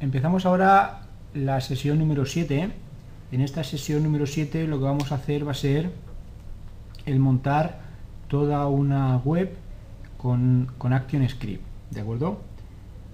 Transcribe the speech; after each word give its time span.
Empezamos 0.00 0.46
ahora 0.46 1.02
la 1.34 1.60
sesión 1.60 1.98
número 1.98 2.24
7. 2.24 2.72
En 3.30 3.40
esta 3.42 3.62
sesión 3.62 4.02
número 4.02 4.26
7 4.26 4.66
lo 4.66 4.78
que 4.78 4.84
vamos 4.84 5.12
a 5.12 5.16
hacer 5.16 5.46
va 5.46 5.50
a 5.50 5.54
ser 5.54 5.90
el 7.04 7.18
montar 7.18 7.80
toda 8.28 8.66
una 8.68 9.18
web 9.18 9.54
con, 10.16 10.72
con 10.78 10.94
ActionScript, 10.94 11.62
¿de 11.90 12.00
acuerdo? 12.00 12.40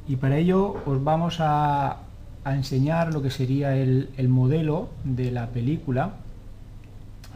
Y 0.06 0.16
para 0.16 0.38
ello 0.38 0.80
os 0.86 1.02
vamos 1.02 1.38
a, 1.40 2.05
a 2.46 2.54
enseñar 2.54 3.12
lo 3.12 3.22
que 3.22 3.30
sería 3.30 3.76
el, 3.76 4.10
el, 4.16 4.28
modelo 4.28 4.90
de 5.02 5.32
la 5.32 5.48
película 5.48 6.12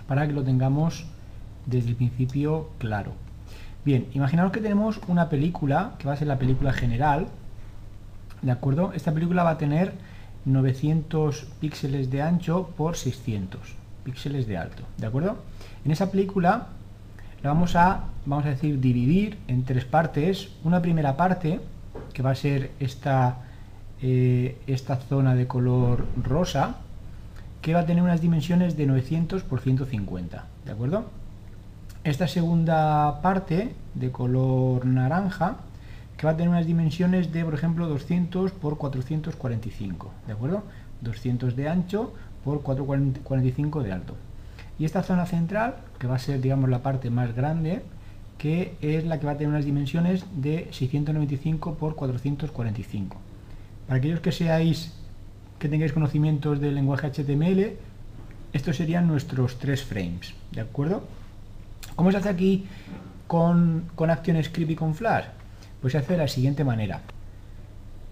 para 0.06 0.24
que 0.28 0.32
lo 0.32 0.44
tengamos 0.44 1.04
desde 1.66 1.88
el 1.88 1.96
principio 1.96 2.70
claro. 2.78 3.12
Bien, 3.84 4.06
imaginaos 4.14 4.52
que 4.52 4.60
tenemos 4.60 5.00
una 5.08 5.28
película, 5.28 5.94
que 5.98 6.06
va 6.06 6.14
a 6.14 6.16
ser 6.16 6.28
la 6.28 6.38
película 6.38 6.72
general, 6.72 7.26
¿de 8.40 8.52
acuerdo? 8.52 8.92
Esta 8.94 9.12
película 9.12 9.42
va 9.42 9.50
a 9.50 9.58
tener 9.58 9.94
900 10.44 11.44
píxeles 11.60 12.08
de 12.12 12.22
ancho 12.22 12.70
por 12.76 12.96
600 12.96 13.60
píxeles 14.04 14.46
de 14.46 14.58
alto, 14.58 14.84
¿de 14.96 15.08
acuerdo? 15.08 15.38
En 15.84 15.90
esa 15.90 16.12
película 16.12 16.68
la 17.42 17.52
vamos 17.52 17.74
a, 17.74 18.04
vamos 18.26 18.46
a 18.46 18.50
decir, 18.50 18.80
dividir 18.80 19.38
en 19.48 19.64
tres 19.64 19.84
partes. 19.86 20.50
Una 20.62 20.80
primera 20.80 21.16
parte, 21.16 21.60
que 22.12 22.22
va 22.22 22.30
a 22.30 22.36
ser 22.36 22.70
esta, 22.78 23.38
eh, 24.02 24.56
esta 24.66 24.96
zona 24.96 25.34
de 25.34 25.46
color 25.46 26.06
rosa, 26.22 26.76
que 27.62 27.74
va 27.74 27.80
a 27.80 27.86
tener 27.86 28.02
unas 28.02 28.20
dimensiones 28.20 28.76
de 28.76 28.86
900 28.86 29.42
por 29.42 29.60
150, 29.60 30.46
¿de 30.64 30.72
acuerdo? 30.72 31.04
Esta 32.04 32.26
segunda 32.26 33.20
parte 33.20 33.74
de 33.94 34.10
color 34.10 34.86
naranja, 34.86 35.56
que 36.16 36.26
va 36.26 36.32
a 36.32 36.36
tener 36.36 36.48
unas 36.48 36.66
dimensiones 36.66 37.32
de, 37.32 37.44
por 37.44 37.54
ejemplo, 37.54 37.88
200 37.88 38.52
por 38.52 38.78
445, 38.78 40.10
¿de 40.26 40.32
acuerdo? 40.32 40.62
200 41.02 41.56
de 41.56 41.68
ancho 41.68 42.12
por 42.44 42.62
445 42.62 43.82
de 43.82 43.92
alto. 43.92 44.14
Y 44.78 44.86
esta 44.86 45.02
zona 45.02 45.26
central, 45.26 45.76
que 45.98 46.06
va 46.06 46.16
a 46.16 46.18
ser, 46.18 46.40
digamos, 46.40 46.70
la 46.70 46.82
parte 46.82 47.10
más 47.10 47.34
grande, 47.34 47.82
que 48.38 48.76
es 48.80 49.04
la 49.04 49.20
que 49.20 49.26
va 49.26 49.32
a 49.32 49.36
tener 49.36 49.50
unas 49.50 49.66
dimensiones 49.66 50.24
de 50.34 50.68
695 50.72 51.74
por 51.74 51.94
445. 51.96 53.16
Para 53.90 53.98
aquellos 53.98 54.20
que 54.20 54.30
seáis, 54.30 54.92
que 55.58 55.68
tengáis 55.68 55.92
conocimientos 55.92 56.60
del 56.60 56.76
lenguaje 56.76 57.10
HTML, 57.10 57.74
estos 58.52 58.76
serían 58.76 59.08
nuestros 59.08 59.58
tres 59.58 59.82
frames, 59.82 60.32
¿de 60.52 60.60
acuerdo? 60.60 61.02
¿Cómo 61.96 62.12
se 62.12 62.18
hace 62.18 62.28
aquí 62.28 62.66
con, 63.26 63.90
con 63.96 64.10
ActionScript 64.10 64.70
y 64.70 64.76
con 64.76 64.94
Flash? 64.94 65.24
Pues 65.80 65.90
se 65.90 65.98
hace 65.98 66.12
de 66.12 66.18
la 66.18 66.28
siguiente 66.28 66.62
manera. 66.62 67.00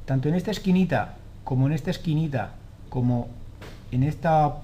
Tanto 0.05 0.29
en 0.29 0.35
esta 0.35 0.51
esquinita, 0.51 1.15
como 1.45 1.69
en 1.69 1.75
esta 1.75 1.93
esquinita, 1.93 2.55
como 2.89 3.29
en 3.93 4.03
esta 4.03 4.57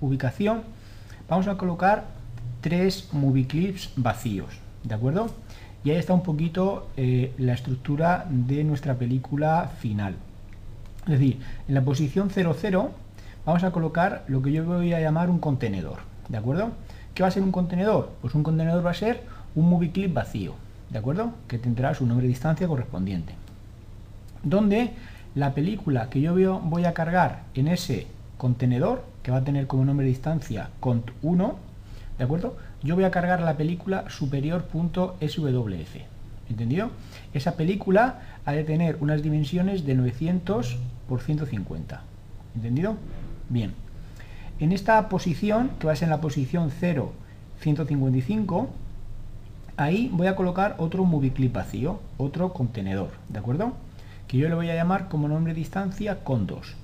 ubicación, 0.00 0.62
vamos 1.28 1.46
a 1.46 1.56
colocar 1.56 2.06
tres 2.62 3.10
movie 3.12 3.46
clips 3.46 3.92
vacíos, 3.94 4.58
¿de 4.82 4.96
acuerdo? 4.96 5.30
Y 5.84 5.90
ahí 5.90 5.98
está 5.98 6.14
un 6.14 6.24
poquito 6.24 6.88
eh, 6.96 7.32
la 7.38 7.52
estructura 7.52 8.26
de 8.28 8.64
nuestra 8.64 8.96
película 8.96 9.70
final. 9.78 10.16
Es 11.08 11.18
decir, 11.18 11.40
en 11.66 11.74
la 11.74 11.80
posición 11.80 12.28
00 12.28 12.90
vamos 13.46 13.64
a 13.64 13.70
colocar 13.70 14.24
lo 14.28 14.42
que 14.42 14.52
yo 14.52 14.62
voy 14.64 14.92
a 14.92 15.00
llamar 15.00 15.30
un 15.30 15.38
contenedor, 15.38 16.00
¿de 16.28 16.36
acuerdo? 16.36 16.72
¿Qué 17.14 17.22
va 17.22 17.28
a 17.28 17.32
ser 17.32 17.42
un 17.42 17.50
contenedor? 17.50 18.10
Pues 18.20 18.34
un 18.34 18.42
contenedor 18.42 18.84
va 18.84 18.90
a 18.90 18.94
ser 18.94 19.22
un 19.54 19.70
movie 19.70 19.90
clip 19.90 20.12
vacío, 20.12 20.52
¿de 20.90 20.98
acuerdo? 20.98 21.32
Que 21.48 21.58
tendrá 21.58 21.94
su 21.94 22.04
nombre 22.04 22.26
de 22.26 22.28
distancia 22.28 22.68
correspondiente. 22.68 23.32
Donde 24.42 24.90
la 25.34 25.54
película 25.54 26.10
que 26.10 26.20
yo 26.20 26.34
voy 26.60 26.84
a 26.84 26.92
cargar 26.92 27.44
en 27.54 27.68
ese 27.68 28.06
contenedor, 28.36 29.02
que 29.22 29.30
va 29.30 29.38
a 29.38 29.44
tener 29.44 29.66
como 29.66 29.86
nombre 29.86 30.04
de 30.04 30.10
distancia 30.10 30.68
cont1, 30.82 31.54
¿de 32.18 32.24
acuerdo? 32.24 32.58
Yo 32.82 32.96
voy 32.96 33.04
a 33.04 33.10
cargar 33.10 33.40
la 33.40 33.56
película 33.56 34.04
superior.swf, 34.10 35.96
¿entendido? 36.50 36.90
Esa 37.32 37.56
película 37.56 38.20
ha 38.44 38.52
de 38.52 38.64
tener 38.64 38.98
unas 39.00 39.22
dimensiones 39.22 39.86
de 39.86 39.94
900 39.94 40.76
por 41.08 41.20
150, 41.20 42.02
¿entendido? 42.54 42.96
Bien. 43.48 43.74
En 44.60 44.72
esta 44.72 45.08
posición, 45.08 45.70
que 45.78 45.86
va 45.86 45.92
a 45.92 45.96
ser 45.96 46.06
en 46.06 46.10
la 46.10 46.20
posición 46.20 46.70
0, 46.70 47.12
155, 47.60 48.68
ahí 49.76 50.10
voy 50.12 50.26
a 50.26 50.36
colocar 50.36 50.74
otro 50.78 51.04
movie 51.04 51.32
clip 51.32 51.52
vacío, 51.52 52.00
otro 52.16 52.52
contenedor, 52.52 53.10
¿de 53.28 53.38
acuerdo? 53.38 53.72
Que 54.26 54.36
yo 54.36 54.48
le 54.48 54.54
voy 54.54 54.68
a 54.70 54.74
llamar 54.74 55.08
como 55.08 55.28
nombre 55.28 55.54
distancia 55.54 56.22
con 56.24 56.46
2. 56.46 56.74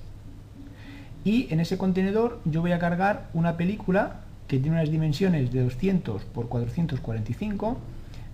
Y 1.25 1.51
en 1.51 1.59
ese 1.59 1.77
contenedor 1.77 2.39
yo 2.45 2.61
voy 2.61 2.71
a 2.71 2.79
cargar 2.79 3.29
una 3.33 3.57
película 3.57 4.21
que 4.47 4.59
tiene 4.59 4.77
unas 4.77 4.91
dimensiones 4.91 5.51
de 5.51 5.63
200 5.63 6.23
por 6.25 6.47
445. 6.47 7.77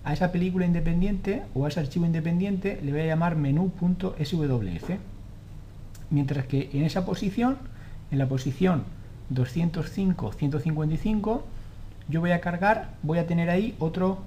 A 0.04 0.12
esa 0.12 0.32
película 0.32 0.66
independiente 0.66 1.42
o 1.54 1.64
a 1.64 1.68
ese 1.68 1.80
archivo 1.80 2.06
independiente 2.06 2.80
le 2.82 2.92
voy 2.92 3.00
a 3.00 3.06
llamar 3.06 3.36
menú.swf. 3.36 4.90
Mientras 6.12 6.46
que 6.46 6.70
en 6.74 6.84
esa 6.84 7.04
posición, 7.06 7.56
en 8.10 8.18
la 8.18 8.28
posición 8.28 8.84
205-155, 9.32 11.40
yo 12.08 12.20
voy 12.20 12.32
a 12.32 12.42
cargar, 12.42 12.90
voy 13.02 13.16
a 13.18 13.26
tener 13.26 13.48
ahí 13.48 13.74
otro 13.78 14.18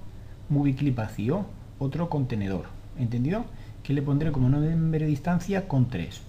movie 0.48 0.74
clip 0.74 0.96
vacío, 0.96 1.46
otro 1.78 2.08
contenedor, 2.08 2.64
¿entendido? 2.98 3.44
Que 3.84 3.92
le 3.92 4.02
pondré 4.02 4.32
como 4.32 4.48
nombre 4.48 5.04
de 5.04 5.10
distancia 5.10 5.68
con 5.68 5.88
3. 5.88 6.22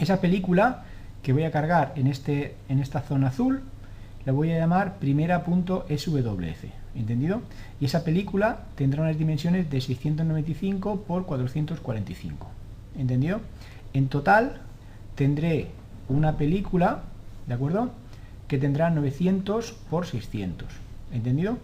Esa 0.00 0.20
película 0.20 0.82
que 1.22 1.32
voy 1.32 1.44
a 1.44 1.52
cargar 1.52 1.92
en, 1.94 2.08
este, 2.08 2.56
en 2.68 2.80
esta 2.80 3.02
zona 3.02 3.28
azul, 3.28 3.62
la 4.24 4.32
voy 4.32 4.50
a 4.50 4.58
llamar 4.58 4.98
primera.swf, 4.98 6.64
¿entendido? 6.96 7.42
Y 7.80 7.84
esa 7.84 8.02
película 8.02 8.64
tendrá 8.74 9.02
unas 9.02 9.16
dimensiones 9.16 9.70
de 9.70 9.80
695 9.80 11.02
por 11.02 11.26
445, 11.26 12.48
¿entendido? 12.98 13.40
En 13.92 14.08
total 14.08 14.60
tendré 15.14 15.68
una 16.08 16.36
película 16.36 17.02
¿de 17.50 17.54
acuerdo? 17.54 17.90
Que 18.46 18.58
tendrá 18.58 18.90
900 18.90 19.72
por 19.90 20.06
600, 20.06 20.68
¿entendido? 21.12 21.58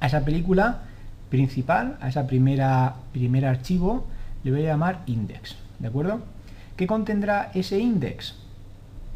A 0.00 0.06
esa 0.06 0.24
película 0.24 0.84
principal, 1.28 1.98
a 2.00 2.08
esa 2.08 2.26
primera 2.26 2.94
primer 3.12 3.44
archivo, 3.44 4.06
le 4.44 4.50
voy 4.50 4.62
a 4.62 4.68
llamar 4.68 5.02
index, 5.04 5.56
¿de 5.78 5.88
acuerdo? 5.88 6.20
¿Qué 6.76 6.86
contendrá 6.86 7.50
ese 7.52 7.78
index? 7.78 8.36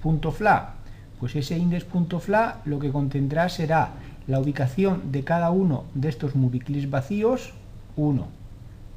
.fla. 0.02 0.74
Pues 1.18 1.36
ese 1.36 1.56
index.fla 1.56 2.60
lo 2.66 2.78
que 2.78 2.92
contendrá 2.92 3.48
será 3.48 3.92
la 4.26 4.38
ubicación 4.38 5.10
de 5.10 5.24
cada 5.24 5.50
uno 5.50 5.84
de 5.94 6.10
estos 6.10 6.34
movie 6.34 6.86
vacíos, 6.86 7.54
1, 7.96 8.26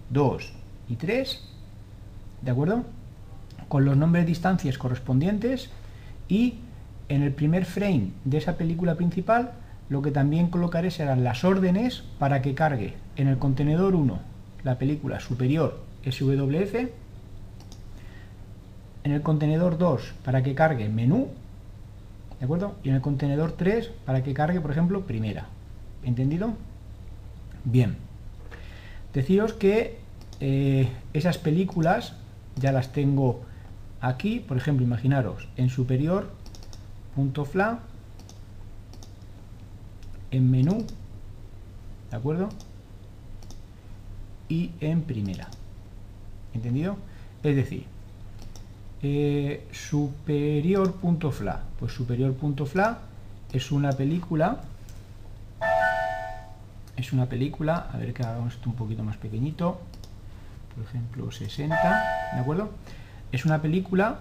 2 0.09 0.53
y 0.89 0.95
3, 0.95 1.41
¿de 2.41 2.51
acuerdo? 2.51 2.83
Con 3.75 3.83
los 3.83 3.97
nombres 3.97 4.23
de 4.23 4.29
distancias 4.29 4.77
correspondientes 4.77 5.69
y 6.29 6.59
en 7.09 7.23
el 7.23 7.33
primer 7.33 7.65
frame 7.65 8.11
de 8.23 8.37
esa 8.37 8.55
película 8.55 8.95
principal 8.95 9.51
lo 9.89 10.01
que 10.01 10.11
también 10.11 10.47
colocaré 10.47 10.91
serán 10.91 11.25
las 11.25 11.43
órdenes 11.43 12.05
para 12.17 12.41
que 12.41 12.55
cargue 12.55 12.93
en 13.17 13.27
el 13.27 13.37
contenedor 13.37 13.93
1 13.93 14.17
la 14.63 14.77
película 14.77 15.19
superior 15.19 15.83
SWF, 16.09 16.73
en 19.03 19.11
el 19.11 19.21
contenedor 19.21 19.77
2 19.77 20.13
para 20.23 20.41
que 20.41 20.55
cargue 20.55 20.87
menú, 20.87 21.28
¿de 22.39 22.45
acuerdo? 22.45 22.75
Y 22.81 22.87
en 22.87 22.95
el 22.95 23.01
contenedor 23.01 23.57
3 23.57 23.91
para 24.05 24.23
que 24.23 24.33
cargue, 24.33 24.61
por 24.61 24.71
ejemplo, 24.71 25.01
primera. 25.01 25.47
¿Entendido? 26.05 26.53
Bien. 27.66 27.97
Deciros 29.13 29.51
que 29.51 29.99
eh, 30.39 30.87
esas 31.11 31.37
películas 31.37 32.13
ya 32.55 32.71
las 32.71 32.93
tengo 32.93 33.43
aquí, 34.05 34.40
por 34.40 34.57
ejemplo, 34.57 34.85
imaginaros, 34.85 35.47
en 35.57 35.69
superior 35.69 36.29
punto 37.16 37.43
.fla 37.46 37.79
en 40.29 40.52
menú, 40.52 40.85
¿de 42.11 42.17
acuerdo? 42.17 42.49
Y 44.47 44.72
en 44.79 45.02
primera. 45.02 45.47
¿Entendido? 46.53 46.97
Es 47.41 47.55
decir, 47.55 47.85
eh, 49.02 49.66
superior.fla. 49.72 51.63
Pues 51.79 51.93
superior.fla 51.93 52.99
es 53.53 53.72
una 53.72 53.91
película. 53.93 54.61
Es 56.96 57.11
una 57.11 57.25
película, 57.25 57.90
a 57.91 57.97
ver 57.97 58.13
que 58.13 58.23
hagamos 58.23 58.53
esto 58.53 58.69
un 58.69 58.75
poquito 58.75 59.03
más 59.03 59.17
pequeñito. 59.17 59.79
Por 60.75 60.84
ejemplo, 60.84 61.31
60, 61.31 61.75
¿de 62.34 62.40
acuerdo? 62.40 62.69
Es 63.35 63.43
una 63.43 63.61
película 63.61 64.20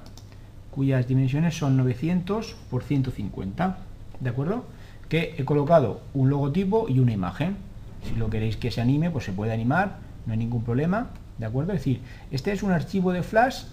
cuyas 0.73 1.07
dimensiones 1.07 1.57
son 1.57 1.77
900 1.77 2.57
por 2.69 2.83
150, 2.83 3.79
¿de 4.19 4.29
acuerdo? 4.29 4.65
Que 5.09 5.37
he 5.39 5.45
colocado 5.45 6.01
un 6.15 6.31
logotipo 6.31 6.89
y 6.89 6.99
una 6.99 7.13
imagen. 7.13 7.55
Si 8.03 8.17
lo 8.17 8.29
queréis 8.29 8.57
que 8.57 8.73
se 8.73 8.81
anime, 8.81 9.13
pues 9.13 9.25
se 9.25 9.31
puede 9.31 9.53
animar, 9.53 9.99
no 10.27 10.33
hay 10.33 10.39
ningún 10.41 10.65
problema, 10.65 11.11
¿de 11.39 11.47
acuerdo? 11.47 11.75
Es 11.75 11.79
decir, 11.79 12.01
este 12.33 12.51
es 12.51 12.65
un 12.65 12.73
archivo 12.73 13.13
de 13.13 13.23
Flash 13.23 13.67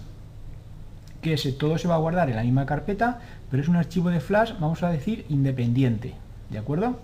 que 1.20 1.36
todo 1.58 1.76
se 1.76 1.88
va 1.88 1.96
a 1.96 1.98
guardar 1.98 2.30
en 2.30 2.36
la 2.36 2.44
misma 2.44 2.64
carpeta, 2.64 3.18
pero 3.50 3.64
es 3.64 3.68
un 3.68 3.74
archivo 3.74 4.10
de 4.10 4.20
flash, 4.20 4.52
vamos 4.60 4.84
a 4.84 4.90
decir, 4.90 5.26
independiente, 5.28 6.14
¿de 6.50 6.58
acuerdo? 6.58 7.00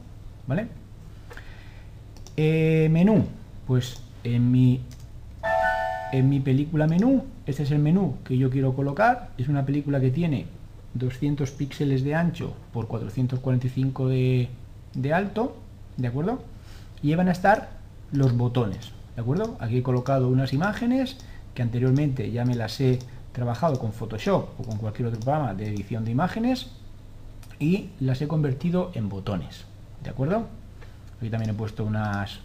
¿Vale? 0.47 0.69
Eh, 2.37 2.89
menú, 2.93 3.27
pues 3.67 4.01
en 4.23 4.53
mi, 4.53 4.81
en 6.13 6.29
mi 6.29 6.39
película 6.39 6.87
menú, 6.87 7.25
este 7.49 7.63
es 7.63 7.71
el 7.71 7.79
menú 7.79 8.17
que 8.25 8.37
yo 8.37 8.51
quiero 8.51 8.75
colocar, 8.75 9.31
es 9.39 9.49
una 9.49 9.65
película 9.65 10.01
que 10.01 10.11
tiene 10.11 10.45
200 10.93 11.51
píxeles 11.53 12.05
de 12.05 12.15
ancho 12.15 12.53
por 12.75 12.89
445 12.89 14.09
de, 14.09 14.51
de 14.93 15.15
alto, 15.15 15.57
¿de 15.97 16.09
acuerdo? 16.09 16.43
Y 17.03 17.15
van 17.15 17.29
a 17.29 17.33
estar 17.33 17.71
los 18.13 18.37
botones, 18.37 18.93
¿de 19.17 19.23
acuerdo? 19.23 19.57
Aquí 19.61 19.79
he 19.79 19.83
colocado 19.83 20.29
unas 20.29 20.53
imágenes 20.53 21.17
que 21.55 21.63
anteriormente 21.63 22.31
ya 22.31 22.45
me 22.45 22.55
las 22.55 22.79
he 22.83 22.99
trabajado 23.33 23.79
con 23.79 23.93
Photoshop 23.95 24.61
o 24.61 24.63
con 24.65 24.77
cualquier 24.77 25.09
otro 25.09 25.21
programa 25.21 25.55
de 25.55 25.69
edición 25.69 26.05
de 26.05 26.11
imágenes 26.11 26.69
y 27.59 27.89
las 27.99 28.21
he 28.21 28.29
convertido 28.29 28.91
en 28.93 29.09
botones, 29.09 29.65
¿de 30.05 30.11
acuerdo? 30.11 30.49
Aquí 31.17 31.31
también 31.31 31.53
he 31.53 31.55
puesto 31.55 31.83
unas, 31.83 32.41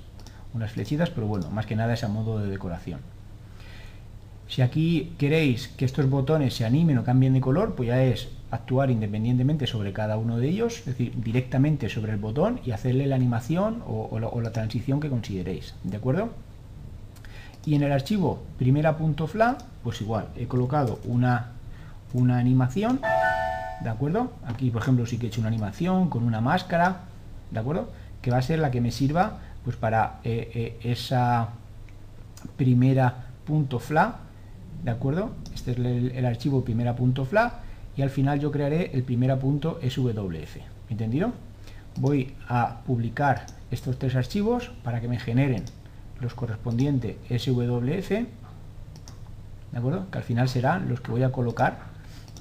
unas 0.53 0.71
flechitas, 0.71 1.09
pero 1.09 1.27
bueno, 1.27 1.49
más 1.49 1.65
que 1.65 1.75
nada 1.75 1.93
es 1.93 2.05
a 2.05 2.07
modo 2.07 2.39
de 2.39 2.49
decoración. 2.49 3.01
Si 4.53 4.61
aquí 4.61 5.15
queréis 5.17 5.67
que 5.69 5.83
estos 5.83 6.07
botones 6.07 6.53
se 6.53 6.63
animen 6.63 6.99
o 6.99 7.03
cambien 7.03 7.33
de 7.33 7.41
color, 7.41 7.73
pues 7.73 7.87
ya 7.87 8.03
es 8.03 8.27
actuar 8.51 8.91
independientemente 8.91 9.65
sobre 9.65 9.93
cada 9.93 10.15
uno 10.15 10.37
de 10.37 10.47
ellos, 10.47 10.77
es 10.77 10.85
decir, 10.85 11.11
directamente 11.23 11.89
sobre 11.89 12.11
el 12.11 12.19
botón 12.19 12.59
y 12.63 12.69
hacerle 12.69 13.07
la 13.07 13.15
animación 13.15 13.81
o, 13.87 14.19
la, 14.19 14.51
transición 14.51 14.99
que 14.99 15.09
consideréis, 15.09 15.73
¿de 15.83 15.97
acuerdo? 15.97 16.29
Y 17.65 17.73
en 17.73 17.81
el 17.81 17.91
archivo 17.91 18.43
primera.fla, 18.59 19.57
pues 19.83 20.01
igual, 20.01 20.27
he 20.35 20.45
colocado 20.45 20.99
una, 21.05 21.53
una 22.13 22.37
animación, 22.37 23.01
¿de 23.81 23.89
acuerdo? 23.89 24.33
Aquí, 24.45 24.69
por 24.69 24.83
ejemplo, 24.83 25.07
sí 25.07 25.17
que 25.17 25.25
he 25.25 25.29
hecho 25.29 25.41
una 25.41 25.47
animación 25.47 26.11
con 26.11 26.23
una 26.23 26.41
máscara, 26.41 27.05
¿de 27.49 27.59
acuerdo? 27.59 27.89
Que 28.21 28.29
va 28.29 28.37
a 28.37 28.43
ser 28.43 28.59
la 28.59 28.69
que 28.69 28.81
me 28.81 28.91
sirva 28.91 29.39
pues 29.63 29.77
para 29.77 30.19
eh, 30.23 30.51
eh, 30.53 30.91
esa 30.91 31.49
primera 32.55 33.29
punto 33.45 33.79
.fla, 33.79 34.19
¿de 34.83 34.91
acuerdo? 34.91 35.31
Este 35.53 35.71
es 35.71 35.77
el, 35.77 36.11
el 36.11 36.25
archivo 36.25 36.63
primera.fla 36.63 37.61
y 37.95 38.01
al 38.01 38.09
final 38.09 38.39
yo 38.39 38.51
crearé 38.51 38.91
el 38.93 39.03
primera 39.03 39.37
punto 39.39 39.79
SWF, 39.81 40.57
¿entendido? 40.89 41.33
Voy 41.97 42.33
a 42.47 42.81
publicar 42.85 43.45
estos 43.71 43.99
tres 43.99 44.15
archivos 44.15 44.71
para 44.83 44.99
que 44.99 45.07
me 45.07 45.19
generen 45.19 45.63
los 46.19 46.33
correspondientes 46.33 47.17
SWF, 47.29 48.09
¿de 48.09 48.27
acuerdo? 49.77 50.09
Que 50.09 50.17
al 50.17 50.23
final 50.23 50.49
serán 50.49 50.89
los 50.89 51.01
que 51.01 51.11
voy 51.11 51.23
a 51.23 51.31
colocar 51.31 51.77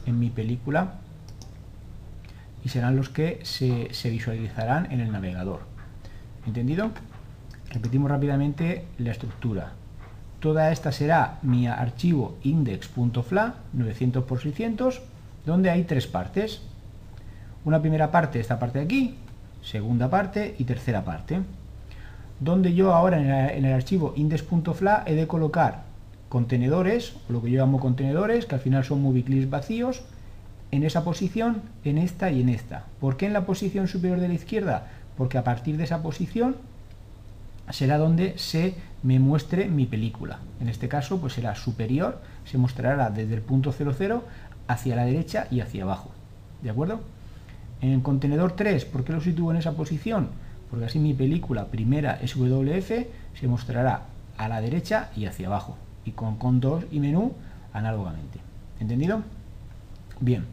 en 0.07 0.19
mi 0.19 0.31
película 0.31 0.95
y 2.65 2.69
serán 2.69 2.97
los 2.97 3.09
que 3.09 3.41
se, 3.43 3.93
se 3.93 4.11
visualizarán 4.11 4.91
en 4.91 5.01
el 5.01 5.13
navegador. 5.13 5.61
¿Entendido? 6.47 6.91
Repetimos 7.71 8.11
rápidamente 8.11 8.87
la 8.99 9.11
estructura. 9.11 9.73
Toda 10.43 10.73
esta 10.73 10.91
será 10.91 11.39
mi 11.43 11.69
archivo 11.69 12.37
index.fla 12.43 13.55
900 13.75 14.25
por 14.25 14.41
600 14.41 15.01
donde 15.47 15.71
hay 15.71 15.85
tres 15.85 16.09
partes. 16.09 16.63
Una 17.65 17.81
primera 17.81 18.11
parte, 18.11 18.41
esta 18.41 18.59
parte 18.59 18.81
de 18.81 18.85
aquí, 18.87 19.15
segunda 19.63 20.11
parte 20.11 20.57
y 20.59 20.65
tercera 20.65 21.05
parte. 21.05 21.43
Donde 22.41 22.75
yo 22.75 22.93
ahora 22.93 23.21
en 23.21 23.65
el, 23.65 23.73
archivo 23.73 24.15
index.fla 24.17 25.05
he 25.07 25.15
de 25.15 25.29
colocar 25.29 25.85
contenedores, 26.29 27.15
lo 27.29 27.41
que 27.41 27.53
yo 27.53 27.61
llamo 27.61 27.79
contenedores, 27.79 28.45
que 28.45 28.57
al 28.57 28.61
final 28.61 28.83
son 28.83 29.01
movie 29.01 29.23
clips 29.23 29.49
vacíos, 29.49 30.03
en 30.73 30.83
esa 30.83 31.05
posición, 31.05 31.63
en 31.85 31.99
esta 31.99 32.33
y 32.33 32.41
en 32.41 32.49
esta. 32.49 32.87
¿Por 32.99 33.17
qué 33.17 33.27
en 33.27 33.33
la 33.33 33.47
posición 33.47 33.87
superior 33.87 34.19
de 34.19 34.27
la 34.27 34.35
izquierda? 34.35 34.89
Porque 35.17 35.39
a 35.39 35.45
partir 35.45 35.77
de 35.77 35.85
esa 35.85 36.03
posición 36.03 36.57
será 37.73 37.99
donde 37.99 38.39
se 38.39 38.75
me 39.03 39.19
muestre 39.19 39.69
mi 39.69 39.87
película. 39.87 40.39
En 40.61 40.69
este 40.69 40.89
caso, 40.89 41.21
pues 41.21 41.33
será 41.33 41.55
superior, 41.55 42.21
se 42.45 42.59
mostrará 42.59 43.11
desde 43.11 43.35
el 43.35 43.41
punto 43.41 43.73
00 43.73 44.25
hacia 44.69 44.97
la 44.97 45.05
derecha 45.05 45.49
y 45.51 45.61
hacia 45.61 45.83
abajo. 45.83 46.11
¿De 46.63 46.71
acuerdo? 46.71 47.01
En 47.81 48.01
contenedor 48.01 48.53
3, 48.53 48.85
¿por 48.85 49.05
qué 49.05 49.13
lo 49.13 49.21
sitúo 49.21 49.51
en 49.51 49.57
esa 49.57 49.73
posición? 49.73 50.29
Porque 50.71 50.87
así 50.87 50.99
mi 50.99 51.15
película 51.15 51.67
primera 51.67 52.21
SWF 52.25 52.91
se 53.35 53.49
mostrará 53.49 54.03
a 54.37 54.49
la 54.49 54.61
derecha 54.61 55.11
y 55.17 55.27
hacia 55.27 55.49
abajo. 55.49 55.77
Y 56.05 56.13
con, 56.13 56.37
con 56.37 56.61
2 56.61 56.85
y 56.93 57.01
menú 57.01 57.33
análogamente. 57.73 58.39
¿Entendido? 58.81 59.23
Bien, 60.21 60.45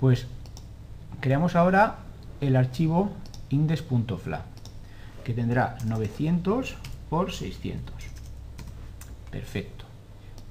pues 0.00 0.26
creamos 1.20 1.56
ahora 1.56 2.00
el 2.40 2.56
archivo 2.56 3.10
index.fla 3.48 4.42
que 5.28 5.34
tendrá 5.34 5.76
900 5.84 6.74
por 7.10 7.32
600. 7.32 7.94
Perfecto. 9.30 9.84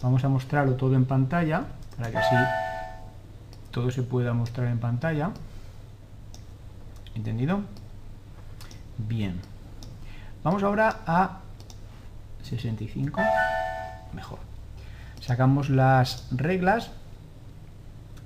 Vamos 0.03 0.24
a 0.24 0.29
mostrarlo 0.29 0.75
todo 0.75 0.94
en 0.94 1.06
pantalla 1.06 1.63
para 1.97 2.12
que 2.12 2.18
así 2.19 2.35
todo 3.71 3.89
se 3.89 4.03
pueda 4.03 4.33
mostrar 4.33 4.68
en 4.68 4.77
pantalla. 4.77 5.31
¿Entendido? 7.15 7.62
Bien. 9.00 9.41
Vamos 10.44 10.62
ahora 10.62 11.00
a 11.07 11.39
65. 12.44 13.19
Mejor. 14.13 14.38
Sacamos 15.21 15.71
las 15.71 16.27
reglas. 16.30 16.91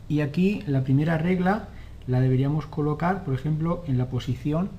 Y 0.09 0.19
aquí 0.19 0.65
la 0.67 0.83
primera 0.83 1.17
regla 1.17 1.69
la 2.07 2.19
deberíamos 2.19 2.65
colocar, 2.65 3.23
por 3.23 3.35
ejemplo, 3.35 3.85
en 3.87 3.97
la 3.97 4.07
posición 4.07 4.69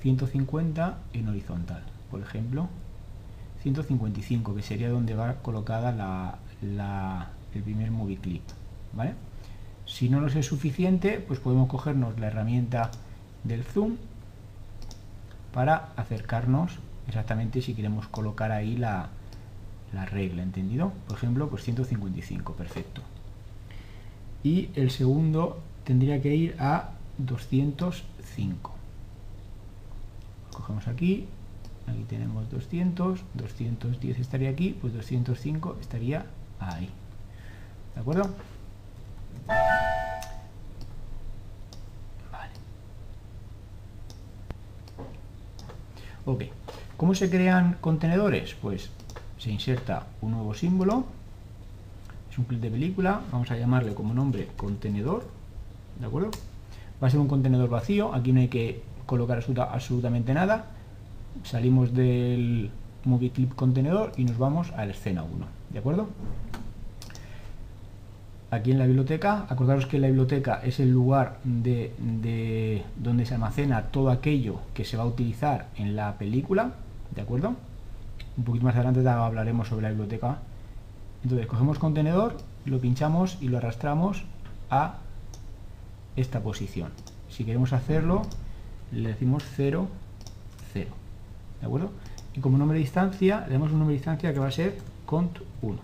150 0.00 0.98
en 1.12 1.28
horizontal. 1.28 1.82
Por 2.10 2.20
ejemplo, 2.20 2.68
155, 3.62 4.54
que 4.54 4.62
sería 4.62 4.88
donde 4.88 5.14
va 5.14 5.34
colocada 5.34 5.92
la, 5.92 7.28
el 7.54 7.62
primer 7.62 7.90
movie 7.90 8.16
clip. 8.16 8.42
¿Vale? 8.92 9.14
Si 9.86 10.08
no 10.08 10.20
nos 10.20 10.34
es 10.34 10.46
suficiente, 10.46 11.22
pues 11.26 11.38
podemos 11.40 11.68
cogernos 11.68 12.18
la 12.18 12.28
herramienta 12.28 12.90
del 13.44 13.64
zoom 13.64 13.96
para 15.52 15.90
acercarnos 15.96 16.78
exactamente 17.08 17.60
si 17.60 17.74
queremos 17.74 18.06
colocar 18.06 18.52
ahí 18.52 18.76
la, 18.76 19.08
la 19.92 20.06
regla, 20.06 20.42
¿entendido? 20.42 20.92
Por 21.06 21.16
ejemplo, 21.16 21.48
pues 21.48 21.64
155, 21.64 22.54
perfecto. 22.54 23.02
Y 24.42 24.70
el 24.74 24.90
segundo 24.90 25.60
tendría 25.84 26.22
que 26.22 26.34
ir 26.34 26.56
a 26.58 26.90
205. 27.18 28.79
Cogemos 30.60 30.88
aquí, 30.88 31.26
aquí 31.86 32.04
tenemos 32.06 32.50
200, 32.50 33.20
210 33.32 34.18
estaría 34.18 34.50
aquí, 34.50 34.76
pues 34.78 34.92
205 34.92 35.78
estaría 35.80 36.26
ahí. 36.58 36.90
¿De 37.94 38.00
acuerdo? 38.02 38.28
Vale. 42.30 42.52
Ok. 46.26 46.44
¿Cómo 46.98 47.14
se 47.14 47.30
crean 47.30 47.78
contenedores? 47.80 48.54
Pues 48.60 48.90
se 49.38 49.50
inserta 49.50 50.08
un 50.20 50.32
nuevo 50.32 50.52
símbolo. 50.52 51.06
Es 52.30 52.36
un 52.36 52.44
clip 52.44 52.60
de 52.60 52.70
película. 52.70 53.22
Vamos 53.32 53.50
a 53.50 53.56
llamarle 53.56 53.94
como 53.94 54.12
nombre 54.12 54.48
contenedor. 54.58 55.26
¿De 55.98 56.06
acuerdo? 56.06 56.30
Va 57.02 57.06
a 57.08 57.10
ser 57.10 57.18
un 57.18 57.28
contenedor 57.28 57.70
vacío. 57.70 58.14
Aquí 58.14 58.32
no 58.32 58.40
hay 58.40 58.48
que 58.48 58.89
colocar 59.10 59.42
absolutamente 59.72 60.32
nada. 60.32 60.66
Salimos 61.42 61.92
del 61.92 62.70
movie 63.02 63.30
clip 63.30 63.56
contenedor 63.56 64.12
y 64.16 64.24
nos 64.24 64.38
vamos 64.38 64.70
a 64.76 64.84
la 64.86 64.92
escena 64.92 65.24
1. 65.24 65.46
¿De 65.70 65.78
acuerdo? 65.80 66.06
aquí 68.52 68.72
en 68.72 68.78
la 68.78 68.86
biblioteca. 68.86 69.46
Acordaros 69.48 69.86
que 69.86 69.98
la 69.98 70.06
biblioteca 70.06 70.60
es 70.62 70.78
el 70.80 70.90
lugar 70.90 71.38
de, 71.44 71.92
donde 72.96 73.26
se 73.26 73.34
almacena 73.34 73.82
todo 73.90 74.10
aquello 74.10 74.60
que 74.74 74.84
se 74.84 74.96
va 74.96 75.04
a 75.04 75.06
utilizar 75.06 75.68
en 75.76 75.96
la 75.96 76.18
película, 76.18 76.72
¿de 77.14 77.22
acuerdo? 77.22 77.54
Un 78.36 78.44
poquito 78.44 78.64
más 78.64 78.74
adelante 78.74 79.08
hablaremos 79.08 79.68
sobre 79.68 79.82
la 79.82 79.88
biblioteca. 79.90 80.38
Entonces 81.22 81.46
cogemos 81.46 81.78
contenedor, 81.78 82.36
lo 82.64 82.78
pinchamos 82.78 83.38
y 83.40 83.48
lo 83.48 83.58
arrastramos 83.58 84.24
a 84.70 84.98
esta 86.16 86.40
posición. 86.40 86.90
Si 87.28 87.44
queremos 87.44 87.72
hacerlo, 87.72 88.22
le 88.92 89.10
decimos 89.10 89.44
0, 89.56 89.88
0. 90.72 90.90
¿De 91.60 91.66
acuerdo? 91.66 91.90
Y 92.34 92.40
como 92.40 92.58
nombre 92.58 92.78
de 92.78 92.82
instancia, 92.82 93.44
le 93.46 93.54
damos 93.54 93.70
un 93.70 93.78
nombre 93.78 93.94
de 93.94 93.98
instancia 93.98 94.32
que 94.32 94.38
va 94.38 94.48
a 94.48 94.52
ser 94.52 94.78
cont1. 95.06 95.78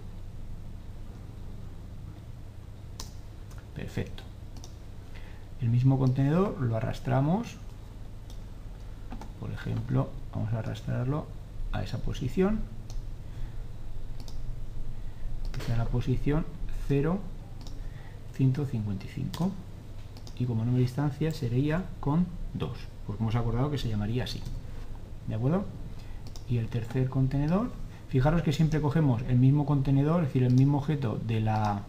Perfecto. 3.74 4.22
El 5.60 5.68
mismo 5.68 5.98
contenedor 5.98 6.60
lo 6.60 6.76
arrastramos, 6.76 7.56
por 9.40 9.50
ejemplo, 9.52 10.10
vamos 10.32 10.52
a 10.52 10.58
arrastrarlo 10.58 11.26
a 11.72 11.82
esa 11.82 11.98
posición, 11.98 12.60
que 15.52 15.60
sea 15.62 15.76
la 15.76 15.86
posición 15.86 16.46
0, 16.88 17.18
155 18.34 19.50
y 20.38 20.44
como 20.44 20.60
número 20.60 20.76
de 20.76 20.82
distancia 20.82 21.32
sería 21.32 21.84
con 22.00 22.26
2 22.54 22.95
porque 23.06 23.22
hemos 23.22 23.34
acordado 23.34 23.70
que 23.70 23.78
se 23.78 23.88
llamaría 23.88 24.24
así 24.24 24.40
¿de 25.28 25.34
acuerdo? 25.34 25.64
y 26.48 26.58
el 26.58 26.68
tercer 26.68 27.08
contenedor 27.08 27.70
fijaros 28.08 28.42
que 28.42 28.52
siempre 28.52 28.80
cogemos 28.80 29.22
el 29.28 29.36
mismo 29.36 29.66
contenedor 29.66 30.22
es 30.22 30.28
decir, 30.28 30.42
el 30.42 30.54
mismo 30.54 30.78
objeto 30.78 31.18
de 31.26 31.40
la 31.40 31.82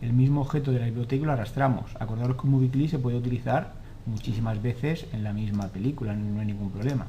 el 0.00 0.12
mismo 0.12 0.40
objeto 0.40 0.72
de 0.72 0.80
la 0.80 0.86
biblioteca 0.86 1.22
y 1.22 1.26
lo 1.26 1.32
arrastramos 1.32 1.94
acordaros 1.98 2.36
que 2.36 2.46
un 2.46 2.52
movie 2.52 2.88
se 2.88 2.98
puede 2.98 3.16
utilizar 3.16 3.74
muchísimas 4.06 4.60
veces 4.60 5.06
en 5.12 5.22
la 5.22 5.32
misma 5.32 5.68
película 5.68 6.14
no 6.14 6.40
hay 6.40 6.46
ningún 6.46 6.70
problema 6.70 7.06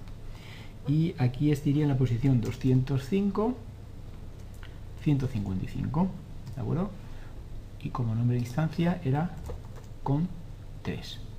y 0.87 1.15
aquí 1.17 1.51
estaría 1.51 1.83
en 1.83 1.89
la 1.89 1.97
posición 1.97 2.41
205 2.41 3.55
155 5.03 6.07
¿de 6.55 6.61
acuerdo? 6.61 6.89
y 7.81 7.89
como 7.89 8.15
nombre 8.15 8.35
de 8.35 8.43
distancia 8.43 9.01
era 9.03 9.31
con 10.03 10.27
3 10.83 11.32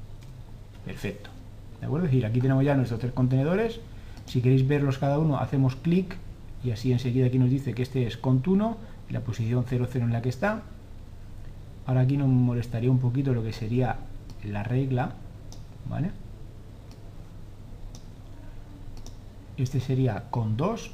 perfecto. 0.85 1.31
¿de 1.81 1.87
acuerdo? 1.87 2.07
decir, 2.07 2.25
aquí 2.27 2.41
tenemos 2.41 2.65
ya 2.65 2.75
nuestros 2.75 3.01
tres 3.01 3.13
contenedores. 3.13 3.81
Si 4.27 4.41
queréis 4.41 4.67
verlos 4.67 4.99
cada 4.99 5.19
uno 5.19 5.39
hacemos 5.39 5.77
clic 5.77 6.17
y 6.65 6.71
así 6.71 6.93
enseguida 6.93 7.27
aquí 7.27 7.39
nos 7.39 7.51
dice 7.51 7.75
que 7.75 7.83
este 7.83 8.07
es 8.07 8.21
cont1 8.21 8.77
y 9.11 9.13
la 9.13 9.21
posición 9.21 9.65
00 9.65 9.89
en 9.95 10.13
la 10.13 10.23
que 10.23 10.31
está. 10.31 10.63
Ahora 11.87 12.01
aquí 12.01 12.17
nos 12.17 12.29
molestaría 12.29 12.91
un 12.91 12.99
poquito 12.99 13.35
lo 13.35 13.43
que 13.43 13.53
sería 13.53 13.99
la 14.45 14.63
regla 14.63 15.15
este 19.57 19.81
sería 19.81 20.25
con 20.31 20.57
2 20.57 20.91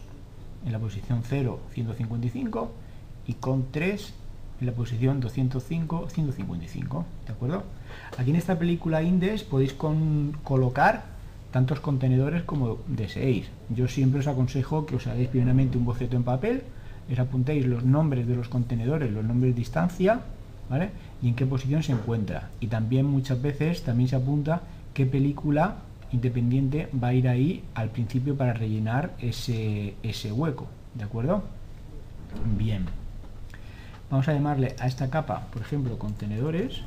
en 0.67 0.73
la 0.73 0.79
posición 0.79 1.23
0 1.25 1.61
155 1.73 2.71
y 3.27 3.35
con 3.35 3.71
3 3.73 4.13
en 4.61 4.67
la 4.67 4.73
posición 4.73 5.21
205 5.21 6.09
155 6.09 7.05
¿de 7.27 7.33
acuerdo? 7.33 7.65
aquí 8.19 8.31
en 8.31 8.37
esta 8.37 8.59
película 8.59 9.03
Index 9.03 9.43
podéis 9.45 9.75
colocar 9.75 11.05
tantos 11.51 11.81
contenedores 11.81 12.43
como 12.43 12.79
deseéis 12.87 13.49
yo 13.69 13.89
siempre 13.89 14.21
os 14.21 14.27
aconsejo 14.27 14.87
que 14.87 14.97
os 14.97 15.07
hagáis 15.07 15.29
primeramente 15.29 15.79
un 15.79 15.85
boceto 15.85 16.17
en 16.17 16.25
papel 16.25 16.63
os 17.11 17.19
apuntéis 17.19 17.67
los 17.67 17.85
nombres 17.85 18.27
de 18.27 18.37
los 18.37 18.49
contenedores 18.49 19.11
los 19.11 19.25
nombres 19.25 19.55
de 19.55 19.59
distancia 19.59 20.21
¿vale? 20.69 20.91
y 21.23 21.29
en 21.29 21.35
qué 21.35 21.47
posición 21.47 21.83
se 21.83 21.93
encuentra 21.93 22.51
y 22.61 22.69
también 22.69 23.07
muchas 23.07 23.41
veces 23.41 23.83
también 23.83 24.09
se 24.09 24.17
apunta 24.17 24.63
qué 24.95 25.07
película 25.07 25.77
independiente 26.13 26.89
va 26.93 27.09
a 27.09 27.15
ir 27.15 27.29
ahí 27.29 27.63
al 27.75 27.91
principio 27.91 28.37
para 28.37 28.53
rellenar 28.53 29.13
ese, 29.21 29.95
ese 30.03 30.33
hueco, 30.33 30.67
¿de 30.95 31.05
acuerdo? 31.05 31.45
Bien. 32.59 33.00
Vamos 34.11 34.27
a 34.27 34.33
llamarle 34.33 34.75
a 34.81 34.89
esta 34.89 35.09
capa, 35.09 35.47
por 35.53 35.63
ejemplo, 35.63 35.97
contenedores, 35.99 36.83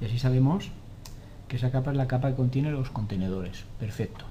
y 0.00 0.04
así 0.04 0.18
sabemos 0.18 0.70
que 1.48 1.56
esa 1.56 1.70
capa 1.70 1.90
es 1.90 1.96
la 1.96 2.06
capa 2.06 2.28
que 2.28 2.36
contiene 2.36 2.70
los 2.70 2.90
contenedores. 2.90 3.64
Perfecto. 3.80 4.26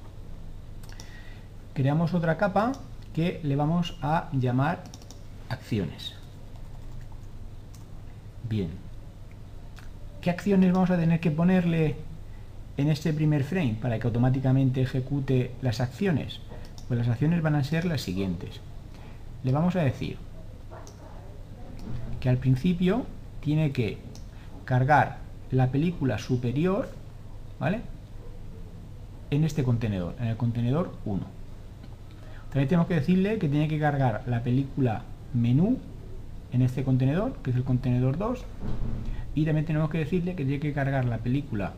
Creamos 1.74 2.14
otra 2.14 2.38
capa 2.38 2.74
que 3.14 3.40
le 3.44 3.56
vamos 3.56 3.98
a 4.02 4.30
llamar 4.32 4.84
acciones. 5.50 6.14
Bien. 8.48 8.70
¿Qué 10.22 10.30
acciones 10.30 10.72
vamos 10.74 10.92
a 10.92 10.98
tener 10.98 11.20
que 11.20 11.32
ponerle 11.32 11.96
en 12.78 12.90
este 12.90 13.12
primer 13.12 13.44
frame 13.44 13.78
para 13.82 13.98
que 13.98 14.06
automáticamente 14.06 14.84
ejecute 14.84 15.52
las 15.62 15.80
acciones? 15.82 16.42
Pues 16.88 17.00
las 17.00 17.08
acciones 17.08 17.42
van 17.42 17.56
a 17.56 17.64
ser 17.64 17.86
las 17.86 18.02
siguientes. 18.02 18.60
Le 19.44 19.52
vamos 19.52 19.76
a 19.76 19.82
decir 19.82 20.18
que 22.22 22.30
al 22.30 22.38
principio 22.38 23.06
tiene 23.42 23.72
que 23.72 23.98
cargar 24.64 25.18
la 25.52 25.68
película 25.68 26.18
superior, 26.18 26.88
¿vale? 27.60 27.82
En 29.32 29.44
este 29.44 29.64
contenedor, 29.64 30.16
en 30.22 30.28
el 30.28 30.38
contenedor 30.38 30.94
1. 31.04 31.22
También 32.50 32.68
tenemos 32.70 32.88
que 32.88 32.96
decirle 32.96 33.38
que 33.38 33.50
tiene 33.50 33.68
que 33.68 33.80
cargar 33.80 34.24
la 34.28 34.44
película 34.44 35.04
menú 35.34 35.80
en 36.54 36.62
este 36.62 36.84
contenedor, 36.84 37.34
que 37.44 37.52
es 37.52 37.56
el 37.56 37.64
contenedor 37.64 38.18
2. 38.18 38.44
Y 39.36 39.46
también 39.46 39.66
tenemos 39.66 39.90
que 39.90 40.00
decirle 40.00 40.36
que 40.36 40.44
tiene 40.44 40.60
que 40.60 40.74
cargar 40.74 41.06
la 41.06 41.18
película 41.18 41.74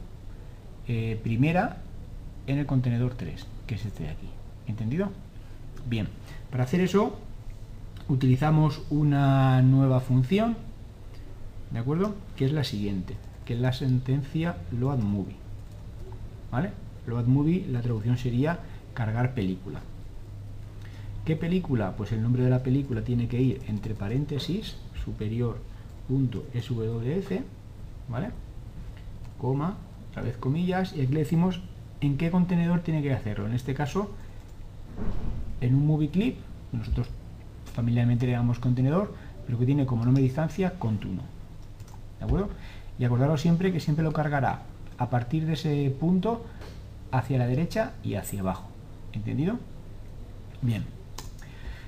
eh, 0.87 1.19
primera 1.23 1.77
en 2.47 2.57
el 2.57 2.65
contenedor 2.65 3.13
3, 3.15 3.45
que 3.67 3.75
es 3.75 3.85
este 3.85 4.03
de 4.03 4.09
aquí. 4.09 4.27
¿Entendido? 4.67 5.09
Bien, 5.87 6.07
para 6.51 6.63
hacer 6.63 6.81
eso 6.81 7.17
utilizamos 8.09 8.81
una 8.89 9.61
nueva 9.61 9.99
función, 9.99 10.57
¿de 11.71 11.79
acuerdo? 11.79 12.15
Que 12.35 12.45
es 12.45 12.51
la 12.51 12.63
siguiente, 12.63 13.15
que 13.45 13.53
es 13.53 13.59
la 13.59 13.73
sentencia 13.73 14.57
loadMovie. 14.71 15.35
¿Vale? 16.51 16.71
LoadMovie, 17.07 17.67
la 17.67 17.81
traducción 17.81 18.17
sería 18.17 18.59
cargar 18.93 19.33
película. 19.33 19.81
¿Qué 21.25 21.35
película? 21.35 21.95
Pues 21.95 22.11
el 22.11 22.21
nombre 22.21 22.43
de 22.43 22.49
la 22.49 22.63
película 22.63 23.03
tiene 23.03 23.27
que 23.27 23.41
ir 23.41 23.61
entre 23.67 23.95
paréntesis 23.95 24.75
superior 25.03 25.57
punto 26.07 26.45
swf, 26.53 27.31
¿vale? 28.09 28.29
Coma, 29.39 29.77
otra 30.09 30.21
vez 30.21 30.37
comillas, 30.37 30.93
y 30.95 31.01
aquí 31.01 31.13
le 31.13 31.21
decimos 31.21 31.61
en 32.01 32.17
qué 32.17 32.29
contenedor 32.29 32.81
tiene 32.81 33.01
que 33.01 33.13
hacerlo. 33.13 33.47
En 33.47 33.53
este 33.53 33.73
caso, 33.73 34.11
en 35.61 35.75
un 35.75 35.87
movie 35.87 36.09
clip, 36.09 36.37
nosotros 36.71 37.07
familiarmente 37.73 38.25
le 38.25 38.33
damos 38.33 38.59
contenedor, 38.59 39.13
pero 39.45 39.59
que 39.59 39.65
tiene 39.65 39.85
como 39.85 40.05
nombre 40.05 40.21
de 40.21 40.27
distancia 40.27 40.77
contuno. 40.79 41.21
¿De 42.19 42.25
acuerdo? 42.25 42.49
Y 42.97 43.05
acordaros 43.05 43.41
siempre 43.41 43.71
que 43.71 43.79
siempre 43.79 44.03
lo 44.03 44.13
cargará 44.13 44.61
a 44.97 45.09
partir 45.09 45.45
de 45.45 45.53
ese 45.53 45.93
punto 45.99 46.45
hacia 47.11 47.37
la 47.37 47.47
derecha 47.47 47.93
y 48.03 48.15
hacia 48.15 48.41
abajo. 48.41 48.69
¿Entendido? 49.11 49.57
Bien. 50.61 50.83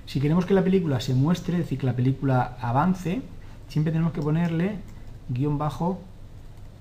Si 0.05 0.19
queremos 0.19 0.45
que 0.45 0.53
la 0.53 0.63
película 0.63 0.99
se 0.99 1.13
muestre, 1.13 1.53
es 1.53 1.63
decir, 1.63 1.79
que 1.79 1.85
la 1.85 1.95
película 1.95 2.57
avance, 2.61 3.21
siempre 3.67 3.91
tenemos 3.91 4.13
que 4.13 4.21
ponerle 4.21 4.75
guion 5.29 5.57
bajo 5.57 5.99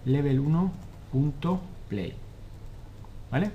level 0.05 0.41
1.play. 0.43 2.15
¿Vale? 3.31 3.51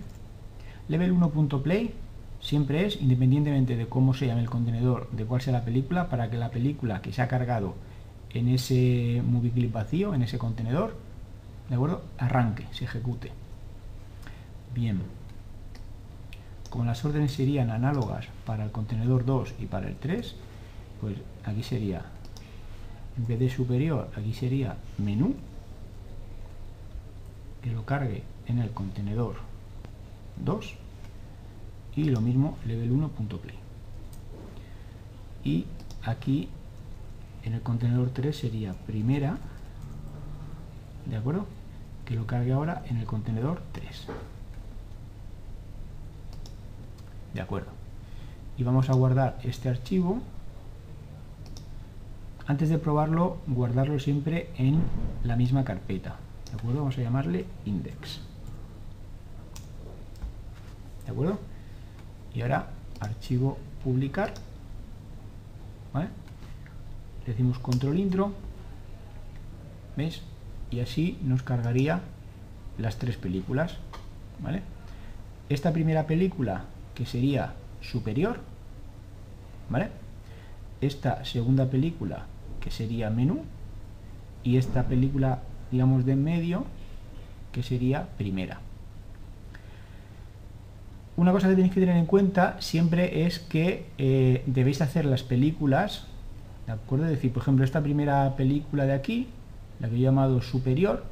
Level 0.88 1.14
1.play 1.14 1.94
siempre 2.42 2.86
es, 2.86 3.02
independientemente 3.02 3.76
de 3.76 3.88
cómo 3.88 4.14
se 4.14 4.28
llame 4.28 4.42
el 4.42 4.50
contenedor, 4.50 5.10
de 5.12 5.26
cuál 5.26 5.42
sea 5.42 5.54
la 5.54 5.66
película, 5.66 6.10
para 6.10 6.30
que 6.30 6.38
la 6.38 6.50
película 6.50 7.02
que 7.02 7.14
se 7.14 7.22
ha 7.22 7.28
cargado 7.28 7.76
en 8.32 8.48
ese 8.48 9.22
movie 9.26 9.52
clip 9.52 9.74
vacío, 9.74 10.14
en 10.14 10.22
ese 10.22 10.38
contenedor, 10.38 10.96
¿de 11.70 11.76
acuerdo? 11.76 12.04
Arranque, 12.18 12.66
se 12.72 12.86
ejecute. 12.86 13.32
Bien 14.74 15.02
como 16.70 16.86
las 16.86 17.04
órdenes 17.04 17.34
serían 17.34 17.72
análogas 17.72 18.28
para 18.46 18.64
el 18.64 18.72
contenedor 18.72 19.26
2 19.26 19.56
y 19.60 19.66
para 19.66 19.88
el 19.88 19.96
3, 19.96 20.36
pues 21.02 21.16
aquí 21.44 21.64
sería, 21.64 22.04
en 23.18 23.28
vez 23.28 23.40
de 23.40 23.50
superior, 23.50 24.10
aquí 24.16 24.34
sería 24.34 24.78
menú, 24.98 25.36
que 27.64 27.72
lo 27.72 27.86
cargue 27.86 28.24
en 28.48 28.60
el 28.60 28.70
contenedor 28.72 29.36
2 30.46 30.76
y 32.02 32.10
lo 32.10 32.22
mismo 32.22 32.58
level 32.66 32.92
1.play. 32.92 33.58
Y 35.44 35.66
aquí 36.04 36.50
en 37.44 37.54
el 37.54 37.62
contenedor 37.62 38.10
3 38.10 38.36
sería 38.36 38.74
primera, 38.74 39.38
¿de 41.06 41.16
acuerdo? 41.16 41.46
Que 42.06 42.16
lo 42.16 42.28
cargue 42.28 42.54
ahora 42.54 42.84
en 42.90 42.98
el 42.98 43.06
contenedor 43.06 43.62
3. 43.72 44.08
de 47.34 47.42
acuerdo 47.42 47.70
y 48.58 48.64
vamos 48.64 48.90
a 48.90 48.94
guardar 48.94 49.40
este 49.44 49.70
archivo 49.70 50.20
antes 52.48 52.70
de 52.70 52.78
probarlo 52.78 53.38
guardarlo 53.48 54.00
siempre 54.00 54.50
en 54.58 54.82
la 55.24 55.36
misma 55.36 55.64
carpeta 55.64 56.18
de 56.50 56.58
acuerdo 56.58 56.80
vamos 56.80 56.98
a 56.98 57.02
llamarle 57.02 57.46
index 57.66 58.22
de 61.06 61.12
acuerdo 61.12 61.40
y 62.40 62.42
ahora 62.42 62.70
archivo 63.02 63.58
publicar 63.84 64.34
¿vale? 65.94 66.08
le 67.26 67.34
decimos 67.34 67.60
control 67.60 68.00
intro 68.00 68.32
¿ves? 69.98 70.22
y 70.72 70.80
así 70.80 71.20
nos 71.22 71.44
cargaría 71.44 72.00
las 72.78 72.98
tres 72.98 73.18
películas 73.18 73.76
¿vale? 74.42 74.64
esta 75.50 75.74
primera 75.74 76.08
película 76.08 76.64
que 76.96 77.06
sería 77.06 77.54
superior, 77.82 78.40
¿vale? 79.70 79.90
Esta 80.82 81.26
segunda 81.26 81.70
película, 81.70 82.26
que 82.62 82.72
sería 82.72 83.10
menú, 83.10 83.44
y 84.44 84.58
esta 84.58 84.84
película, 84.84 85.40
digamos, 85.72 86.06
de 86.06 86.14
en 86.14 86.24
medio, 86.24 86.66
que 87.52 87.64
sería 87.64 88.08
primera. 88.18 88.60
Una 91.20 91.34
cosa 91.34 91.50
que 91.50 91.56
tenéis 91.56 91.74
que 91.74 91.82
tener 91.82 91.98
en 91.98 92.06
cuenta 92.06 92.56
siempre 92.62 93.26
es 93.26 93.40
que 93.40 93.88
eh, 93.98 94.42
debéis 94.46 94.82
hacer 94.82 95.04
las 95.04 95.22
películas, 95.22 96.06
¿De 96.66 96.72
acuerdo? 96.72 97.08
Es 97.08 97.12
decir, 97.12 97.34
por 97.34 97.42
ejemplo, 97.42 97.66
esta 97.66 97.82
primera 97.82 98.38
película 98.38 98.86
de 98.86 98.94
aquí, 98.94 99.28
la 99.82 99.90
que 99.90 99.96
he 99.96 100.00
llamado 100.00 100.42
superior, 100.42 101.04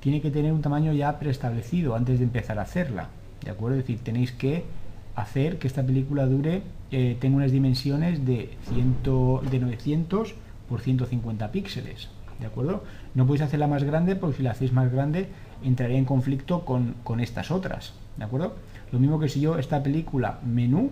tiene 0.00 0.20
que 0.20 0.32
tener 0.32 0.52
un 0.52 0.62
tamaño 0.62 0.92
ya 0.92 1.16
preestablecido 1.20 1.94
antes 1.94 2.18
de 2.18 2.24
empezar 2.24 2.58
a 2.58 2.62
hacerla. 2.62 3.10
¿De 3.44 3.52
acuerdo? 3.52 3.78
Es 3.78 3.84
decir, 3.84 4.00
tenéis 4.02 4.32
que 4.32 4.64
hacer 5.14 5.60
que 5.60 5.68
esta 5.68 5.84
película 5.84 6.26
dure, 6.26 6.62
eh, 6.90 7.16
tenga 7.20 7.36
unas 7.36 7.52
dimensiones 7.52 8.26
de, 8.26 8.50
100, 8.74 8.96
de 9.48 9.58
900 9.60 10.34
por 10.68 10.80
150 10.80 11.52
píxeles. 11.52 12.08
¿De 12.40 12.46
acuerdo? 12.46 12.82
No 13.14 13.26
podéis 13.28 13.42
hacerla 13.42 13.68
más 13.68 13.84
grande 13.84 14.16
porque 14.16 14.38
si 14.38 14.42
la 14.42 14.50
hacéis 14.50 14.72
más 14.72 14.90
grande 14.90 15.28
entraría 15.62 15.98
en 15.98 16.04
conflicto 16.04 16.64
con, 16.64 16.96
con 17.04 17.20
estas 17.20 17.52
otras. 17.52 17.94
¿De 18.16 18.24
acuerdo? 18.24 18.56
Lo 18.92 18.98
mismo 18.98 19.18
que 19.18 19.28
si 19.28 19.40
yo 19.40 19.58
esta 19.58 19.82
película 19.82 20.38
menú, 20.44 20.90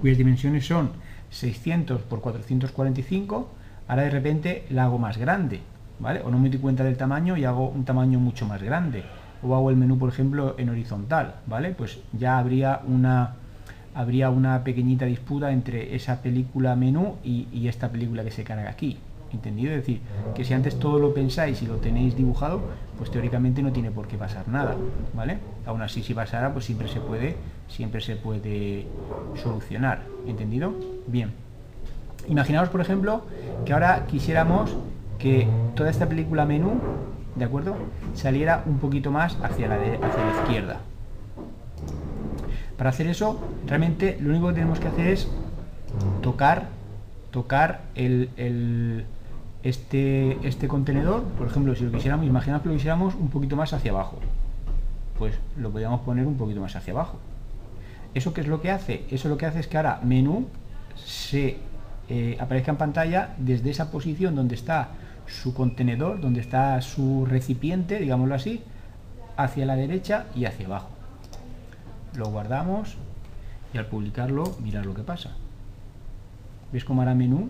cuyas 0.00 0.18
dimensiones 0.18 0.66
son 0.66 0.90
600 1.30 2.02
por 2.02 2.20
445, 2.20 3.48
ahora 3.88 4.02
de 4.02 4.10
repente 4.10 4.66
la 4.68 4.84
hago 4.84 4.98
más 4.98 5.16
grande, 5.16 5.60
¿vale? 5.98 6.20
O 6.20 6.30
no 6.30 6.38
me 6.38 6.50
doy 6.50 6.58
cuenta 6.58 6.84
del 6.84 6.98
tamaño 6.98 7.38
y 7.38 7.46
hago 7.46 7.68
un 7.70 7.84
tamaño 7.86 8.18
mucho 8.18 8.46
más 8.46 8.62
grande. 8.62 9.04
O 9.42 9.54
hago 9.54 9.70
el 9.70 9.76
menú, 9.76 9.98
por 9.98 10.10
ejemplo, 10.10 10.54
en 10.58 10.68
horizontal, 10.68 11.36
¿vale? 11.46 11.70
Pues 11.70 11.98
ya 12.12 12.38
habría 12.38 12.82
una 12.86 13.34
habría 13.94 14.30
una 14.30 14.62
pequeñita 14.62 15.06
disputa 15.06 15.50
entre 15.50 15.96
esa 15.96 16.22
película 16.22 16.76
menú 16.76 17.16
y, 17.24 17.48
y 17.52 17.66
esta 17.68 17.88
película 17.88 18.22
que 18.22 18.30
se 18.30 18.44
carga 18.44 18.70
aquí. 18.70 18.98
¿Entendido? 19.32 19.72
Es 19.72 19.78
decir, 19.78 20.00
que 20.34 20.44
si 20.44 20.54
antes 20.54 20.78
todo 20.78 20.98
lo 20.98 21.12
pensáis 21.12 21.60
y 21.62 21.66
lo 21.66 21.76
tenéis 21.76 22.16
dibujado, 22.16 22.62
pues 22.96 23.10
teóricamente 23.10 23.62
no 23.62 23.72
tiene 23.72 23.90
por 23.90 24.08
qué 24.08 24.16
pasar 24.16 24.48
nada, 24.48 24.76
¿vale? 25.14 25.38
Aún 25.66 25.82
así, 25.82 26.02
si 26.02 26.14
pasara, 26.14 26.52
pues 26.52 26.64
siempre 26.64 26.88
se 26.88 27.00
puede, 27.00 27.36
siempre 27.68 28.00
se 28.00 28.16
puede 28.16 28.86
solucionar, 29.42 30.02
¿entendido? 30.26 30.72
Bien. 31.06 31.32
Imaginaos, 32.28 32.68
por 32.68 32.80
ejemplo, 32.80 33.22
que 33.64 33.72
ahora 33.72 34.06
quisiéramos 34.06 34.74
que 35.18 35.46
toda 35.74 35.90
esta 35.90 36.08
película 36.08 36.46
menú, 36.46 36.80
¿de 37.36 37.44
acuerdo? 37.44 37.76
Saliera 38.14 38.62
un 38.66 38.78
poquito 38.78 39.10
más 39.10 39.36
hacia 39.42 39.68
la, 39.68 39.76
hacia 39.76 40.24
la 40.24 40.42
izquierda. 40.42 40.80
Para 42.78 42.90
hacer 42.90 43.08
eso, 43.08 43.40
realmente 43.66 44.16
lo 44.20 44.30
único 44.30 44.48
que 44.48 44.54
tenemos 44.54 44.78
que 44.78 44.86
hacer 44.86 45.08
es 45.08 45.28
tocar, 46.22 46.68
tocar 47.32 47.80
el, 47.96 49.04
este, 49.62 50.38
este 50.46 50.68
contenedor, 50.68 51.24
por 51.24 51.48
ejemplo, 51.48 51.74
si 51.74 51.84
lo 51.84 51.90
quisiéramos, 51.90 52.26
imaginad 52.26 52.62
que 52.62 52.68
lo 52.68 52.74
quisiéramos 52.74 53.14
un 53.14 53.28
poquito 53.28 53.56
más 53.56 53.72
hacia 53.72 53.90
abajo, 53.90 54.18
pues 55.18 55.34
lo 55.56 55.70
podríamos 55.70 56.00
poner 56.02 56.26
un 56.26 56.36
poquito 56.36 56.60
más 56.60 56.76
hacia 56.76 56.92
abajo. 56.92 57.18
¿Eso 58.14 58.32
qué 58.32 58.40
es 58.40 58.46
lo 58.46 58.60
que 58.60 58.70
hace? 58.70 59.04
Eso 59.10 59.28
lo 59.28 59.36
que 59.36 59.46
hace 59.46 59.60
es 59.60 59.66
que 59.66 59.76
ahora 59.76 60.00
menú 60.02 60.46
se 60.96 61.58
eh, 62.08 62.36
aparezca 62.40 62.70
en 62.70 62.78
pantalla 62.78 63.34
desde 63.38 63.70
esa 63.70 63.90
posición 63.90 64.34
donde 64.34 64.54
está 64.54 64.90
su 65.26 65.52
contenedor, 65.52 66.20
donde 66.20 66.40
está 66.40 66.80
su 66.80 67.26
recipiente, 67.26 67.98
digámoslo 67.98 68.34
así, 68.34 68.62
hacia 69.36 69.66
la 69.66 69.76
derecha 69.76 70.26
y 70.34 70.46
hacia 70.46 70.66
abajo. 70.66 70.88
Lo 72.16 72.30
guardamos 72.30 72.96
y 73.74 73.78
al 73.78 73.86
publicarlo, 73.86 74.56
mirad 74.62 74.84
lo 74.84 74.94
que 74.94 75.02
pasa. 75.02 75.32
¿Veis 76.72 76.84
cómo 76.84 77.02
ahora 77.02 77.14
menú 77.14 77.48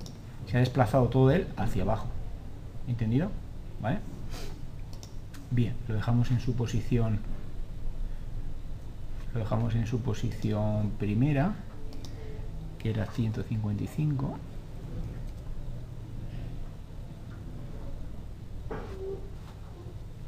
se 0.49 0.57
ha 0.57 0.61
desplazado 0.61 1.09
todo 1.09 1.31
él 1.31 1.47
hacia 1.57 1.83
abajo? 1.83 2.09
¿Entendido? 2.89 3.31
¿Vale? 3.81 3.99
Bien, 5.51 5.75
lo 5.87 5.95
dejamos 5.95 6.31
en 6.31 6.41
su 6.41 6.55
posición 6.55 7.21
lo 9.35 9.41
dejamos 9.41 9.75
en 9.75 9.87
su 9.87 10.01
posición 10.01 10.91
primera 10.99 11.55
que 12.79 12.91
era 12.91 13.07
155 13.07 14.39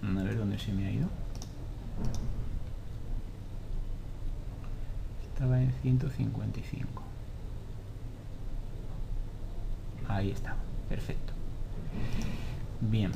a 0.03 0.23
ver 0.23 0.37
dónde 0.37 0.59
se 0.59 0.73
me 0.73 0.87
ha 0.87 0.91
ido 0.91 1.09
estaba 5.33 5.63
en 5.63 5.73
155 5.83 7.00
ahí 10.15 10.31
está 10.31 10.57
perfecto. 10.89 11.33
Bien. 12.81 13.13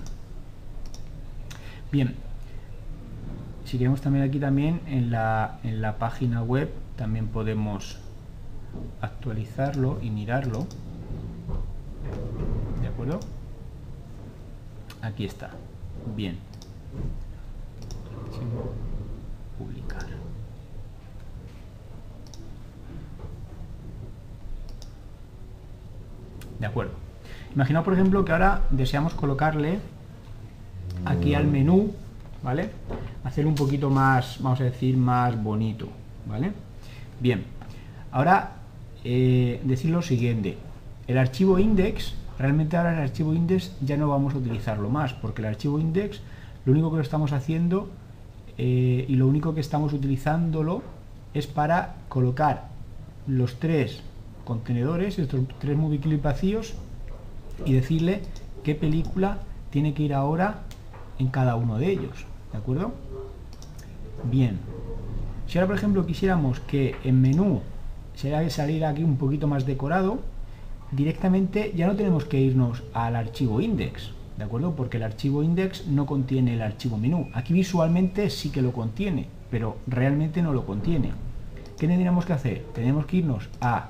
Bien. 1.90 2.14
Si 3.64 3.78
queremos 3.78 4.00
también 4.00 4.24
aquí 4.24 4.38
también 4.38 4.80
en 4.86 5.10
la, 5.10 5.58
en 5.64 5.80
la 5.80 5.98
página 5.98 6.42
web 6.42 6.70
también 6.96 7.28
podemos 7.28 7.98
actualizarlo 9.00 9.98
y 10.02 10.10
mirarlo. 10.10 10.66
De 12.80 12.88
acuerdo 12.88 13.20
aquí 15.02 15.24
está. 15.24 15.50
Bien. 16.16 16.38
Publicar 19.58 20.06
de 26.58 26.66
acuerdo. 26.66 26.92
Imaginaos 27.54 27.84
por 27.84 27.94
ejemplo 27.94 28.24
que 28.24 28.32
ahora 28.32 28.62
deseamos 28.70 29.14
colocarle 29.14 29.78
aquí 31.04 31.34
al 31.34 31.46
menú 31.46 31.92
vale 32.42 32.70
hacer 33.24 33.46
un 33.46 33.54
poquito 33.54 33.90
más 33.90 34.38
vamos 34.40 34.60
a 34.60 34.64
decir 34.64 34.96
más 34.96 35.40
bonito 35.42 35.88
vale 36.26 36.52
bien. 37.20 37.44
Ahora 38.10 38.52
eh, 39.04 39.60
decir 39.64 39.90
lo 39.90 40.02
siguiente. 40.02 40.56
El 41.06 41.18
archivo 41.18 41.58
index 41.58 42.14
realmente 42.38 42.76
ahora 42.76 42.94
el 42.94 43.00
archivo 43.00 43.34
index 43.34 43.72
ya 43.80 43.96
no 43.96 44.08
vamos 44.08 44.34
a 44.34 44.38
utilizarlo 44.38 44.88
más 44.88 45.12
porque 45.12 45.42
el 45.42 45.48
archivo 45.48 45.78
index 45.78 46.20
lo 46.64 46.72
único 46.72 46.90
que 46.90 46.96
lo 46.96 47.02
estamos 47.02 47.32
haciendo 47.32 47.88
eh, 48.56 49.04
y 49.08 49.16
lo 49.16 49.26
único 49.26 49.54
que 49.54 49.60
estamos 49.60 49.92
utilizándolo 49.92 50.82
es 51.34 51.46
para 51.46 51.96
colocar 52.08 52.68
los 53.26 53.58
tres 53.58 54.00
contenedores, 54.44 55.18
estos 55.18 55.40
tres 55.58 55.76
movie 55.76 56.00
y 57.64 57.72
decirle 57.72 58.20
qué 58.62 58.74
película 58.74 59.38
tiene 59.70 59.94
que 59.94 60.02
ir 60.02 60.14
ahora 60.14 60.62
en 61.18 61.28
cada 61.28 61.56
uno 61.56 61.78
de 61.78 61.90
ellos, 61.90 62.26
¿de 62.52 62.58
acuerdo? 62.58 62.92
Bien, 64.30 64.58
si 65.46 65.58
ahora 65.58 65.68
por 65.68 65.76
ejemplo 65.76 66.06
quisiéramos 66.06 66.60
que 66.60 66.96
en 67.04 67.20
menú 67.20 67.60
se 68.14 68.50
salir 68.50 68.84
aquí 68.84 69.02
un 69.02 69.16
poquito 69.16 69.46
más 69.46 69.66
decorado, 69.66 70.18
directamente 70.92 71.72
ya 71.76 71.86
no 71.86 71.96
tenemos 71.96 72.24
que 72.24 72.40
irnos 72.40 72.82
al 72.92 73.16
archivo 73.16 73.60
index, 73.60 74.12
¿de 74.38 74.44
acuerdo? 74.44 74.74
Porque 74.74 74.96
el 74.96 75.02
archivo 75.02 75.42
index 75.42 75.86
no 75.86 76.06
contiene 76.06 76.54
el 76.54 76.62
archivo 76.62 76.96
menú. 76.96 77.28
Aquí 77.34 77.52
visualmente 77.52 78.30
sí 78.30 78.50
que 78.50 78.62
lo 78.62 78.72
contiene, 78.72 79.26
pero 79.50 79.76
realmente 79.86 80.42
no 80.42 80.52
lo 80.52 80.64
contiene. 80.64 81.10
¿Qué 81.78 81.88
tendríamos 81.88 82.24
que 82.24 82.32
hacer? 82.32 82.64
Tenemos 82.72 83.06
que 83.06 83.18
irnos 83.18 83.48
a 83.60 83.88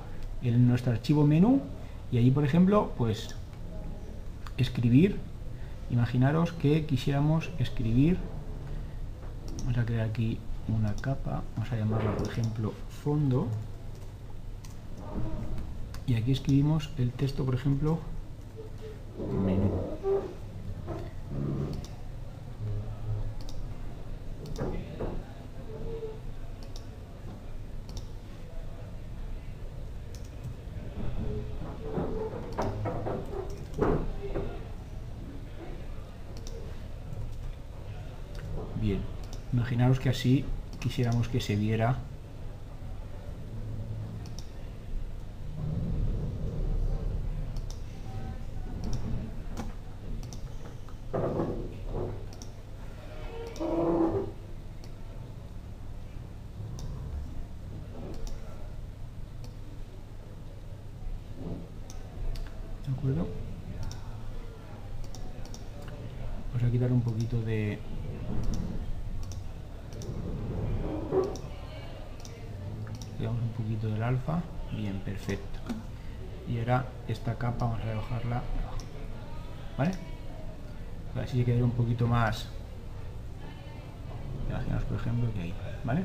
nuestro 0.51 0.91
archivo 0.91 1.25
menú 1.25 1.61
y 2.11 2.17
allí, 2.17 2.31
por 2.31 2.43
ejemplo, 2.43 2.91
pues 2.97 3.35
escribir. 4.57 5.17
Imaginaros 5.91 6.51
que 6.51 6.85
quisiéramos 6.85 7.51
escribir, 7.59 8.17
vamos 9.59 9.77
a 9.77 9.85
crear 9.85 10.09
aquí 10.09 10.39
una 10.67 10.95
capa, 10.95 11.43
vamos 11.55 11.71
a 11.71 11.77
llamarla, 11.77 12.15
por 12.17 12.27
ejemplo, 12.27 12.73
fondo 13.03 13.47
y 16.07 16.15
aquí 16.15 16.31
escribimos 16.31 16.89
el 16.97 17.11
texto, 17.11 17.43
por 17.45 17.55
ejemplo, 17.55 17.97
menú. 19.43 19.71
Bien, 38.79 39.01
imaginaros 39.65 39.99
que 39.99 40.09
así 40.09 40.45
quisiéramos 40.79 41.27
que 41.27 41.41
se 41.41 41.55
viera 41.55 41.97
Vamos 66.55 66.69
a 66.69 66.71
quitar 66.71 66.91
un 66.91 67.01
poquito 67.01 67.41
de... 67.41 67.77
Quitamos 73.17 73.41
un 73.41 73.49
poquito 73.49 73.87
del 73.89 74.01
alfa. 74.01 74.41
Bien, 74.71 74.99
perfecto. 74.99 75.59
y 76.47 76.59
ahora 76.59 76.85
capa 77.37 77.65
vamos 77.65 77.81
a 77.81 77.95
bajarla 77.95 78.41
¿vale? 79.77 79.91
así 81.21 81.43
quedaría 81.43 81.65
un 81.65 81.71
poquito 81.71 82.07
más 82.07 82.49
imaginaos 84.49 84.83
por 84.83 84.97
ejemplo 84.97 85.29
¿vale? 85.83 86.03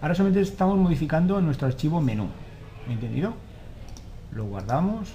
ahora 0.00 0.14
solamente 0.14 0.40
estamos 0.40 0.76
modificando 0.78 1.40
nuestro 1.40 1.66
archivo 1.66 2.00
menú 2.00 2.28
entendido? 2.88 3.34
lo 4.32 4.44
guardamos 4.44 5.12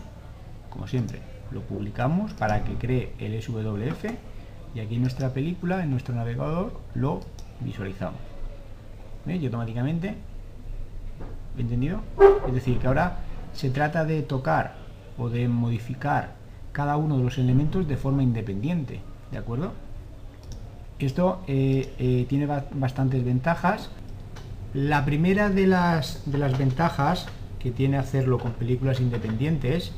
como 0.70 0.88
siempre 0.88 1.20
lo 1.52 1.62
publicamos 1.62 2.34
para 2.34 2.64
que 2.64 2.76
cree 2.76 3.14
el 3.20 3.42
SWF 3.42 4.06
y 4.74 4.80
aquí 4.80 4.98
nuestra 4.98 5.34
película, 5.34 5.84
en 5.84 5.92
nuestro 5.92 6.16
navegador, 6.16 6.80
lo 6.94 7.20
visualizamos. 7.60 8.20
¿Veis? 9.26 9.42
Y 9.42 9.46
automáticamente, 9.46 10.16
¿entendido? 11.58 12.02
Es 12.48 12.54
decir, 12.54 12.80
que 12.80 12.88
ahora 12.88 13.18
se 13.54 13.70
trata 13.70 14.06
de 14.06 14.22
tocar 14.22 14.76
o 15.22 15.30
de 15.30 15.48
modificar 15.48 16.34
cada 16.72 16.98
uno 16.98 17.18
de 17.18 17.24
los 17.24 17.38
elementos 17.38 17.88
de 17.88 17.96
forma 17.96 18.24
independiente, 18.24 19.02
¿de 19.32 19.38
acuerdo? 19.38 19.74
Esto 21.00 21.44
eh, 21.48 21.94
eh, 22.00 22.26
tiene 22.28 22.46
bastantes 22.46 23.24
ventajas. 23.24 23.90
La 24.74 25.06
primera 25.06 25.50
de 25.50 25.68
las, 25.68 26.24
de 26.26 26.38
las 26.38 26.58
ventajas 26.58 27.28
que 27.60 27.72
tiene 27.72 27.98
hacerlo 27.98 28.40
con 28.40 28.54
películas 28.54 29.00
independientes 29.00 29.92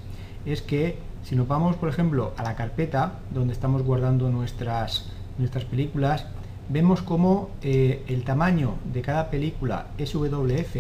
es 0.45 0.61
que 0.61 0.97
si 1.23 1.35
nos 1.35 1.47
vamos, 1.47 1.77
por 1.77 1.87
ejemplo, 1.87 2.33
a 2.37 2.43
la 2.43 2.55
carpeta 2.55 3.19
donde 3.33 3.53
estamos 3.53 3.83
guardando 3.83 4.29
nuestras, 4.29 5.09
nuestras 5.37 5.63
películas, 5.63 6.25
vemos 6.69 7.01
como 7.01 7.49
eh, 7.61 8.03
el 8.07 8.23
tamaño 8.23 8.75
de 8.91 9.01
cada 9.01 9.29
película 9.29 9.87
SWF 9.97 10.75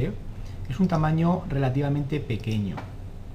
es 0.69 0.79
un 0.79 0.87
tamaño 0.87 1.43
relativamente 1.49 2.19
pequeño, 2.19 2.75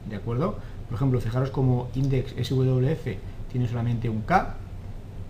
¿de 0.08 0.16
acuerdo? 0.16 0.58
Por 0.88 0.96
ejemplo, 0.96 1.20
fijaros 1.20 1.50
como 1.50 1.88
index 1.94 2.32
SWF 2.32 3.16
tiene 3.50 3.68
solamente 3.68 4.08
un 4.08 4.22
K, 4.22 4.56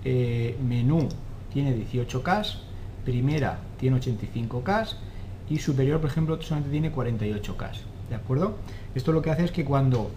eh, 0.05 0.57
menú 0.65 1.09
tiene 1.53 1.77
18K, 1.77 2.59
primera 3.05 3.59
tiene 3.79 3.99
85K 3.99 4.95
y 5.51 5.59
superior, 5.59 6.01
por 6.01 6.11
ejemplo, 6.11 6.41
solamente 6.41 6.71
tiene 6.71 6.93
48K, 6.93 7.71
¿de 8.09 8.15
acuerdo? 8.15 8.57
Esto 8.95 9.13
lo 9.13 9.23
que 9.23 9.31
hace 9.31 9.45
es 9.45 9.51
que 9.51 9.65
cuando 9.65 10.11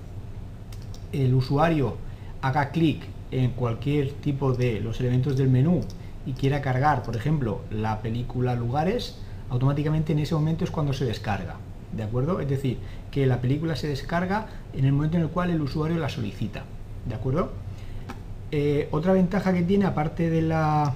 el 1.12 1.34
usuario 1.34 1.97
haga 2.41 2.69
clic 2.69 3.04
en 3.32 3.51
cualquier 3.51 4.12
tipo 4.13 4.54
de 4.54 4.80
los 4.82 4.99
elementos 4.99 5.38
del 5.38 5.49
menú 5.49 5.82
y 6.25 6.34
quiera 6.34 6.62
cargar, 6.62 7.04
por 7.04 7.15
ejemplo, 7.15 7.62
la 7.71 8.01
película 8.01 8.56
lugares, 8.56 9.17
automáticamente 9.49 10.13
en 10.13 10.19
ese 10.19 10.36
momento 10.36 10.63
es 10.63 10.71
cuando 10.71 10.93
se 10.93 11.06
descarga. 11.06 11.56
¿De 11.95 12.04
acuerdo? 12.04 12.39
Es 12.39 12.49
decir, 12.49 12.77
que 13.12 13.25
la 13.25 13.41
película 13.41 13.75
se 13.75 13.88
descarga 13.88 14.47
en 14.73 14.86
el 14.86 14.93
momento 14.93 15.17
en 15.17 15.23
el 15.23 15.30
cual 15.30 15.49
el 15.49 15.62
usuario 15.62 15.97
la 15.97 16.10
solicita. 16.10 16.63
¿De 17.06 17.15
acuerdo? 17.15 17.51
Eh, 18.51 18.88
otra 18.91 19.13
ventaja 19.13 19.54
que 19.54 19.63
tiene, 19.63 19.86
aparte 19.86 20.30
de 20.30 20.41
la, 20.41 20.93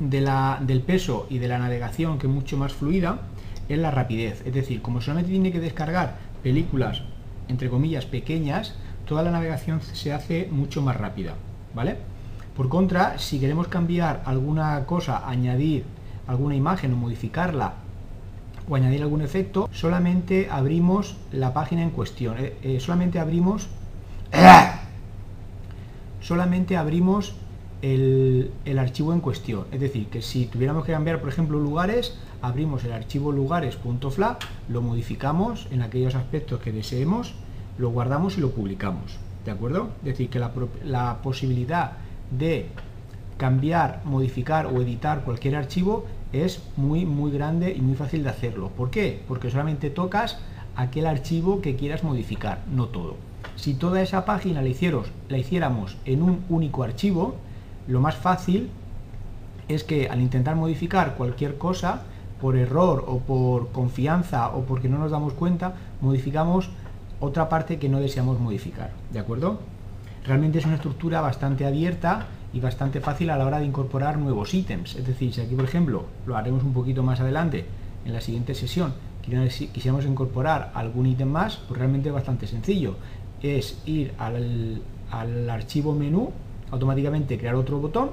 de 0.00 0.20
la, 0.20 0.60
del 0.60 0.80
peso 0.80 1.26
y 1.30 1.38
de 1.38 1.48
la 1.48 1.58
navegación, 1.58 2.18
que 2.18 2.26
es 2.26 2.32
mucho 2.32 2.56
más 2.56 2.72
fluida, 2.72 3.20
es 3.68 3.78
la 3.78 3.90
rapidez. 3.90 4.42
Es 4.46 4.54
decir, 4.54 4.82
como 4.82 5.00
solamente 5.00 5.30
tiene 5.30 5.52
que 5.52 5.60
descargar 5.60 6.16
películas 6.42 7.02
entre 7.48 7.68
comillas, 7.68 8.06
pequeñas, 8.06 8.74
toda 9.06 9.22
la 9.22 9.30
navegación 9.30 9.80
se 9.80 10.12
hace 10.12 10.48
mucho 10.50 10.82
más 10.82 10.96
rápida, 10.96 11.34
¿vale? 11.74 11.96
Por 12.56 12.68
contra, 12.68 13.18
si 13.18 13.38
queremos 13.38 13.68
cambiar 13.68 14.22
alguna 14.24 14.84
cosa, 14.86 15.28
añadir 15.28 15.84
alguna 16.26 16.54
imagen 16.54 16.92
o 16.92 16.96
modificarla 16.96 17.74
o 18.68 18.76
añadir 18.76 19.02
algún 19.02 19.22
efecto, 19.22 19.68
solamente 19.72 20.48
abrimos 20.50 21.16
la 21.32 21.52
página 21.52 21.82
en 21.82 21.90
cuestión, 21.90 22.36
eh, 22.38 22.54
eh, 22.62 22.80
solamente 22.80 23.18
abrimos 23.18 23.68
solamente 26.20 26.76
abrimos 26.76 27.34
el, 27.82 28.52
el, 28.64 28.78
archivo 28.78 29.12
en 29.12 29.20
cuestión. 29.20 29.66
Es 29.72 29.80
decir, 29.80 30.06
que 30.06 30.22
si 30.22 30.46
tuviéramos 30.46 30.84
que 30.84 30.92
cambiar, 30.92 31.20
por 31.20 31.28
ejemplo, 31.28 31.58
lugares, 31.58 32.16
abrimos 32.40 32.84
el 32.84 32.92
archivo 32.92 33.32
lugares.fla, 33.32 34.38
lo 34.68 34.82
modificamos 34.82 35.66
en 35.70 35.82
aquellos 35.82 36.14
aspectos 36.14 36.60
que 36.60 36.72
deseemos, 36.72 37.34
lo 37.78 37.90
guardamos 37.90 38.38
y 38.38 38.40
lo 38.40 38.50
publicamos. 38.52 39.18
¿De 39.44 39.50
acuerdo? 39.50 39.90
Es 39.98 40.04
decir, 40.04 40.30
que 40.30 40.38
la, 40.38 40.52
la 40.84 41.18
posibilidad 41.22 41.92
de 42.30 42.68
cambiar, 43.36 44.02
modificar 44.04 44.66
o 44.66 44.80
editar 44.80 45.24
cualquier 45.24 45.56
archivo 45.56 46.06
es 46.32 46.62
muy 46.76 47.06
muy 47.06 47.30
grande 47.30 47.72
y 47.72 47.80
muy 47.80 47.94
fácil 47.94 48.22
de 48.22 48.30
hacerlo. 48.30 48.70
¿Por 48.70 48.90
qué? 48.90 49.22
Porque 49.28 49.50
solamente 49.50 49.90
tocas 49.90 50.38
aquel 50.76 51.06
archivo 51.06 51.60
que 51.60 51.76
quieras 51.76 52.02
modificar, 52.04 52.60
no 52.72 52.86
todo. 52.86 53.16
Si 53.56 53.74
toda 53.74 54.00
esa 54.02 54.24
página 54.24 54.62
la, 54.62 54.70
la 55.28 55.38
hiciéramos 55.38 55.96
en 56.04 56.22
un 56.22 56.44
único 56.48 56.82
archivo, 56.82 57.36
lo 57.86 58.00
más 58.00 58.16
fácil 58.16 58.70
es 59.68 59.84
que 59.84 60.08
al 60.08 60.20
intentar 60.20 60.56
modificar 60.56 61.14
cualquier 61.16 61.58
cosa, 61.58 62.02
por 62.42 62.56
error 62.56 63.04
o 63.06 63.20
por 63.20 63.70
confianza 63.70 64.48
o 64.48 64.62
porque 64.62 64.88
no 64.88 64.98
nos 64.98 65.12
damos 65.12 65.32
cuenta, 65.32 65.74
modificamos 66.00 66.70
otra 67.20 67.48
parte 67.48 67.78
que 67.78 67.88
no 67.88 68.00
deseamos 68.00 68.40
modificar, 68.40 68.90
¿de 69.12 69.20
acuerdo? 69.20 69.60
Realmente 70.26 70.58
es 70.58 70.66
una 70.66 70.74
estructura 70.74 71.20
bastante 71.20 71.64
abierta 71.64 72.26
y 72.52 72.60
bastante 72.60 73.00
fácil 73.00 73.30
a 73.30 73.36
la 73.36 73.46
hora 73.46 73.58
de 73.58 73.66
incorporar 73.66 74.18
nuevos 74.18 74.52
ítems. 74.54 74.96
Es 74.96 75.06
decir, 75.06 75.32
si 75.32 75.40
aquí, 75.40 75.54
por 75.54 75.64
ejemplo, 75.64 76.04
lo 76.26 76.36
haremos 76.36 76.62
un 76.62 76.72
poquito 76.72 77.02
más 77.02 77.20
adelante, 77.20 77.64
en 78.04 78.12
la 78.12 78.20
siguiente 78.20 78.54
sesión, 78.54 78.94
quisiéramos 79.22 80.04
incorporar 80.04 80.72
algún 80.74 81.06
ítem 81.06 81.28
más, 81.28 81.56
pues 81.68 81.78
realmente 81.78 82.08
es 82.08 82.14
bastante 82.14 82.46
sencillo. 82.46 82.96
Es 83.42 83.80
ir 83.86 84.12
al, 84.18 84.82
al 85.10 85.48
archivo 85.48 85.94
menú, 85.94 86.32
automáticamente 86.70 87.38
crear 87.38 87.54
otro 87.54 87.78
botón 87.78 88.10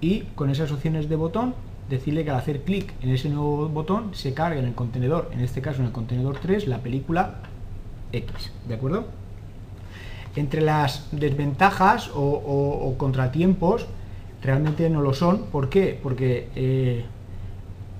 y 0.00 0.20
con 0.34 0.50
esas 0.50 0.70
opciones 0.70 1.08
de 1.08 1.16
botón 1.16 1.54
decirle 1.88 2.24
que 2.24 2.30
al 2.30 2.36
hacer 2.36 2.62
clic 2.62 2.92
en 3.02 3.10
ese 3.10 3.28
nuevo 3.28 3.68
botón 3.68 4.14
se 4.14 4.34
carga 4.34 4.58
en 4.58 4.66
el 4.66 4.74
contenedor, 4.74 5.30
en 5.32 5.40
este 5.40 5.60
caso 5.60 5.80
en 5.80 5.86
el 5.86 5.92
contenedor 5.92 6.38
3, 6.40 6.66
la 6.68 6.78
película 6.78 7.40
X, 8.12 8.52
¿de 8.68 8.74
acuerdo? 8.74 9.06
Entre 10.36 10.60
las 10.60 11.06
desventajas 11.12 12.10
o, 12.14 12.94
contratiempos, 12.96 13.86
realmente 14.42 14.90
no 14.90 15.00
lo 15.00 15.14
son. 15.14 15.44
¿Por 15.46 15.68
qué? 15.68 15.98
Porque 16.02 16.48
eh, 16.56 17.04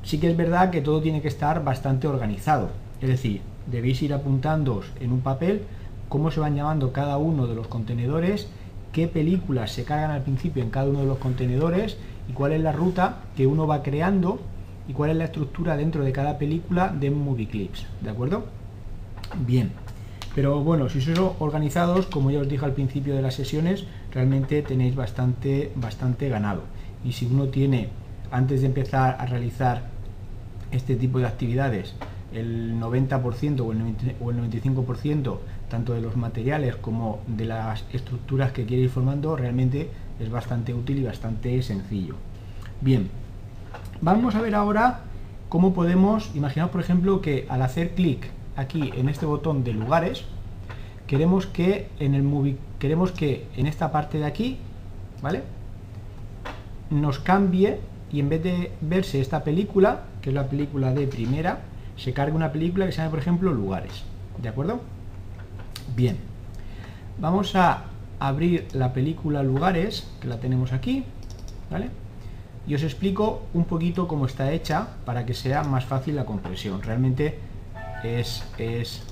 sí 0.03 0.19
que 0.19 0.31
es 0.31 0.37
verdad 0.37 0.71
que 0.71 0.81
todo 0.81 1.01
tiene 1.01 1.23
que 1.23 1.29
estar 1.29 1.63
bastante 1.65 2.07
organizado. 2.07 2.71
Es 3.01 3.09
decir, 3.09 3.41
debéis 3.71 4.03
ir 4.03 4.13
apuntando 4.13 4.83
en 5.01 5.13
un 5.13 5.21
papel 5.21 5.63
cómo 6.09 6.31
se 6.31 6.41
van 6.41 6.55
llamando 6.55 6.93
cada 6.93 7.19
uno 7.19 7.47
de 7.47 7.55
los 7.55 7.67
contenedores, 7.67 8.49
qué 8.93 9.09
películas 9.09 9.73
se 9.73 9.85
cargan 9.85 10.11
al 10.11 10.23
principio 10.23 10.63
en 10.63 10.71
cada 10.71 10.89
uno 10.89 11.01
de 11.01 11.07
los 11.07 11.19
contenedores 11.19 11.97
y 12.29 12.33
cuál 12.33 12.53
es 12.53 12.61
la 12.61 12.73
ruta 12.73 13.19
que 13.37 13.47
uno 13.47 13.67
va 13.67 13.83
creando 13.83 14.39
y 14.89 14.93
cuál 14.93 15.11
es 15.11 15.17
la 15.17 15.25
estructura 15.25 15.77
dentro 15.77 16.05
de 16.05 16.13
cada 16.13 16.39
película 16.39 16.89
de 16.89 17.11
Movie 17.11 17.49
Clips. 17.49 17.87
¿De 18.01 18.11
acuerdo? 18.11 18.45
Bien. 19.47 19.84
Pero 20.35 20.61
bueno, 20.61 20.89
si 20.89 21.01
sois 21.01 21.19
organizados, 21.39 22.07
como 22.07 22.31
ya 22.31 22.41
os 22.41 22.49
dije 22.49 22.65
al 22.65 22.73
principio 22.73 23.15
de 23.15 23.23
las 23.23 23.35
sesiones, 23.35 23.85
realmente 24.13 24.63
tenéis 24.63 24.97
bastante, 24.97 25.71
bastante 25.77 26.29
ganado. 26.29 26.63
Y 27.05 27.13
si 27.13 27.27
uno 27.27 27.47
tiene, 27.47 27.89
antes 28.31 28.63
de 28.63 28.67
empezar 28.67 29.17
a 29.21 29.27
realizar 29.27 29.83
este 30.73 30.97
tipo 30.97 31.19
de 31.21 31.27
actividades, 31.27 31.95
el 32.33 32.81
90% 32.81 33.61
o 33.61 33.73
el 33.73 34.37
95% 34.39 35.39
tanto 35.69 35.95
de 35.95 36.01
los 36.01 36.17
materiales 36.17 36.77
como 36.77 37.21
de 37.27 37.47
las 37.47 37.85
estructuras 37.93 38.53
que 38.53 38.65
quiere 38.65 38.85
ir 38.85 38.91
formando, 38.91 39.37
realmente 39.37 39.89
es 40.21 40.31
bastante 40.31 40.75
útil 40.75 40.99
y 40.99 41.05
bastante 41.05 41.61
sencillo. 41.63 42.15
Bien, 42.81 43.09
vamos 44.01 44.35
a 44.35 44.41
ver 44.41 44.55
ahora 44.55 45.01
cómo 45.49 45.75
podemos, 45.75 46.31
imaginaos 46.35 46.71
por 46.71 46.81
ejemplo 46.81 47.21
que 47.21 47.47
al 47.49 47.63
hacer 47.63 47.95
clic 47.95 48.31
aquí 48.57 48.93
en 48.97 49.09
este 49.09 49.27
botón 49.27 49.65
de 49.65 49.73
lugares, 49.73 50.25
queremos 51.07 51.47
que 51.47 51.89
en 51.99 52.15
el 52.15 52.23
movie, 52.23 52.57
queremos 52.79 53.13
que 53.13 53.47
en 53.57 53.67
esta 53.67 53.93
parte 53.93 54.19
de 54.19 54.25
aquí, 54.25 54.59
¿vale? 55.23 55.43
Nos 56.91 57.19
cambie 57.19 57.81
y 58.13 58.21
en 58.21 58.29
vez 58.29 58.43
de 58.43 58.73
verse 58.81 59.21
esta 59.21 59.43
película, 59.45 60.03
que 60.23 60.31
es 60.31 60.35
la 60.35 60.49
película 60.49 60.93
de 60.93 61.07
primera, 61.07 61.61
se 61.97 62.13
cargue 62.13 62.37
una 62.37 62.53
película 62.53 62.87
que 62.87 62.93
se 62.93 62.99
llama, 62.99 63.11
por 63.11 63.19
ejemplo, 63.19 63.53
lugares. 63.53 64.05
¿De 64.41 64.49
acuerdo? 64.49 64.81
Bien. 65.97 66.17
Vamos 67.19 67.55
a 67.55 67.85
abrir 68.19 68.67
la 68.73 68.93
película 68.93 69.43
lugares, 69.43 70.09
que 70.21 70.29
la 70.29 70.39
tenemos 70.39 70.73
aquí, 70.73 71.05
¿vale? 71.71 71.91
Y 72.67 72.75
os 72.75 72.83
explico 72.83 73.43
un 73.53 73.65
poquito 73.65 74.09
cómo 74.09 74.27
está 74.27 74.53
hecha 74.53 74.89
para 75.05 75.27
que 75.27 75.35
sea 75.35 75.63
más 75.65 75.85
fácil 75.85 76.17
la 76.17 76.25
compresión. 76.25 76.83
Realmente 76.83 77.39
es, 78.05 78.45
es, 78.59 79.03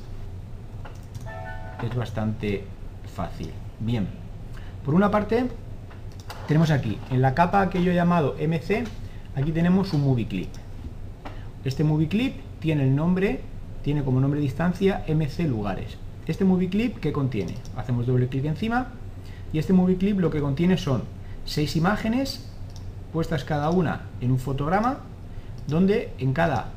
es 1.82 1.96
bastante 1.96 2.64
fácil. 3.14 3.50
Bien, 3.80 4.06
por 4.84 4.94
una 4.94 5.10
parte 5.10 5.46
tenemos 6.46 6.70
aquí, 6.70 6.98
en 7.10 7.22
la 7.22 7.34
capa 7.34 7.70
que 7.70 7.82
yo 7.82 7.92
he 7.92 7.94
llamado 7.94 8.34
MC, 8.34 8.84
aquí 9.34 9.52
tenemos 9.52 9.92
un 9.92 10.02
movie 10.02 10.26
clip. 10.26 10.50
Este 11.64 11.84
movie 11.84 12.08
clip 12.08 12.34
tiene 12.60 12.84
el 12.84 12.94
nombre, 12.94 13.40
tiene 13.82 14.04
como 14.04 14.20
nombre 14.20 14.40
distancia 14.40 15.04
MC 15.08 15.48
lugares. 15.48 15.96
este 16.26 16.44
movie 16.44 16.68
clip 16.68 17.00
que 17.00 17.12
contiene, 17.12 17.56
hacemos 17.76 18.06
doble 18.06 18.28
clic 18.28 18.44
encima 18.44 18.88
y 19.52 19.58
este 19.58 19.72
movie 19.72 19.96
clip 19.96 20.20
lo 20.20 20.30
que 20.30 20.40
contiene 20.40 20.76
son 20.76 21.02
seis 21.44 21.74
imágenes 21.74 22.48
puestas 23.12 23.44
cada 23.44 23.70
una 23.70 24.02
en 24.20 24.30
un 24.30 24.38
fotograma 24.38 24.98
donde 25.66 26.12
en 26.18 26.32
cada 26.32 26.68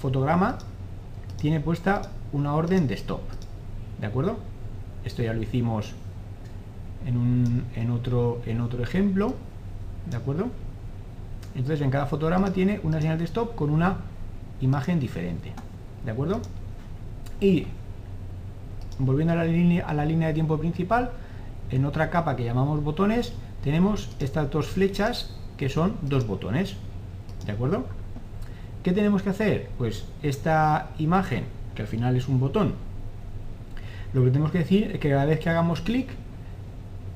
fotograma 0.00 0.58
tiene 1.40 1.60
puesta 1.60 2.02
una 2.32 2.54
orden 2.54 2.86
de 2.86 2.94
stop 2.94 3.20
¿de 4.00 4.06
acuerdo? 4.06 4.36
esto 5.04 5.22
ya 5.22 5.32
lo 5.32 5.42
hicimos 5.42 5.92
en, 7.06 7.16
un, 7.16 7.64
en, 7.74 7.90
otro, 7.90 8.40
en 8.46 8.60
otro 8.60 8.82
ejemplo 8.82 9.34
¿de 10.10 10.16
acuerdo? 10.16 10.48
entonces 11.54 11.80
en 11.82 11.90
cada 11.90 12.06
fotograma 12.06 12.52
tiene 12.52 12.80
una 12.82 13.00
señal 13.00 13.18
de 13.18 13.24
stop 13.24 13.54
con 13.54 13.70
una 13.70 13.98
imagen 14.60 15.00
diferente 15.00 15.52
¿de 16.04 16.10
acuerdo? 16.10 16.40
y 17.40 17.66
volviendo 18.98 19.34
a 19.34 19.36
la 19.36 19.44
línea, 19.44 19.86
a 19.86 19.94
la 19.94 20.04
línea 20.04 20.28
de 20.28 20.34
tiempo 20.34 20.58
principal 20.58 21.10
en 21.70 21.84
otra 21.84 22.10
capa 22.10 22.36
que 22.36 22.44
llamamos 22.44 22.82
botones 22.82 23.32
tenemos 23.62 24.14
estas 24.20 24.50
dos 24.50 24.66
flechas 24.66 25.36
que 25.56 25.68
son 25.68 25.96
dos 26.02 26.26
botones 26.26 26.76
¿de 27.44 27.52
acuerdo? 27.52 27.84
¿Qué 28.86 28.92
tenemos 28.92 29.24
que 29.24 29.30
hacer? 29.30 29.68
pues 29.78 30.04
esta 30.22 30.90
imagen 31.00 31.42
que 31.74 31.82
al 31.82 31.88
final 31.88 32.14
es 32.14 32.28
un 32.28 32.38
botón 32.38 32.74
lo 34.14 34.22
que 34.22 34.30
tenemos 34.30 34.52
que 34.52 34.58
decir 34.58 34.92
es 34.92 35.00
que 35.00 35.10
cada 35.10 35.24
vez 35.24 35.40
que 35.40 35.50
hagamos 35.50 35.80
clic 35.80 36.06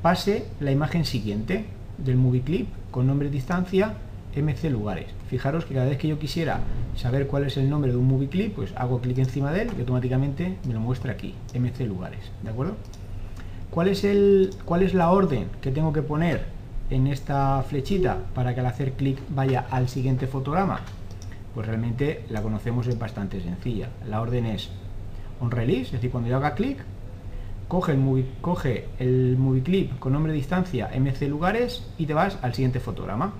pase 0.03 0.47
la 0.59 0.73
imagen 0.73 1.05
siguiente 1.05 1.67
del 1.97 2.17
movie 2.17 2.41
clip 2.41 2.67
con 2.91 3.07
nombre 3.07 3.31
distancia 3.31 3.95
MC 4.35 4.69
lugares. 4.69 5.07
Fijaros 5.29 5.65
que 5.65 5.75
cada 5.75 5.87
vez 5.87 5.99
que 5.99 6.09
yo 6.09 6.19
quisiera 6.19 6.59
saber 6.97 7.29
cuál 7.29 7.45
es 7.45 7.57
el 7.57 7.71
nombre 7.71 7.93
de 7.93 7.99
un 7.99 8.09
movie 8.09 8.29
clip, 8.29 8.57
pues 8.57 8.73
hago 8.77 9.01
clic 9.01 9.19
encima 9.19 9.53
de 9.53 9.63
él 9.63 9.71
y 9.77 9.81
automáticamente 9.81 10.57
me 10.67 10.75
lo 10.75 10.81
muestra 10.81 11.13
aquí, 11.13 11.37
MC 11.55 11.87
lugares, 11.87 12.33
¿de 12.43 12.51
acuerdo? 12.51 12.75
¿Cuál 13.71 13.87
es, 13.87 14.03
el, 14.03 14.51
¿Cuál 14.65 14.83
es 14.83 14.93
la 14.93 15.13
orden 15.13 15.47
que 15.63 15.71
tengo 15.71 15.93
que 15.93 16.03
poner 16.03 16.47
en 16.91 17.07
esta 17.07 17.63
flechita 17.63 18.19
para 18.35 18.55
que 18.55 18.61
al 18.61 18.67
hacer 18.67 18.93
clic 18.95 19.21
vaya 19.31 19.67
al 19.71 19.89
siguiente 19.89 20.27
fotograma? 20.27 20.81
Pues 21.55 21.67
realmente 21.67 22.25
la 22.31 22.43
conocemos, 22.43 22.87
es 22.87 22.99
bastante 22.99 23.41
sencilla. 23.41 23.89
La 24.09 24.21
orden 24.21 24.47
es 24.47 24.71
on 25.41 25.51
release, 25.51 25.87
es 25.87 25.93
decir, 25.93 26.11
cuando 26.11 26.29
yo 26.29 26.37
haga 26.37 26.55
clic, 26.55 26.79
coge 27.69 27.93
el, 27.93 27.99
movie, 27.99 28.27
coge 28.41 28.89
el 28.99 29.37
movie 29.39 29.63
clip 29.63 29.99
con 29.99 30.13
nombre 30.13 30.33
de 30.33 30.39
distancia 30.39 30.91
MC 30.95 31.29
lugares 31.29 31.89
y 31.99 32.07
te 32.07 32.15
vas 32.15 32.39
al 32.43 32.55
siguiente 32.55 32.81
fotograma. 32.81 33.33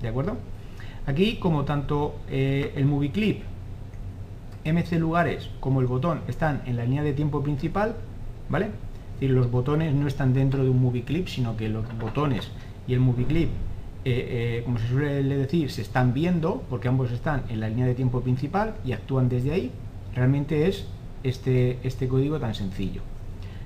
¿De 0.00 0.08
acuerdo? 0.08 0.36
Aquí, 1.06 1.36
como 1.36 1.64
tanto 1.64 2.16
eh, 2.28 2.72
el 2.76 2.86
movie 2.86 3.10
clip, 3.10 3.42
MC 4.64 4.98
lugares 4.98 5.50
como 5.60 5.80
el 5.80 5.86
botón 5.86 6.20
están 6.28 6.62
en 6.66 6.76
la 6.76 6.84
línea 6.84 7.02
de 7.02 7.12
tiempo 7.12 7.42
principal, 7.42 7.96
¿vale? 8.48 8.66
Es 8.66 9.20
decir, 9.20 9.30
los 9.30 9.50
botones 9.50 9.94
no 9.94 10.06
están 10.06 10.32
dentro 10.32 10.62
de 10.62 10.70
un 10.70 10.80
movie 10.80 11.02
clip, 11.02 11.28
sino 11.28 11.56
que 11.56 11.68
los 11.68 11.84
botones 11.98 12.50
y 12.86 12.94
el 12.94 13.00
movie 13.00 13.26
clip, 13.26 13.50
eh, 14.04 14.58
eh, 14.58 14.62
como 14.64 14.78
se 14.78 14.88
suele 14.88 15.36
decir, 15.36 15.70
se 15.70 15.82
están 15.82 16.12
viendo, 16.12 16.64
porque 16.68 16.88
ambos 16.88 17.12
están 17.12 17.44
en 17.48 17.60
la 17.60 17.68
línea 17.68 17.86
de 17.86 17.94
tiempo 17.94 18.20
principal 18.20 18.74
y 18.84 18.92
actúan 18.92 19.28
desde 19.28 19.52
ahí. 19.52 19.70
Realmente 20.14 20.66
es 20.66 20.86
este, 21.22 21.78
este 21.84 22.08
código 22.08 22.40
tan 22.40 22.54
sencillo. 22.54 23.02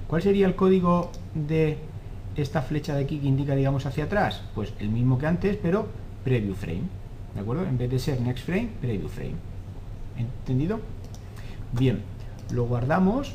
¿Cuál 0.06 0.22
sería 0.22 0.46
el 0.46 0.54
código 0.54 1.10
de 1.34 1.78
esta 2.36 2.60
flecha 2.60 2.94
de 2.94 3.04
aquí 3.04 3.18
que 3.18 3.26
indica, 3.26 3.56
digamos, 3.56 3.86
hacia 3.86 4.04
atrás? 4.04 4.42
Pues 4.54 4.74
el 4.78 4.90
mismo 4.90 5.18
que 5.18 5.26
antes, 5.26 5.56
pero 5.56 5.86
preview 6.22 6.54
frame. 6.54 6.82
¿De 7.34 7.40
acuerdo? 7.40 7.64
En 7.64 7.78
vez 7.78 7.90
de 7.90 7.98
ser 7.98 8.20
next 8.20 8.44
frame, 8.44 8.68
preview 8.80 9.08
frame. 9.08 9.34
¿Entendido? 10.18 10.80
Bien, 11.72 12.02
lo 12.50 12.66
guardamos 12.66 13.34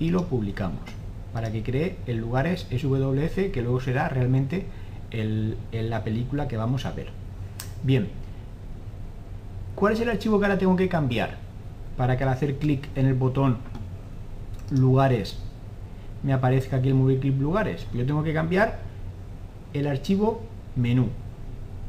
y 0.00 0.10
lo 0.10 0.24
publicamos 0.24 0.97
para 1.32 1.52
que 1.52 1.62
cree 1.62 1.96
el 2.06 2.18
lugares 2.18 2.66
SWF 2.70 3.52
que 3.52 3.62
luego 3.62 3.80
será 3.80 4.08
realmente 4.08 4.66
el, 5.10 5.56
la 5.72 6.04
película 6.04 6.48
que 6.48 6.56
vamos 6.56 6.86
a 6.86 6.92
ver. 6.92 7.08
Bien, 7.82 8.08
¿cuál 9.74 9.92
es 9.92 10.00
el 10.00 10.10
archivo 10.10 10.38
que 10.38 10.46
ahora 10.46 10.58
tengo 10.58 10.76
que 10.76 10.88
cambiar? 10.88 11.48
para 11.98 12.16
que 12.16 12.22
al 12.22 12.30
hacer 12.30 12.56
clic 12.58 12.88
en 12.94 13.06
el 13.06 13.14
botón 13.14 13.58
lugares 14.70 15.38
me 16.22 16.32
aparezca 16.32 16.76
aquí 16.76 16.88
el 16.88 16.94
movie 16.94 17.18
clip 17.18 17.40
lugares. 17.40 17.86
Yo 17.92 18.06
tengo 18.06 18.22
que 18.22 18.32
cambiar 18.32 18.78
el 19.74 19.86
archivo 19.86 20.40
menú. 20.74 21.08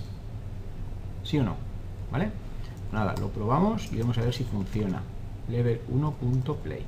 ¿sí 1.23 1.37
o 1.39 1.43
no? 1.43 1.55
¿vale? 2.11 2.31
nada, 2.91 3.15
lo 3.19 3.29
probamos 3.29 3.91
y 3.91 3.99
vamos 3.99 4.17
a 4.17 4.21
ver 4.21 4.33
si 4.33 4.43
funciona 4.43 5.01
level 5.49 5.81
1.play. 5.91 6.83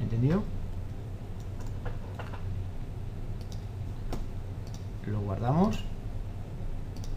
¿Entendido? 0.00 0.42
Lo 5.06 5.20
guardamos, 5.20 5.84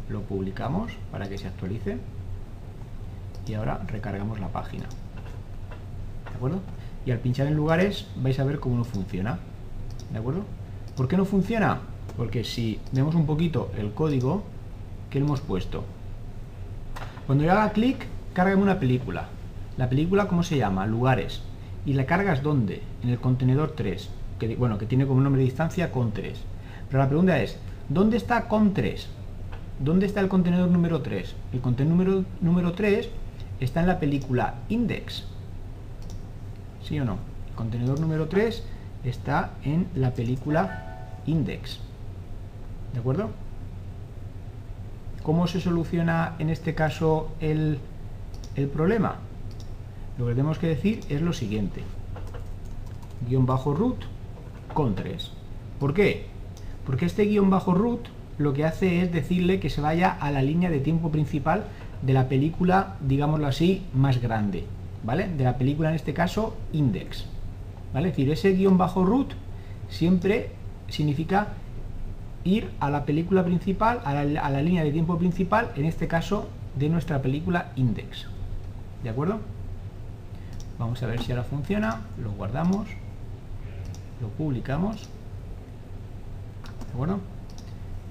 lo 0.10 0.22
publicamos 0.22 0.92
para 1.12 1.28
que 1.28 1.38
se 1.38 1.48
actualice 1.48 1.98
y 3.48 3.54
ahora 3.54 3.82
recargamos 3.88 4.40
la 4.40 4.50
página. 4.50 4.86
¿De 6.30 6.36
acuerdo? 6.36 6.60
Y 7.06 7.12
al 7.12 7.20
pinchar 7.20 7.48
en 7.48 7.56
lugares 7.56 8.08
vais 8.18 8.40
a 8.40 8.44
ver 8.44 8.60
cómo 8.60 8.78
no 8.78 8.84
funciona. 8.84 9.40
¿De 10.16 10.20
acuerdo? 10.20 10.44
¿Por 10.96 11.10
qué 11.10 11.18
no 11.18 11.26
funciona? 11.26 11.80
Porque 12.16 12.46
si 12.46 12.80
vemos 12.94 13.16
un 13.16 13.26
poquito 13.26 13.70
el 13.78 13.92
código 13.92 14.44
que 15.10 15.20
hemos 15.20 15.42
puesto, 15.42 15.84
cuando 17.26 17.44
yo 17.44 17.52
haga 17.52 17.74
clic, 17.74 18.08
carga 18.34 18.56
una 18.56 18.80
película. 18.80 19.28
La 19.76 19.90
película, 19.90 20.30
¿cómo 20.30 20.42
se 20.42 20.58
llama? 20.58 20.88
Lugares. 20.88 21.42
¿Y 21.86 21.96
la 21.96 22.06
cargas 22.06 22.42
dónde? 22.42 22.82
En 23.04 23.10
el 23.10 23.20
contenedor 23.20 23.74
3, 23.76 24.10
que, 24.40 24.56
bueno, 24.56 24.78
que 24.78 24.86
tiene 24.86 25.06
como 25.06 25.20
nombre 25.20 25.40
de 25.40 25.50
distancia 25.50 25.92
con 25.92 26.14
3. 26.14 26.40
Pero 26.88 27.04
la 27.04 27.10
pregunta 27.10 27.42
es, 27.42 27.58
¿dónde 27.90 28.16
está 28.16 28.48
con 28.48 28.74
3? 28.74 29.10
¿Dónde 29.82 30.06
está 30.06 30.22
el 30.22 30.30
contenedor 30.30 30.70
número 30.70 31.02
3? 31.02 31.36
El 31.52 31.60
contenedor 31.60 31.98
número, 31.98 32.26
número 32.40 32.72
3 32.72 33.10
está 33.60 33.82
en 33.82 33.88
la 33.88 34.00
película 34.00 34.56
Index. 34.70 35.26
¿Sí 36.86 36.98
o 37.02 37.04
no? 37.04 37.18
El 37.50 37.56
contenedor 37.56 38.00
número 38.00 38.30
3 38.30 38.64
está 39.10 39.52
en 39.64 39.88
la 39.96 40.12
película 40.12 41.08
Index. 41.26 41.80
¿De 42.94 43.00
acuerdo? 43.00 43.30
¿Cómo 45.24 45.48
se 45.48 45.60
soluciona 45.60 46.36
en 46.40 46.50
este 46.50 46.76
caso 46.76 47.32
el, 47.40 47.80
el 48.56 48.68
problema? 48.68 49.20
lo 50.18 50.26
que 50.26 50.32
tenemos 50.32 50.60
que 50.60 50.68
decir 50.68 51.02
es 51.10 51.22
lo 51.22 51.34
siguiente. 51.34 51.82
Guión 53.28 53.46
bajo 53.46 53.74
root 53.74 53.98
con 54.74 54.96
3. 54.96 55.32
¿Por 55.80 55.94
qué? 55.94 56.26
Porque 56.86 57.06
este 57.06 57.26
guion 57.26 57.50
bajo 57.50 57.74
root 57.74 58.08
lo 58.38 58.54
que 58.54 58.66
hace 58.66 59.02
es 59.02 59.12
decirle 59.12 59.60
que 59.60 59.70
se 59.70 59.82
vaya 59.82 60.10
a 60.10 60.32
la 60.32 60.42
línea 60.42 60.70
de 60.70 60.80
tiempo 60.80 61.10
principal 61.10 61.66
de 62.02 62.14
la 62.14 62.28
película, 62.28 62.96
digámoslo 63.02 63.48
así, 63.48 63.84
más 63.94 64.22
grande. 64.22 64.66
¿Vale? 65.04 65.28
De 65.28 65.44
la 65.44 65.58
película 65.58 65.90
en 65.90 65.96
este 65.96 66.14
caso, 66.14 66.56
index. 66.74 67.26
Es 67.96 68.04
decir, 68.04 68.30
ese 68.30 68.54
guion 68.54 68.78
bajo 68.78 69.06
root 69.06 69.34
siempre 69.90 70.52
significa 70.90 71.50
ir 72.44 72.70
a 72.80 72.90
la 72.90 73.06
película 73.06 73.44
principal, 73.44 74.02
a 74.04 74.14
la, 74.14 74.42
a 74.42 74.50
la 74.50 74.62
línea 74.62 74.84
de 74.84 74.92
tiempo 74.92 75.18
principal, 75.18 75.72
en 75.76 75.86
este 75.86 76.08
caso 76.08 76.48
de 76.76 76.90
nuestra 76.90 77.22
película 77.22 77.72
index. 77.76 78.28
¿De 79.04 79.10
acuerdo? 79.10 79.40
Vamos 80.78 81.02
a 81.02 81.08
ver 81.08 81.22
si 81.22 81.32
ahora 81.32 81.44
funciona. 81.44 82.02
Lo 82.22 82.32
guardamos. 82.32 82.88
Lo 84.22 84.28
publicamos. 84.30 85.10
¿De 86.88 86.94
acuerdo? 86.94 87.20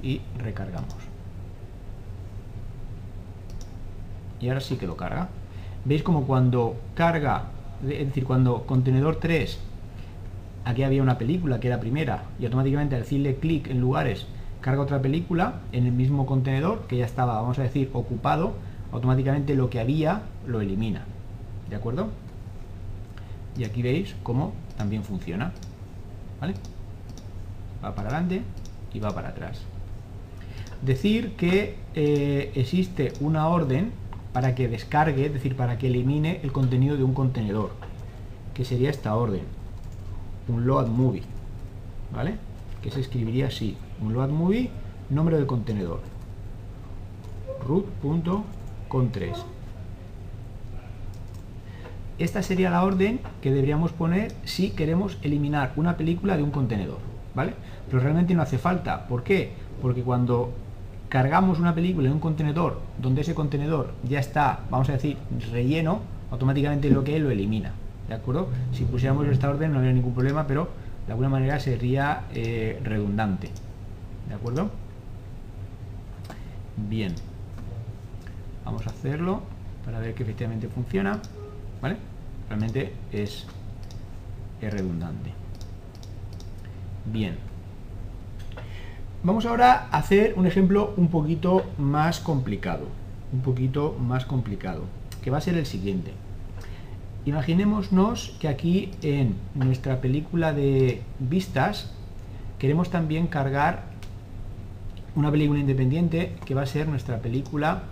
Y 0.03 0.21
recargamos. 0.39 0.95
Y 4.41 4.49
ahora 4.49 4.61
sí 4.61 4.77
que 4.77 4.87
lo 4.87 4.97
carga. 4.97 5.29
veis 5.85 6.03
como 6.03 6.27
cuando 6.27 6.77
carga, 6.95 7.45
es 7.83 8.07
decir, 8.07 8.25
cuando 8.25 8.65
contenedor 8.67 9.17
3, 9.17 9.59
aquí 10.65 10.83
había 10.83 11.03
una 11.03 11.19
película 11.19 11.61
que 11.61 11.69
era 11.69 11.81
primera, 11.81 12.25
y 12.39 12.45
automáticamente 12.45 12.97
al 12.97 13.03
decirle 13.03 13.37
clic 13.37 13.69
en 13.69 13.81
lugares, 13.81 14.27
carga 14.61 14.83
otra 14.83 15.03
película 15.03 15.61
en 15.73 15.87
el 15.87 15.93
mismo 15.93 16.27
contenedor 16.27 16.87
que 16.87 16.97
ya 16.97 17.05
estaba, 17.05 17.41
vamos 17.41 17.59
a 17.59 17.63
decir, 17.63 17.91
ocupado, 17.93 18.55
automáticamente 18.93 19.55
lo 19.55 19.69
que 19.69 19.81
había 19.81 20.23
lo 20.47 20.61
elimina. 20.61 21.05
¿De 21.69 21.77
acuerdo? 21.77 22.09
Y 23.57 23.65
aquí 23.65 23.83
veis 23.83 24.15
cómo 24.23 24.53
también 24.77 25.05
funciona. 25.05 25.53
¿Vale? 26.41 26.55
Va 27.85 27.95
para 27.95 28.09
adelante 28.09 28.43
y 28.93 29.01
va 29.01 29.15
para 29.15 29.29
atrás. 29.29 29.61
Decir 30.83 31.37
que 31.37 31.77
eh, 31.95 32.53
existe 32.55 33.13
una 33.21 33.49
orden 33.49 33.93
para 34.33 34.55
que 34.55 34.69
descargue, 34.69 35.27
es 35.27 35.33
decir, 35.33 35.57
para 35.57 35.79
que 35.79 35.87
elimine 35.87 36.41
el 36.43 36.53
contenido 36.53 36.97
de 36.97 37.05
un 37.05 37.15
contenedor, 37.15 37.71
que 38.53 38.65
sería 38.65 38.91
esta 38.91 39.15
orden, 39.15 39.43
un 40.49 40.67
load 40.67 40.89
movie, 40.89 41.23
¿vale? 42.15 42.37
Que 42.83 42.91
se 42.91 43.01
escribiría 43.01 43.47
así, 43.47 43.77
un 44.01 44.13
load 44.13 44.29
movie, 44.29 44.71
nombre 45.11 45.37
del 45.37 45.47
contenedor, 45.47 46.01
root.con3. 47.67 49.35
Esta 52.19 52.43
sería 52.43 52.71
la 52.71 52.85
orden 52.85 53.21
que 53.43 53.51
deberíamos 53.51 53.93
poner 53.93 54.33
si 54.45 54.71
queremos 54.71 55.19
eliminar 55.23 55.73
una 55.77 55.97
película 55.97 56.37
de 56.37 56.45
un 56.45 56.51
contenedor, 56.51 56.99
¿vale? 57.35 57.55
Pero 57.89 58.01
realmente 58.01 58.35
no 58.35 58.43
hace 58.43 58.59
falta, 58.59 59.09
¿por 59.09 59.25
qué? 59.25 59.53
Porque 59.83 60.03
cuando 60.03 60.53
cargamos 61.09 61.59
una 61.59 61.75
película 61.75 62.07
en 62.09 62.15
un 62.15 62.21
contenedor 62.21 62.81
donde 63.01 63.23
ese 63.23 63.35
contenedor 63.35 63.95
ya 64.09 64.21
está, 64.21 64.61
vamos 64.71 64.89
a 64.89 64.93
decir, 64.93 65.17
relleno, 65.53 66.01
automáticamente 66.31 66.91
lo 66.91 67.03
que 67.03 67.19
lo 67.19 67.31
elimina. 67.31 67.73
¿De 68.09 68.15
acuerdo? 68.15 68.49
Si 68.73 68.85
pusiéramos 68.85 69.27
esta 69.29 69.49
orden 69.49 69.73
no 69.73 69.79
habría 69.79 69.93
ningún 69.93 70.15
problema, 70.15 70.47
pero 70.47 70.69
de 71.07 71.13
alguna 71.13 71.29
manera 71.29 71.59
sería 71.61 72.25
eh, 72.35 72.81
redundante. 72.83 73.51
¿De 74.29 74.35
acuerdo? 74.35 74.71
Bien. 76.77 77.15
Vamos 78.65 78.87
a 78.87 78.91
hacerlo 78.91 79.43
para 79.85 79.99
ver 80.01 80.15
que 80.15 80.23
efectivamente 80.23 80.69
funciona. 80.69 81.21
¿Vale? 81.81 81.97
Realmente 82.49 82.93
es, 83.13 83.47
es 84.61 84.73
redundante. 84.73 85.33
Bien. 87.07 87.37
Vamos 89.23 89.47
ahora 89.47 89.89
a 89.91 89.99
hacer 89.99 90.35
un 90.37 90.47
ejemplo 90.47 90.93
un 90.97 91.09
poquito 91.09 91.65
más 91.79 92.21
complicado. 92.21 92.87
Un 93.33 93.41
poquito 93.41 93.97
más 93.99 94.25
complicado. 94.25 94.83
Que 95.23 95.31
va 95.31 95.39
a 95.39 95.41
ser 95.41 95.57
el 95.57 95.67
siguiente. 95.67 96.13
Imaginémonos 97.27 98.37
que 98.39 98.49
aquí 98.49 98.91
en 99.01 99.35
nuestra 99.55 100.01
película 100.03 100.53
de 100.53 101.03
vistas 101.19 101.91
queremos 102.59 102.91
también 102.91 103.29
cargar 103.29 103.85
una 105.15 105.31
película 105.31 105.59
independiente 105.59 106.37
que 106.45 106.55
va 106.55 106.63
a 106.63 106.67
ser 106.67 106.87
nuestra 106.87 107.19
película 107.19 107.85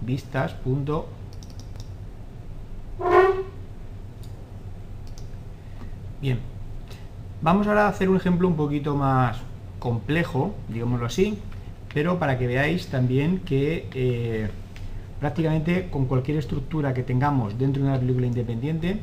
vistas. 0.00 0.56
Bien, 6.20 6.38
vamos 7.40 7.68
ahora 7.68 7.86
a 7.86 7.88
hacer 7.88 8.08
un 8.08 8.16
ejemplo 8.16 8.48
un 8.48 8.56
poquito 8.56 8.96
más 8.96 9.38
complejo, 9.78 10.54
digámoslo 10.68 11.06
así, 11.06 11.38
pero 11.94 12.18
para 12.18 12.36
que 12.38 12.48
veáis 12.48 12.88
también 12.88 13.40
que 13.40 13.88
eh, 13.94 14.50
prácticamente 15.22 15.88
con 15.88 16.06
cualquier 16.06 16.38
estructura 16.38 16.92
que 16.92 17.04
tengamos 17.04 17.56
dentro 17.56 17.80
de 17.80 17.88
una 17.88 18.00
película 18.00 18.26
independiente 18.26 18.98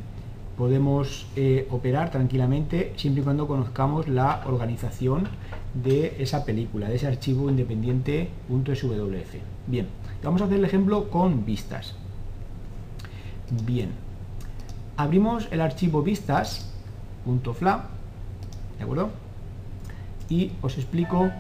podemos 0.58 1.28
eh, 1.38 1.66
operar 1.72 2.12
tranquilamente 2.12 2.92
siempre 2.98 3.22
y 3.22 3.24
cuando 3.24 3.48
conozcamos 3.48 4.10
la 4.10 4.44
organización 4.46 5.30
de 5.74 6.18
esa 6.20 6.44
película, 6.44 6.90
de 6.90 6.98
ese 6.98 7.08
archivo 7.08 7.50
independiente 7.50 8.32
.swf. 8.50 9.36
Bien, 9.68 9.88
vamos 10.22 10.42
a 10.42 10.46
hacer 10.46 10.58
el 10.58 10.66
ejemplo 10.66 11.10
con 11.10 11.46
vistas. 11.46 11.96
Bien, 13.64 13.92
abrimos 14.98 15.48
el 15.52 15.62
archivo 15.62 16.04
vistas.fla, 16.04 17.86
¿de 18.78 18.84
acuerdo? 18.84 19.12
y 20.28 20.52
os 20.62 20.78
explico 20.78 21.32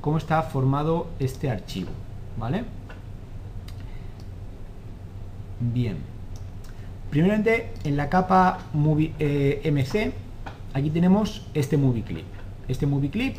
cómo 0.00 0.16
está 0.16 0.42
formado 0.42 1.08
este 1.18 1.50
archivo, 1.50 1.90
¿vale? 2.38 2.64
Bien. 5.60 5.98
Primeramente, 7.10 7.72
en 7.84 7.96
la 7.96 8.08
capa 8.08 8.60
movie, 8.72 9.12
eh, 9.18 9.60
MC, 9.70 10.12
aquí 10.72 10.90
tenemos 10.90 11.46
este 11.54 11.76
movie 11.76 12.02
clip. 12.02 12.24
Este 12.68 12.86
movie 12.86 13.10
clip 13.10 13.36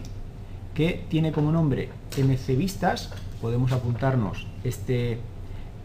que 0.76 1.04
tiene 1.10 1.32
como 1.32 1.52
nombre 1.52 1.90
MC 2.18 2.56
Vistas, 2.56 3.12
podemos 3.42 3.72
apuntarnos 3.72 4.46
este, 4.64 5.18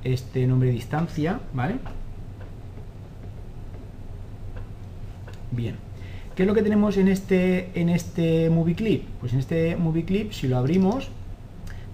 este 0.04 0.46
nombre 0.46 0.68
de 0.68 0.74
distancia, 0.74 1.40
¿vale? 1.54 1.76
Bien. 5.52 5.76
¿Qué 6.34 6.42
es 6.42 6.46
lo 6.46 6.54
que 6.54 6.62
tenemos 6.62 6.98
en 6.98 7.08
este, 7.08 7.70
en 7.80 7.88
este 7.88 8.50
movie 8.50 8.74
clip? 8.74 9.04
Pues 9.20 9.32
en 9.32 9.38
este 9.38 9.74
movie 9.76 10.04
clip, 10.04 10.32
si 10.32 10.48
lo 10.48 10.58
abrimos, 10.58 11.08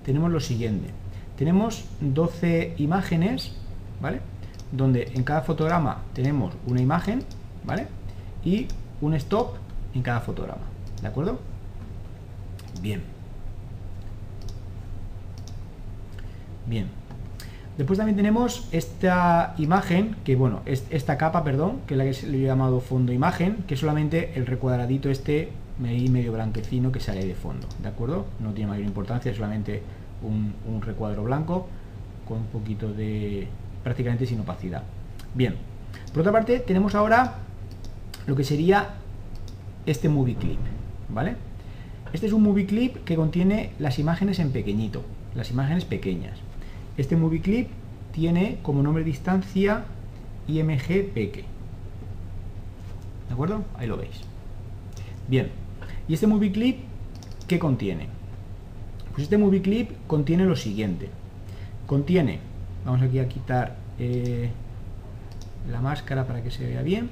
tenemos 0.04 0.32
lo 0.32 0.40
siguiente. 0.40 0.88
Tenemos 1.38 1.84
12 2.00 2.74
imágenes, 2.78 3.52
¿vale? 4.00 4.31
Donde 4.72 5.12
en 5.14 5.22
cada 5.22 5.42
fotograma 5.42 5.98
tenemos 6.14 6.54
una 6.66 6.80
imagen, 6.80 7.22
¿vale? 7.64 7.86
Y 8.44 8.66
un 9.00 9.14
stop 9.14 9.56
en 9.94 10.02
cada 10.02 10.20
fotograma, 10.20 10.62
¿de 11.00 11.08
acuerdo? 11.08 11.38
Bien. 12.80 13.02
Bien. 16.66 16.88
Después 17.76 17.98
también 17.98 18.16
tenemos 18.16 18.68
esta 18.70 19.54
imagen, 19.56 20.16
que 20.24 20.36
bueno, 20.36 20.60
es 20.66 20.84
esta 20.90 21.16
capa, 21.16 21.42
perdón, 21.42 21.80
que 21.86 21.94
es 21.94 21.98
la 21.98 22.04
que 22.04 22.26
le 22.26 22.38
he 22.38 22.46
llamado 22.46 22.80
fondo 22.80 23.12
imagen, 23.12 23.64
que 23.66 23.74
es 23.74 23.80
solamente 23.80 24.32
el 24.36 24.46
recuadradito 24.46 25.08
este 25.08 25.50
medio 25.78 26.32
blanquecino 26.32 26.92
que 26.92 27.00
sale 27.00 27.24
de 27.24 27.34
fondo, 27.34 27.66
¿de 27.82 27.88
acuerdo? 27.88 28.26
No 28.40 28.52
tiene 28.52 28.70
mayor 28.70 28.86
importancia, 28.86 29.30
es 29.30 29.36
solamente 29.36 29.82
un, 30.22 30.54
un 30.72 30.82
recuadro 30.82 31.24
blanco 31.24 31.66
con 32.28 32.38
un 32.38 32.46
poquito 32.46 32.92
de... 32.92 33.48
prácticamente 33.82 34.26
sin 34.26 34.40
opacidad. 34.40 34.82
Bien, 35.34 35.56
por 36.12 36.20
otra 36.20 36.32
parte 36.32 36.60
tenemos 36.60 36.94
ahora 36.94 37.38
lo 38.26 38.36
que 38.36 38.44
sería 38.44 38.94
este 39.86 40.08
movie 40.08 40.36
clip, 40.36 40.58
¿vale? 41.08 41.36
Este 42.12 42.26
es 42.26 42.32
un 42.32 42.42
movie 42.42 42.66
clip 42.66 43.04
que 43.04 43.16
contiene 43.16 43.72
las 43.78 43.98
imágenes 43.98 44.38
en 44.38 44.52
pequeñito, 44.52 45.02
las 45.34 45.50
imágenes 45.50 45.84
pequeñas. 45.84 46.38
Este 46.96 47.16
movie 47.16 47.40
clip 47.40 47.68
tiene 48.12 48.58
como 48.62 48.82
nombre 48.82 49.02
de 49.02 49.10
instancia 49.10 49.84
img 50.46 51.12
peque. 51.14 51.44
¿De 53.28 53.32
acuerdo? 53.32 53.64
Ahí 53.76 53.86
lo 53.86 53.96
veis. 53.96 54.20
Bien. 55.28 55.50
¿Y 56.06 56.14
este 56.14 56.26
movie 56.26 56.52
clip 56.52 56.80
qué 57.48 57.58
contiene? 57.58 58.08
Pues 59.12 59.24
este 59.24 59.38
movie 59.38 59.62
clip 59.62 59.90
contiene 60.06 60.44
lo 60.44 60.56
siguiente. 60.56 61.08
Contiene, 61.86 62.40
vamos 62.84 63.02
aquí 63.02 63.18
a 63.18 63.28
quitar 63.28 63.76
eh, 63.98 64.50
la 65.70 65.80
máscara 65.80 66.26
para 66.26 66.42
que 66.42 66.50
se 66.50 66.66
vea 66.66 66.82
bien. 66.82 67.10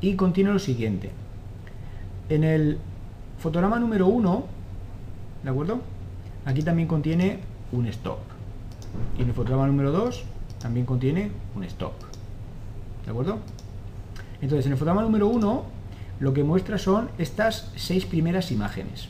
Y 0.00 0.16
contiene 0.16 0.52
lo 0.52 0.58
siguiente. 0.58 1.10
En 2.28 2.44
el 2.44 2.78
fotograma 3.38 3.78
número 3.78 4.06
1, 4.06 4.44
¿de 5.44 5.50
acuerdo? 5.50 5.80
Aquí 6.44 6.62
también 6.62 6.88
contiene 6.88 7.40
un 7.72 7.86
stop. 7.86 8.18
Y 9.18 9.22
en 9.22 9.28
el 9.28 9.34
fotograma 9.34 9.66
número 9.66 9.92
2 9.92 10.24
también 10.60 10.86
contiene 10.86 11.30
un 11.54 11.64
stop. 11.64 11.92
¿De 13.04 13.10
acuerdo? 13.10 13.38
Entonces, 14.40 14.66
en 14.66 14.72
el 14.72 14.78
fotograma 14.78 15.02
número 15.02 15.28
1 15.28 15.80
lo 16.20 16.34
que 16.34 16.44
muestra 16.44 16.76
son 16.76 17.10
estas 17.16 17.72
seis 17.76 18.04
primeras 18.04 18.52
imágenes. 18.52 19.08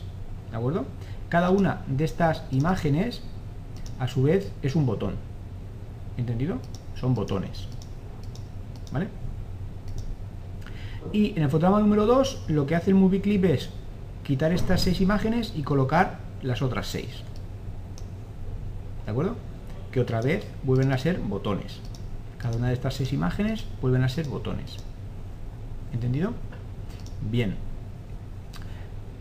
¿De 0.49 0.57
acuerdo? 0.57 0.85
Cada 1.27 1.49
una 1.49 1.81
de 1.87 2.05
estas 2.05 2.43
imágenes, 2.51 3.21
a 3.99 4.07
su 4.07 4.23
vez, 4.23 4.51
es 4.61 4.75
un 4.75 4.85
botón. 4.85 5.15
¿Entendido? 6.17 6.57
Son 6.95 7.15
botones. 7.15 7.67
¿Vale? 8.91 9.07
Y 11.11 11.31
en 11.37 11.43
el 11.43 11.49
fotograma 11.49 11.79
número 11.79 12.05
2 12.05 12.45
lo 12.49 12.65
que 12.65 12.75
hace 12.75 12.91
el 12.91 12.95
movie 12.95 13.21
clip 13.21 13.45
es 13.45 13.69
quitar 14.23 14.51
estas 14.51 14.81
seis 14.81 15.01
imágenes 15.01 15.53
y 15.55 15.63
colocar 15.63 16.19
las 16.43 16.61
otras 16.61 16.87
seis. 16.87 17.23
¿De 19.05 19.11
acuerdo? 19.11 19.35
que 19.91 19.99
otra 19.99 20.21
vez 20.21 20.45
vuelven 20.63 20.91
a 20.91 20.97
ser 20.97 21.19
botones. 21.19 21.79
Cada 22.37 22.57
una 22.57 22.69
de 22.69 22.73
estas 22.73 22.95
seis 22.95 23.13
imágenes 23.13 23.65
vuelven 23.81 24.03
a 24.03 24.09
ser 24.09 24.27
botones. 24.27 24.77
¿Entendido? 25.93 26.33
Bien. 27.29 27.55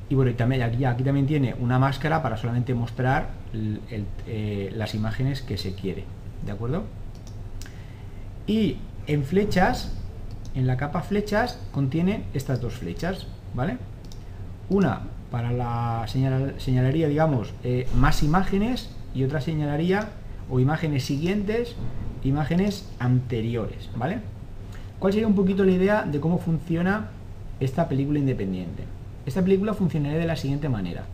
Y 0.08 0.14
bueno, 0.14 0.30
y 0.30 0.34
también, 0.34 0.62
aquí, 0.62 1.04
también 1.04 1.26
tiene 1.26 1.54
una 1.58 1.78
máscara 1.78 2.22
para 2.22 2.36
solamente 2.36 2.74
mostrar 2.74 3.30
eh, 3.52 4.72
las 4.74 4.94
imágenes 4.94 5.42
que 5.42 5.58
se 5.58 5.74
quiere. 5.74 6.04
¿De 6.44 6.52
acuerdo? 6.52 6.84
Y 8.46 8.78
en 9.06 9.24
flechas, 9.24 9.92
en 10.54 10.66
la 10.66 10.76
capa 10.76 11.02
flechas, 11.02 11.58
contiene 11.72 12.24
estas 12.34 12.60
dos 12.60 12.74
flechas, 12.74 13.26
¿vale? 13.54 13.78
Una 14.68 15.02
para 15.30 15.52
la 15.52 16.06
señalaría, 16.06 17.08
digamos, 17.08 17.52
eh, 17.62 17.86
más 17.96 18.22
imágenes 18.22 18.90
y 19.14 19.24
otra 19.24 19.40
señalaría 19.40 20.08
o 20.50 20.58
imágenes 20.58 21.04
siguientes, 21.04 21.76
imágenes 22.24 22.88
anteriores, 22.98 23.88
¿vale? 23.96 24.18
¿Cuál 24.98 25.12
sería 25.12 25.28
un 25.28 25.34
poquito 25.34 25.64
la 25.64 25.72
idea 25.72 26.02
de 26.02 26.20
cómo 26.20 26.38
funciona 26.38 27.10
esta 27.60 27.88
película 27.88 28.18
independiente? 28.18 28.84
Esta 29.24 29.42
película 29.42 29.74
funcionaría 29.74 30.18
de 30.18 30.26
la 30.26 30.36
siguiente 30.36 30.68
manera. 30.68 31.04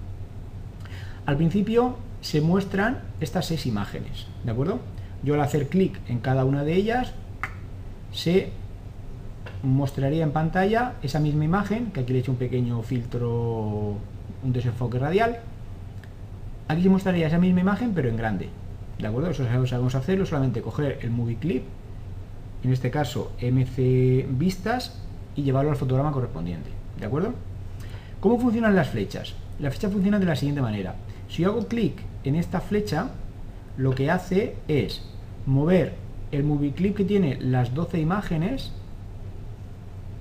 Al 1.26 1.36
principio 1.36 1.96
se 2.20 2.40
muestran 2.40 3.00
estas 3.20 3.46
seis 3.46 3.66
imágenes, 3.66 4.26
¿de 4.44 4.50
acuerdo? 4.50 4.80
Yo 5.22 5.34
al 5.34 5.40
hacer 5.40 5.68
clic 5.68 5.98
en 6.08 6.18
cada 6.18 6.44
una 6.44 6.64
de 6.64 6.74
ellas, 6.74 7.12
se 8.12 8.50
mostraría 9.62 10.22
en 10.22 10.32
pantalla 10.32 10.94
esa 11.02 11.20
misma 11.20 11.44
imagen, 11.44 11.90
que 11.92 12.00
aquí 12.00 12.12
le 12.12 12.18
he 12.18 12.22
hecho 12.22 12.32
un 12.32 12.38
pequeño 12.38 12.82
filtro, 12.82 13.96
un 14.44 14.52
desenfoque 14.52 14.98
radial. 14.98 15.40
Aquí 16.68 16.82
se 16.82 16.88
mostraría 16.88 17.26
esa 17.26 17.38
misma 17.38 17.60
imagen, 17.60 17.92
pero 17.94 18.08
en 18.08 18.16
grande. 18.16 18.48
¿De 18.98 19.06
acuerdo? 19.06 19.30
Eso 19.30 19.44
sabemos 19.66 19.94
hacerlo, 19.94 20.26
solamente 20.26 20.62
coger 20.62 20.98
el 21.02 21.10
movie 21.10 21.36
clip, 21.36 21.64
en 22.64 22.72
este 22.72 22.90
caso 22.90 23.32
MC 23.40 24.26
vistas, 24.30 25.00
y 25.36 25.42
llevarlo 25.42 25.70
al 25.70 25.76
fotograma 25.76 26.12
correspondiente. 26.12 26.70
¿De 26.98 27.06
acuerdo? 27.06 27.34
¿Cómo 28.20 28.38
funcionan 28.38 28.74
las 28.74 28.88
flechas? 28.88 29.34
Las 29.58 29.74
flechas 29.74 29.92
funcionan 29.92 30.20
de 30.20 30.26
la 30.26 30.36
siguiente 30.36 30.62
manera. 30.62 30.94
Si 31.28 31.42
yo 31.42 31.50
hago 31.50 31.66
clic 31.66 32.00
en 32.24 32.36
esta 32.36 32.60
flecha, 32.60 33.10
lo 33.76 33.94
que 33.94 34.10
hace 34.10 34.56
es 34.68 35.02
mover 35.44 35.94
el 36.32 36.44
movie 36.44 36.72
clip 36.72 36.96
que 36.96 37.04
tiene 37.04 37.38
las 37.40 37.74
12 37.74 38.00
imágenes, 38.00 38.72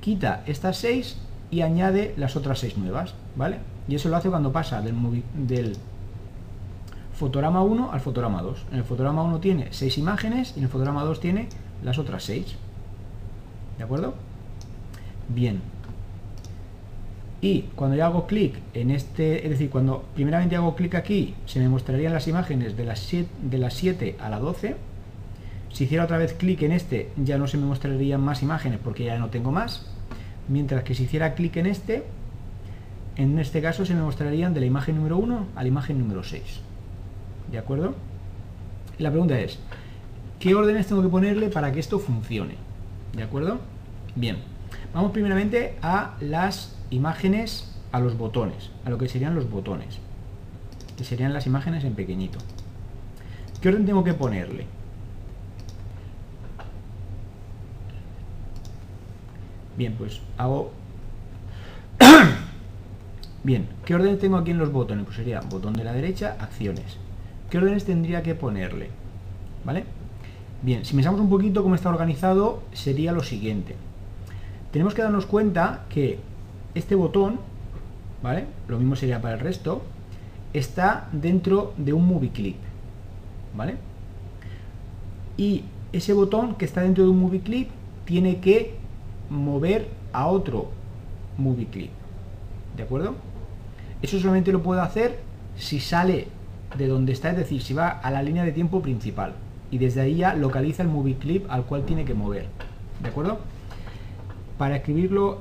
quita 0.01 0.43
estas 0.45 0.77
6 0.77 1.17
y 1.51 1.61
añade 1.61 2.13
las 2.17 2.35
otras 2.35 2.59
6 2.59 2.77
nuevas, 2.77 3.15
¿vale? 3.35 3.59
Y 3.87 3.95
eso 3.95 4.09
lo 4.09 4.17
hace 4.17 4.29
cuando 4.29 4.51
pasa 4.51 4.81
del, 4.81 4.95
del 5.35 5.75
fotograma 7.13 7.61
1 7.61 7.91
al 7.91 7.99
fotograma 8.01 8.41
2. 8.41 8.65
En 8.71 8.77
el 8.77 8.83
fotograma 8.83 9.23
1 9.23 9.39
tiene 9.39 9.67
6 9.71 9.97
imágenes 9.97 10.53
y 10.55 10.59
en 10.59 10.65
el 10.65 10.69
fotograma 10.69 11.03
2 11.03 11.19
tiene 11.19 11.49
las 11.83 11.97
otras 11.97 12.23
6. 12.23 12.55
¿De 13.77 13.83
acuerdo? 13.83 14.13
Bien. 15.29 15.61
Y 17.45 17.69
cuando 17.75 17.95
yo 17.95 18.03
hago 18.05 18.25
clic 18.25 18.55
en 18.73 18.89
este, 18.89 19.43
es 19.43 19.51
decir, 19.51 19.69
cuando 19.69 20.03
primeramente 20.15 20.55
hago 20.55 20.75
clic 20.75 20.95
aquí, 20.95 21.35
se 21.45 21.59
me 21.59 21.69
mostrarían 21.69 22.11
las 22.11 22.27
imágenes 22.27 22.75
de 22.75 22.85
las 22.85 22.97
7, 23.01 23.29
de 23.39 23.57
las 23.59 23.75
7 23.75 24.15
a 24.19 24.31
la 24.31 24.39
12. 24.39 24.75
Si 25.71 25.83
hiciera 25.83 26.05
otra 26.05 26.17
vez 26.17 26.33
clic 26.33 26.63
en 26.63 26.71
este, 26.71 27.11
ya 27.15 27.37
no 27.37 27.45
se 27.45 27.57
me 27.57 27.67
mostrarían 27.67 28.19
más 28.19 28.41
imágenes 28.41 28.79
porque 28.83 29.03
ya 29.03 29.19
no 29.19 29.29
tengo 29.29 29.51
más. 29.51 29.85
Mientras 30.47 30.83
que 30.83 30.95
si 30.95 31.03
hiciera 31.03 31.35
clic 31.35 31.57
en 31.57 31.67
este, 31.67 32.05
en 33.15 33.37
este 33.37 33.61
caso 33.61 33.85
se 33.85 33.93
me 33.93 34.01
mostrarían 34.01 34.55
de 34.55 34.61
la 34.61 34.65
imagen 34.65 34.95
número 34.95 35.19
1 35.19 35.45
a 35.55 35.61
la 35.61 35.67
imagen 35.67 35.99
número 35.99 36.23
6. 36.23 36.41
¿De 37.51 37.59
acuerdo? 37.59 37.93
La 38.97 39.11
pregunta 39.11 39.39
es, 39.39 39.59
¿qué 40.39 40.55
órdenes 40.55 40.87
tengo 40.87 41.03
que 41.03 41.09
ponerle 41.09 41.49
para 41.49 41.71
que 41.71 41.79
esto 41.79 41.99
funcione? 41.99 42.55
¿De 43.15 43.21
acuerdo? 43.21 43.59
Bien, 44.15 44.37
vamos 44.95 45.11
primeramente 45.11 45.77
a 45.81 46.15
las 46.21 46.73
imágenes, 46.89 47.69
a 47.91 47.99
los 47.99 48.17
botones, 48.17 48.71
a 48.85 48.89
lo 48.89 48.97
que 48.97 49.09
serían 49.09 49.35
los 49.35 49.49
botones, 49.49 49.99
que 50.97 51.03
serían 51.03 51.33
las 51.33 51.45
imágenes 51.45 51.83
en 51.83 51.95
pequeñito. 51.95 52.39
¿Qué 53.61 53.67
orden 53.67 53.85
tengo 53.85 54.05
que 54.05 54.13
ponerle? 54.13 54.65
Bien, 59.77 59.95
pues 59.97 60.21
hago... 60.37 60.71
Bien, 63.43 63.67
¿qué 63.83 63.95
orden 63.95 64.17
tengo 64.17 64.37
aquí 64.37 64.51
en 64.51 64.57
los 64.57 64.71
botones? 64.71 65.03
Pues 65.03 65.17
sería 65.17 65.41
botón 65.41 65.73
de 65.73 65.83
la 65.83 65.91
derecha, 65.91 66.37
acciones. 66.39 66.97
¿Qué 67.49 67.57
órdenes 67.57 67.83
tendría 67.83 68.23
que 68.23 68.33
ponerle? 68.33 68.91
¿Vale? 69.65 69.83
Bien, 70.61 70.85
si 70.85 70.93
pensamos 70.93 71.19
un 71.19 71.29
poquito 71.29 71.63
cómo 71.63 71.75
está 71.75 71.89
organizado, 71.89 72.63
sería 72.71 73.11
lo 73.11 73.23
siguiente. 73.23 73.75
Tenemos 74.75 74.93
que 74.93 75.03
darnos 75.03 75.25
cuenta 75.25 75.85
que 75.87 76.19
este 76.73 76.95
botón, 76.95 77.39
¿vale? 78.21 78.43
Lo 78.67 78.77
mismo 78.77 78.97
sería 78.97 79.21
para 79.21 79.35
el 79.35 79.39
resto, 79.39 79.83
está 80.51 81.07
dentro 81.13 81.73
de 81.77 81.93
un 81.93 82.05
movie 82.05 82.31
clip, 82.31 82.57
¿vale? 83.55 83.75
Y 85.37 85.63
ese 85.93 86.11
botón 86.11 86.55
que 86.55 86.65
está 86.65 86.81
dentro 86.81 87.05
de 87.05 87.09
un 87.09 87.21
movie 87.21 87.39
clip 87.39 87.69
tiene 88.03 88.41
que 88.41 88.75
mover 89.29 89.87
a 90.11 90.27
otro 90.27 90.71
movie 91.37 91.67
clip, 91.67 91.91
¿de 92.75 92.83
acuerdo? 92.83 93.15
Eso 94.01 94.19
solamente 94.19 94.51
lo 94.51 94.61
puedo 94.61 94.81
hacer 94.81 95.21
si 95.55 95.79
sale 95.79 96.27
de 96.77 96.87
donde 96.87 97.13
está, 97.13 97.29
es 97.29 97.37
decir, 97.37 97.61
si 97.61 97.73
va 97.73 97.87
a 97.87 98.11
la 98.11 98.21
línea 98.21 98.43
de 98.43 98.51
tiempo 98.51 98.81
principal 98.81 99.35
y 99.71 99.77
desde 99.77 100.01
ahí 100.01 100.17
ya 100.17 100.35
localiza 100.35 100.83
el 100.83 100.89
movie 100.89 101.15
clip 101.15 101.45
al 101.49 101.63
cual 101.63 101.85
tiene 101.85 102.03
que 102.03 102.13
mover, 102.13 102.47
¿de 103.01 103.07
acuerdo? 103.07 103.39
Para 104.57 104.77
escribirlo 104.77 105.39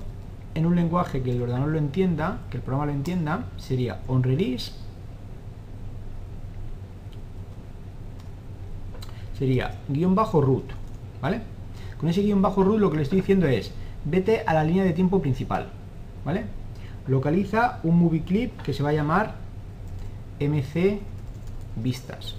en 0.55 0.67
un 0.67 0.77
lenguaje 0.77 1.23
que 1.23 1.33
el 1.33 1.43
ordenador 1.43 1.71
lo 1.71 1.79
entienda, 1.79 2.41
que 2.51 2.59
el 2.59 2.63
programa 2.63 2.87
lo 2.87 2.93
entienda, 2.93 3.47
sería 3.57 4.01
on 4.07 4.23
release 4.23 4.73
sería 9.39 9.75
guion 9.89 10.15
bajo 10.15 10.41
root, 10.41 10.65
¿vale? 11.21 11.43
Con 11.99 12.09
ese 12.09 12.23
guion 12.23 12.43
bajo 12.43 12.63
root 12.65 12.79
lo 12.79 12.91
que 12.91 12.97
le 12.97 13.03
estoy 13.03 13.21
diciendo 13.21 13.47
es 13.47 13.73
vete 14.05 14.43
a 14.47 14.55
la 14.55 14.65
línea 14.65 14.85
de 14.85 14.93
tiempo 14.93 15.21
principal, 15.21 15.69
¿vale? 16.25 16.45
Localiza 17.07 17.81
un 17.83 17.99
movie 17.99 18.23
clip 18.23 18.61
que 18.63 18.73
se 18.73 18.83
va 18.83 18.91
a 18.91 18.93
llamar 18.93 19.35
mc 20.41 21.01
vistas. 21.77 22.37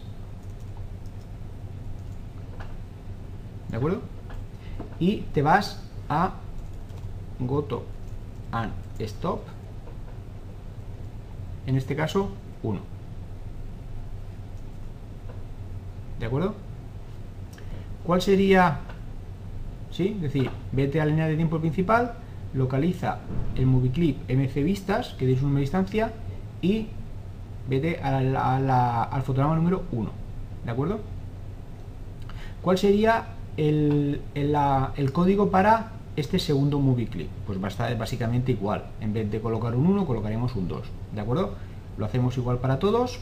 ¿De 3.69 3.77
acuerdo? 3.77 4.01
Y 4.99 5.21
te 5.33 5.41
vas 5.41 5.83
a 6.07 6.35
goto 7.39 7.85
and 8.51 8.71
stop. 8.99 9.41
En 11.67 11.75
este 11.75 11.95
caso, 11.95 12.29
1. 12.63 12.79
¿De 16.19 16.25
acuerdo? 16.25 16.53
¿Cuál 18.05 18.21
sería? 18.21 18.79
¿Sí? 19.91 20.13
Es 20.15 20.21
decir, 20.21 20.49
vete 20.71 21.01
a 21.01 21.05
la 21.05 21.11
línea 21.11 21.27
de 21.27 21.35
tiempo 21.35 21.59
principal, 21.59 22.13
localiza 22.53 23.19
el 23.55 23.65
movie 23.65 23.91
clip 23.91 24.29
mc 24.29 24.63
vistas, 24.63 25.15
que 25.17 25.25
deis 25.25 25.41
una 25.41 25.59
distancia, 25.59 26.11
y 26.61 26.87
vete 27.67 27.99
al 28.01 29.21
fotograma 29.23 29.55
número 29.55 29.83
1. 29.91 30.09
¿De 30.65 30.71
acuerdo? 30.71 30.99
¿Cuál 32.61 32.77
sería 32.77 33.27
el, 33.57 34.21
el, 34.33 35.11
código 35.11 35.49
para 35.49 35.91
este 36.15 36.39
segundo 36.39 36.79
movie 36.79 37.07
clip? 37.07 37.29
Pues 37.45 37.61
va 37.61 37.65
a 37.65 37.69
estar 37.69 37.97
básicamente 37.97 38.51
igual. 38.51 38.85
En 39.01 39.13
vez 39.13 39.29
de 39.29 39.41
colocar 39.41 39.75
un 39.75 39.87
1, 39.87 40.05
colocaremos 40.05 40.55
un 40.55 40.67
2. 40.67 40.81
¿De 41.13 41.21
acuerdo? 41.21 41.55
Lo 41.97 42.05
hacemos 42.05 42.37
igual 42.37 42.59
para 42.59 42.79
todos. 42.79 43.19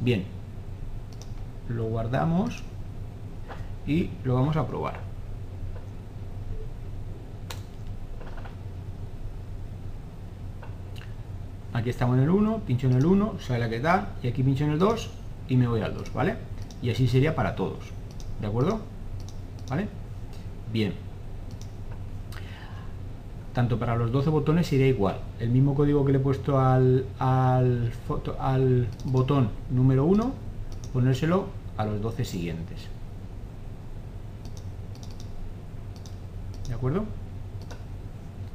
Bien. 0.00 0.24
Lo 1.68 1.84
guardamos 1.84 2.62
y 3.86 4.10
lo 4.24 4.34
vamos 4.34 4.56
a 4.56 4.66
probar. 4.66 5.14
aquí 11.84 11.90
estamos 11.90 12.16
en 12.16 12.22
el 12.22 12.30
1, 12.30 12.60
pincho 12.66 12.86
en 12.86 12.94
el 12.94 13.04
1, 13.04 13.34
sale 13.40 13.58
la 13.58 13.68
que 13.68 13.78
da, 13.78 14.14
y 14.22 14.28
aquí 14.28 14.42
pincho 14.42 14.64
en 14.64 14.70
el 14.70 14.78
2 14.78 15.23
y 15.48 15.56
me 15.56 15.66
voy 15.66 15.80
al 15.80 15.94
2, 15.94 16.12
¿vale? 16.12 16.36
Y 16.82 16.90
así 16.90 17.06
sería 17.06 17.34
para 17.34 17.54
todos, 17.54 17.84
¿de 18.40 18.46
acuerdo? 18.46 18.80
¿Vale? 19.68 19.88
Bien. 20.72 20.94
Tanto 23.52 23.78
para 23.78 23.94
los 23.96 24.10
12 24.10 24.30
botones 24.30 24.66
sería 24.66 24.88
igual. 24.88 25.18
El 25.38 25.50
mismo 25.50 25.74
código 25.74 26.04
que 26.04 26.12
le 26.12 26.18
he 26.18 26.20
puesto 26.20 26.58
al, 26.58 27.06
al, 27.18 27.92
al 28.40 28.88
botón 29.04 29.50
número 29.70 30.04
1, 30.04 30.32
ponérselo 30.92 31.46
a 31.76 31.84
los 31.84 32.02
12 32.02 32.24
siguientes. 32.24 32.88
¿De 36.68 36.74
acuerdo? 36.74 37.04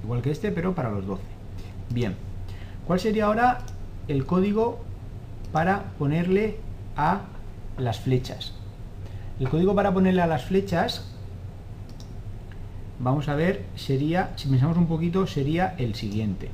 Igual 0.03 0.21
que 0.21 0.31
este, 0.31 0.51
pero 0.51 0.75
para 0.75 0.91
los 0.91 1.05
12. 1.05 1.21
Bien. 1.91 2.15
¿Cuál 2.85 2.99
sería 2.99 3.25
ahora 3.25 3.59
el 4.07 4.25
código 4.25 4.79
para 5.51 5.91
ponerle 5.97 6.57
a 6.99 7.21
las 7.77 7.99
flechas? 7.99 8.53
El 9.39 9.49
código 9.49 9.73
para 9.73 9.93
ponerle 9.93 10.21
a 10.21 10.27
las 10.27 10.45
flechas, 10.45 11.11
vamos 12.99 13.29
a 13.29 13.35
ver, 13.35 13.65
sería, 13.75 14.31
si 14.35 14.49
pensamos 14.49 14.77
un 14.77 14.87
poquito, 14.87 15.25
sería 15.27 15.75
el 15.77 15.95
siguiente. 15.95 16.49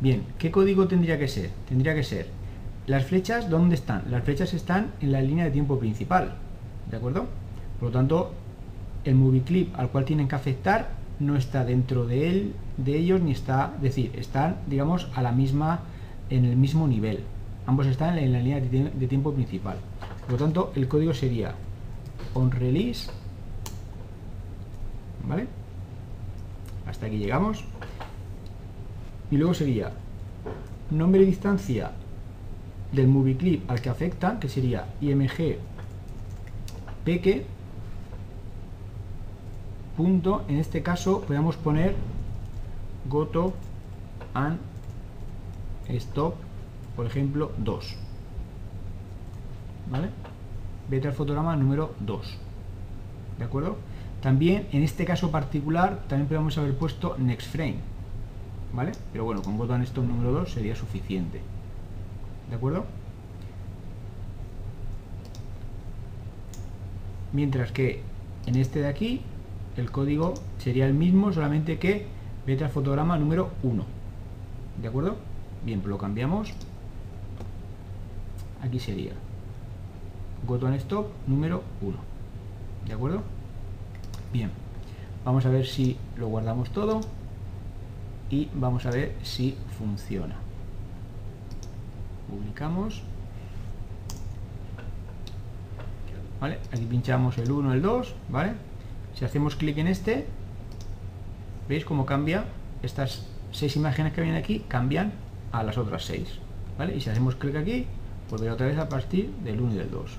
Bien, 0.00 0.24
¿qué 0.38 0.50
código 0.50 0.88
tendría 0.88 1.18
que 1.18 1.28
ser? 1.28 1.50
Tendría 1.68 1.94
que 1.94 2.02
ser 2.02 2.42
las 2.86 3.04
flechas, 3.04 3.48
¿dónde 3.48 3.76
están? 3.76 4.02
Las 4.10 4.24
flechas 4.24 4.54
están 4.54 4.92
en 5.00 5.12
la 5.12 5.22
línea 5.22 5.44
de 5.44 5.52
tiempo 5.52 5.78
principal, 5.78 6.34
¿de 6.90 6.96
acuerdo? 6.96 7.26
Por 7.78 7.90
lo 7.90 7.92
tanto, 7.92 8.32
el 9.04 9.14
movie 9.14 9.42
clip 9.42 9.78
al 9.78 9.90
cual 9.90 10.04
tienen 10.04 10.26
que 10.26 10.34
afectar 10.34 10.90
no 11.20 11.36
está 11.36 11.64
dentro 11.64 12.06
de 12.06 12.28
él, 12.28 12.54
de 12.76 12.98
ellos, 12.98 13.20
ni 13.20 13.30
está, 13.30 13.74
es 13.76 13.82
decir, 13.82 14.12
están, 14.16 14.56
digamos, 14.66 15.08
a 15.14 15.22
la 15.22 15.30
misma, 15.30 15.80
en 16.30 16.44
el 16.44 16.56
mismo 16.56 16.88
nivel. 16.88 17.20
Ambos 17.66 17.86
están 17.86 18.18
en 18.18 18.32
la 18.32 18.40
línea 18.40 18.60
de 18.60 19.06
tiempo 19.06 19.32
principal. 19.32 19.76
Por 20.22 20.32
lo 20.32 20.38
tanto, 20.38 20.72
el 20.74 20.88
código 20.88 21.14
sería 21.14 21.54
on 22.34 22.50
release, 22.50 23.10
¿vale? 25.26 25.46
Hasta 26.86 27.06
aquí 27.06 27.18
llegamos. 27.18 27.64
Y 29.30 29.36
luego 29.36 29.54
sería 29.54 29.92
nombre 30.90 31.22
y 31.22 31.26
distancia 31.26 31.92
del 32.92 33.08
movie 33.08 33.36
clip 33.36 33.70
al 33.70 33.80
que 33.80 33.88
afecta, 33.88 34.38
que 34.38 34.48
sería 34.48 34.86
img 35.00 35.56
peque 37.04 37.46
punto, 39.96 40.44
en 40.48 40.58
este 40.58 40.82
caso 40.82 41.22
podemos 41.22 41.56
poner 41.56 41.94
goto 43.08 43.54
and 44.34 44.58
stop, 45.88 46.34
por 47.02 47.10
ejemplo, 47.10 47.50
2. 47.58 47.96
¿Vale? 49.90 50.10
Al 51.04 51.12
fotograma 51.12 51.56
número 51.56 51.96
2. 51.98 52.38
¿De 53.40 53.44
acuerdo? 53.44 53.76
También, 54.20 54.68
en 54.70 54.84
este 54.84 55.04
caso 55.04 55.32
particular, 55.32 56.04
también 56.06 56.28
podemos 56.28 56.56
haber 56.58 56.76
puesto 56.76 57.16
next 57.18 57.50
frame. 57.50 57.78
¿Vale? 58.72 58.92
Pero 59.10 59.24
bueno, 59.24 59.42
con 59.42 59.72
and 59.72 59.82
stop 59.82 60.04
número 60.04 60.30
2 60.30 60.52
sería 60.52 60.76
suficiente. 60.76 61.40
¿De 62.48 62.54
acuerdo? 62.54 62.84
Mientras 67.32 67.72
que 67.72 68.00
en 68.46 68.54
este 68.54 68.78
de 68.78 68.86
aquí 68.86 69.22
el 69.76 69.90
código 69.90 70.34
sería 70.58 70.86
el 70.86 70.94
mismo, 70.94 71.32
solamente 71.32 71.80
que 71.80 72.06
vete 72.46 72.62
al 72.62 72.70
fotograma 72.70 73.18
número 73.18 73.50
1. 73.64 73.84
¿De 74.80 74.86
acuerdo? 74.86 75.16
Bien, 75.64 75.80
pues 75.80 75.90
lo 75.90 75.98
cambiamos. 75.98 76.54
Aquí 78.62 78.78
sería 78.78 79.12
go 80.46 80.58
to 80.58 80.68
stop 80.74 81.06
número 81.26 81.62
1. 81.80 81.96
¿De 82.86 82.94
acuerdo? 82.94 83.22
Bien, 84.32 84.50
vamos 85.24 85.46
a 85.46 85.50
ver 85.50 85.66
si 85.66 85.96
lo 86.16 86.28
guardamos 86.28 86.70
todo 86.70 87.00
y 88.30 88.48
vamos 88.54 88.86
a 88.86 88.90
ver 88.90 89.14
si 89.22 89.56
funciona. 89.78 90.36
Publicamos. 92.28 93.02
¿Vale? 96.40 96.58
Aquí 96.72 96.86
pinchamos 96.86 97.38
el 97.38 97.50
1, 97.52 97.74
el 97.74 97.82
2, 97.82 98.14
¿vale? 98.30 98.54
Si 99.14 99.24
hacemos 99.24 99.54
clic 99.54 99.78
en 99.78 99.86
este, 99.86 100.26
¿veis 101.68 101.84
cómo 101.84 102.04
cambia? 102.04 102.44
Estas 102.82 103.26
seis 103.52 103.76
imágenes 103.76 104.12
que 104.12 104.22
vienen 104.22 104.42
aquí 104.42 104.64
cambian 104.66 105.12
a 105.52 105.62
las 105.62 105.78
otras 105.78 106.04
seis. 106.04 106.38
¿vale? 106.78 106.96
Y 106.96 107.00
si 107.00 107.10
hacemos 107.10 107.36
clic 107.36 107.54
aquí, 107.54 107.86
pues 108.32 108.50
otra 108.50 108.66
vez 108.66 108.78
a 108.78 108.88
partir 108.88 109.30
del 109.44 109.60
1 109.60 109.74
y 109.74 109.76
del 109.76 109.90
2. 109.90 110.10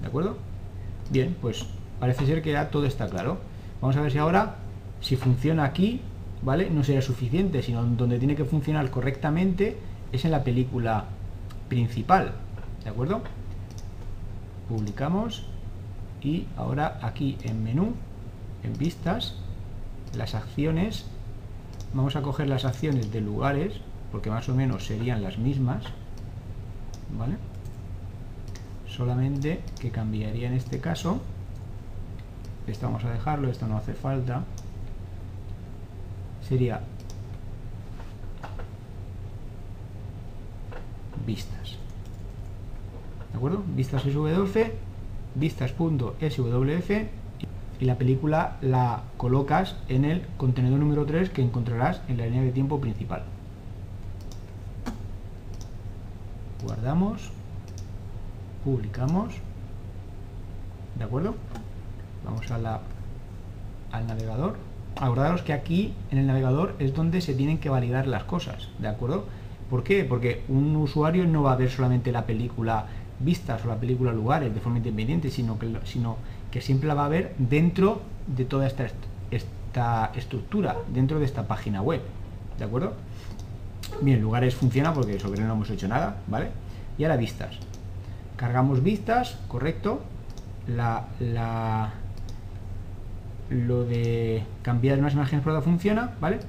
¿De 0.00 0.06
acuerdo? 0.06 0.38
Bien, 1.10 1.36
pues 1.38 1.66
parece 2.00 2.24
ser 2.24 2.40
que 2.40 2.52
ya 2.52 2.70
todo 2.70 2.86
está 2.86 3.10
claro. 3.10 3.36
Vamos 3.82 3.94
a 3.98 4.00
ver 4.00 4.10
si 4.10 4.16
ahora, 4.16 4.56
si 5.02 5.16
funciona 5.16 5.64
aquí, 5.64 6.00
¿vale? 6.40 6.70
No 6.70 6.82
sería 6.82 7.02
suficiente, 7.02 7.62
sino 7.62 7.84
donde 7.84 8.18
tiene 8.18 8.36
que 8.36 8.46
funcionar 8.46 8.90
correctamente 8.90 9.76
es 10.12 10.24
en 10.24 10.30
la 10.30 10.42
película 10.44 11.04
principal. 11.68 12.32
¿De 12.82 12.88
acuerdo? 12.88 13.20
Publicamos 14.70 15.44
y 16.22 16.46
ahora 16.56 17.00
aquí 17.02 17.36
en 17.42 17.64
menú 17.64 17.92
en 18.64 18.72
vistas 18.78 19.34
las 20.16 20.34
acciones 20.34 21.04
vamos 21.92 22.16
a 22.16 22.22
coger 22.22 22.48
las 22.48 22.64
acciones 22.64 23.12
de 23.12 23.20
lugares 23.20 23.74
porque 24.10 24.30
más 24.30 24.48
o 24.48 24.54
menos 24.54 24.86
serían 24.86 25.22
las 25.22 25.36
mismas 25.36 25.84
¿vale? 27.16 27.36
solamente 28.86 29.60
que 29.80 29.90
cambiaría 29.90 30.48
en 30.48 30.54
este 30.54 30.80
caso 30.80 31.20
esto 32.66 32.86
vamos 32.86 33.04
a 33.04 33.10
dejarlo, 33.10 33.48
esto 33.48 33.66
no 33.66 33.76
hace 33.76 33.94
falta 33.94 34.44
sería 36.46 36.80
vistas 41.26 41.76
¿de 43.30 43.36
acuerdo? 43.36 43.62
vistas 43.74 44.02
SWF 44.02 44.56
vistas.swf 45.34 46.90
y 47.80 47.84
la 47.84 47.96
película 47.96 48.56
la 48.60 49.02
colocas 49.16 49.76
en 49.88 50.04
el 50.04 50.22
contenedor 50.36 50.80
número 50.80 51.06
3 51.06 51.30
que 51.30 51.42
encontrarás 51.42 52.00
en 52.08 52.18
la 52.18 52.26
línea 52.26 52.42
de 52.42 52.50
tiempo 52.50 52.80
principal. 52.80 53.22
Guardamos, 56.68 57.30
publicamos, 58.62 59.32
¿de 60.98 61.04
acuerdo? 61.04 61.34
Vamos 62.26 62.50
a 62.50 62.58
la, 62.58 62.82
al 63.90 64.06
navegador. 64.06 64.56
Acordaros 65.00 65.40
que 65.40 65.54
aquí 65.54 65.94
en 66.10 66.18
el 66.18 66.26
navegador 66.26 66.74
es 66.78 66.94
donde 66.94 67.22
se 67.22 67.32
tienen 67.32 67.56
que 67.56 67.70
validar 67.70 68.06
las 68.06 68.24
cosas, 68.24 68.68
¿de 68.80 68.86
acuerdo? 68.86 69.24
¿Por 69.70 69.82
qué? 69.82 70.04
Porque 70.04 70.42
un 70.50 70.76
usuario 70.76 71.26
no 71.26 71.42
va 71.42 71.52
a 71.52 71.56
ver 71.56 71.70
solamente 71.70 72.12
la 72.12 72.26
película 72.26 72.84
vistas 73.18 73.64
o 73.64 73.68
la 73.68 73.76
película 73.76 74.12
lugares 74.12 74.52
de 74.52 74.60
forma 74.60 74.76
independiente, 74.76 75.30
sino 75.30 75.58
que, 75.58 75.74
sino 75.84 76.18
que 76.50 76.60
siempre 76.60 76.86
la 76.86 76.92
va 76.92 77.06
a 77.06 77.08
ver 77.08 77.34
dentro 77.38 78.02
de 78.26 78.44
toda 78.44 78.66
esta, 78.66 78.88
esta 79.30 80.12
estructura, 80.14 80.76
dentro 80.92 81.18
de 81.18 81.24
esta 81.24 81.48
página 81.48 81.80
web. 81.80 82.02
¿De 82.58 82.64
acuerdo? 82.66 82.92
Bien, 84.00 84.20
lugares 84.20 84.54
funciona 84.54 84.92
porque 84.92 85.18
sobre 85.18 85.42
no 85.42 85.52
hemos 85.52 85.70
hecho 85.70 85.88
nada, 85.88 86.18
¿vale? 86.26 86.50
Y 86.96 87.04
ahora 87.04 87.16
vistas. 87.16 87.56
Cargamos 88.36 88.82
vistas, 88.82 89.38
correcto. 89.48 90.02
La, 90.66 91.06
la, 91.18 91.92
lo 93.50 93.84
de 93.84 94.44
cambiar 94.62 94.98
unas 94.98 95.14
imágenes 95.14 95.42
por 95.42 95.52
otra 95.52 95.62
funciona, 95.62 96.14
¿vale? 96.20 96.40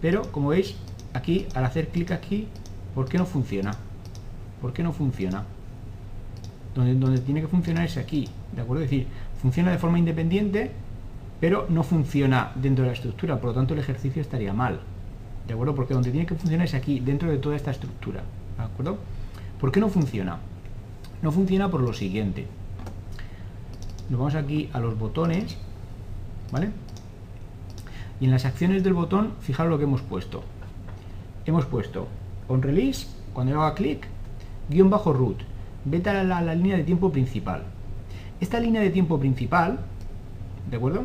Pero, 0.00 0.22
como 0.32 0.48
veis, 0.48 0.74
aquí, 1.14 1.46
al 1.54 1.64
hacer 1.64 1.88
clic 1.88 2.10
aquí, 2.10 2.48
¿por 2.94 3.08
qué 3.08 3.18
no 3.18 3.26
funciona? 3.26 3.72
¿Por 4.60 4.72
qué 4.72 4.82
no 4.82 4.92
funciona? 4.92 5.44
donde, 6.76 7.18
tiene 7.20 7.40
que 7.40 7.48
funcionar 7.48 7.84
es 7.84 7.96
aquí, 7.96 8.28
¿de 8.54 8.62
acuerdo? 8.62 8.84
Es 8.84 8.90
decir, 8.90 9.06
funciona 9.40 9.70
de 9.70 9.78
forma 9.78 9.98
independiente, 9.98 10.70
pero 11.40 11.66
no 11.68 11.82
funciona 11.82 12.52
dentro 12.54 12.84
de 12.84 12.90
la 12.90 12.94
estructura, 12.94 13.40
por 13.40 13.50
lo 13.50 13.54
tanto 13.54 13.74
el 13.74 13.80
ejercicio 13.80 14.20
estaría 14.20 14.52
mal, 14.52 14.80
¿de 15.46 15.54
acuerdo? 15.54 15.74
Porque 15.74 15.94
donde 15.94 16.10
tiene 16.10 16.26
que 16.26 16.34
funcionar 16.34 16.66
es 16.66 16.74
aquí, 16.74 17.00
dentro 17.00 17.30
de 17.30 17.38
toda 17.38 17.56
esta 17.56 17.70
estructura, 17.70 18.22
¿de 18.56 18.64
acuerdo? 18.64 18.98
¿Por 19.60 19.72
qué 19.72 19.80
no 19.80 19.88
funciona? 19.88 20.38
No 21.22 21.32
funciona 21.32 21.70
por 21.70 21.80
lo 21.80 21.92
siguiente. 21.92 22.46
Nos 24.08 24.18
vamos 24.18 24.34
aquí 24.34 24.70
a 24.72 24.80
los 24.80 24.98
botones, 24.98 25.56
¿vale? 26.52 26.70
Y 28.20 28.26
en 28.26 28.30
las 28.30 28.44
acciones 28.44 28.82
del 28.84 28.94
botón, 28.94 29.32
fijaros 29.40 29.70
lo 29.70 29.78
que 29.78 29.84
hemos 29.84 30.02
puesto. 30.02 30.42
Hemos 31.44 31.66
puesto 31.66 32.08
on 32.48 32.62
release, 32.62 33.06
cuando 33.32 33.52
yo 33.52 33.62
haga 33.62 33.74
clic, 33.74 34.06
guion 34.68 34.90
bajo 34.90 35.12
root 35.12 35.42
vete 35.86 36.10
a 36.10 36.24
la, 36.24 36.54
línea 36.54 36.76
de 36.76 36.82
tiempo 36.82 37.10
principal. 37.10 37.62
Esta 38.40 38.60
línea 38.60 38.82
de 38.82 38.90
tiempo 38.90 39.18
principal, 39.18 39.78
¿de 40.68 40.76
acuerdo? 40.76 41.04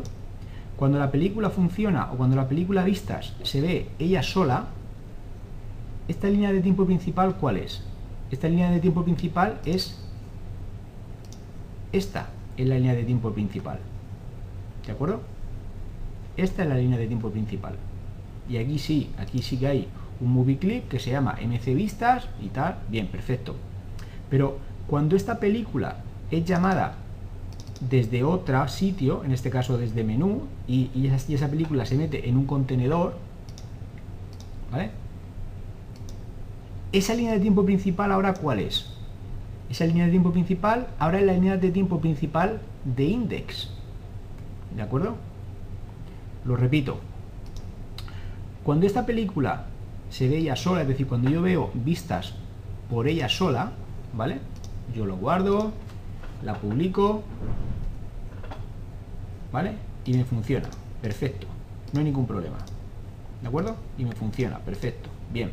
Cuando 0.82 0.98
la 0.98 1.12
película 1.12 1.48
funciona 1.48 2.10
o 2.10 2.16
cuando 2.16 2.34
la 2.34 2.48
película 2.48 2.82
vistas 2.82 3.34
se 3.44 3.60
ve 3.60 3.90
ella 4.00 4.20
sola, 4.20 4.64
esta 6.08 6.28
línea 6.28 6.52
de 6.52 6.60
tiempo 6.60 6.84
principal, 6.86 7.36
¿cuál 7.36 7.58
es? 7.58 7.84
Esta 8.32 8.48
línea 8.48 8.68
de 8.68 8.80
tiempo 8.80 9.04
principal 9.04 9.60
es 9.64 9.96
esta, 11.92 12.30
es 12.56 12.66
la 12.66 12.74
línea 12.78 12.94
de 12.94 13.04
tiempo 13.04 13.30
principal. 13.30 13.78
¿De 14.84 14.90
acuerdo? 14.90 15.20
Esta 16.36 16.64
es 16.64 16.68
la 16.68 16.74
línea 16.74 16.98
de 16.98 17.06
tiempo 17.06 17.30
principal. 17.30 17.76
Y 18.48 18.56
aquí 18.56 18.80
sí, 18.80 19.12
aquí 19.18 19.40
sí 19.40 19.58
que 19.58 19.68
hay 19.68 19.88
un 20.20 20.32
movie 20.32 20.58
clip 20.58 20.88
que 20.88 20.98
se 20.98 21.12
llama 21.12 21.38
MC 21.40 21.76
Vistas 21.76 22.26
y 22.42 22.48
tal. 22.48 22.78
Bien, 22.88 23.06
perfecto. 23.06 23.54
Pero 24.28 24.58
cuando 24.88 25.14
esta 25.14 25.38
película 25.38 25.98
es 26.32 26.44
llamada 26.44 26.96
desde 27.88 28.22
otro 28.22 28.68
sitio, 28.68 29.24
en 29.24 29.32
este 29.32 29.50
caso 29.50 29.76
desde 29.76 30.04
menú, 30.04 30.42
y, 30.68 30.90
esa, 31.06 31.48
película 31.48 31.84
se 31.84 31.96
mete 31.96 32.28
en 32.28 32.36
un 32.36 32.46
contenedor, 32.46 33.14
¿vale? 34.70 34.90
Esa 36.92 37.14
línea 37.14 37.32
de 37.32 37.40
tiempo 37.40 37.64
principal 37.64 38.12
ahora 38.12 38.34
¿cuál 38.34 38.60
es? 38.60 38.90
Esa 39.70 39.86
línea 39.86 40.04
de 40.04 40.10
tiempo 40.10 40.32
principal 40.32 40.88
ahora 40.98 41.18
es 41.20 41.26
la 41.26 41.32
línea 41.32 41.56
de 41.56 41.70
tiempo 41.70 42.00
principal 42.00 42.60
de 42.84 43.04
index. 43.04 43.70
¿De 44.76 44.82
acuerdo? 44.82 45.16
Lo 46.44 46.56
repito. 46.56 46.98
Cuando 48.62 48.86
esta 48.86 49.06
película 49.06 49.66
se 50.10 50.28
ve 50.28 50.38
ella 50.38 50.56
sola, 50.56 50.82
es 50.82 50.88
decir, 50.88 51.06
cuando 51.06 51.30
yo 51.30 51.40
veo 51.40 51.70
vistas 51.74 52.34
por 52.90 53.08
ella 53.08 53.28
sola, 53.28 53.72
¿vale? 54.12 54.38
Yo 54.94 55.06
lo 55.06 55.16
guardo, 55.16 55.72
la 56.42 56.54
publico, 56.54 57.22
¿vale? 59.52 59.72
Y 60.04 60.14
me 60.14 60.24
funciona, 60.24 60.68
perfecto, 61.00 61.46
no 61.92 62.00
hay 62.00 62.06
ningún 62.06 62.26
problema, 62.26 62.58
¿de 63.40 63.48
acuerdo? 63.48 63.76
Y 63.98 64.04
me 64.04 64.12
funciona, 64.12 64.58
perfecto, 64.58 65.10
bien. 65.32 65.50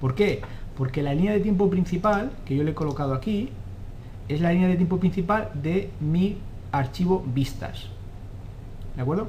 ¿Por 0.00 0.14
qué? 0.14 0.42
Porque 0.76 1.02
la 1.02 1.14
línea 1.14 1.32
de 1.32 1.40
tiempo 1.40 1.70
principal, 1.70 2.32
que 2.44 2.56
yo 2.56 2.64
le 2.64 2.72
he 2.72 2.74
colocado 2.74 3.14
aquí, 3.14 3.50
es 4.28 4.40
la 4.40 4.52
línea 4.52 4.68
de 4.68 4.76
tiempo 4.76 4.98
principal 4.98 5.50
de 5.54 5.90
mi 6.00 6.38
archivo 6.72 7.24
vistas, 7.34 7.86
¿de 8.94 9.02
acuerdo? 9.02 9.28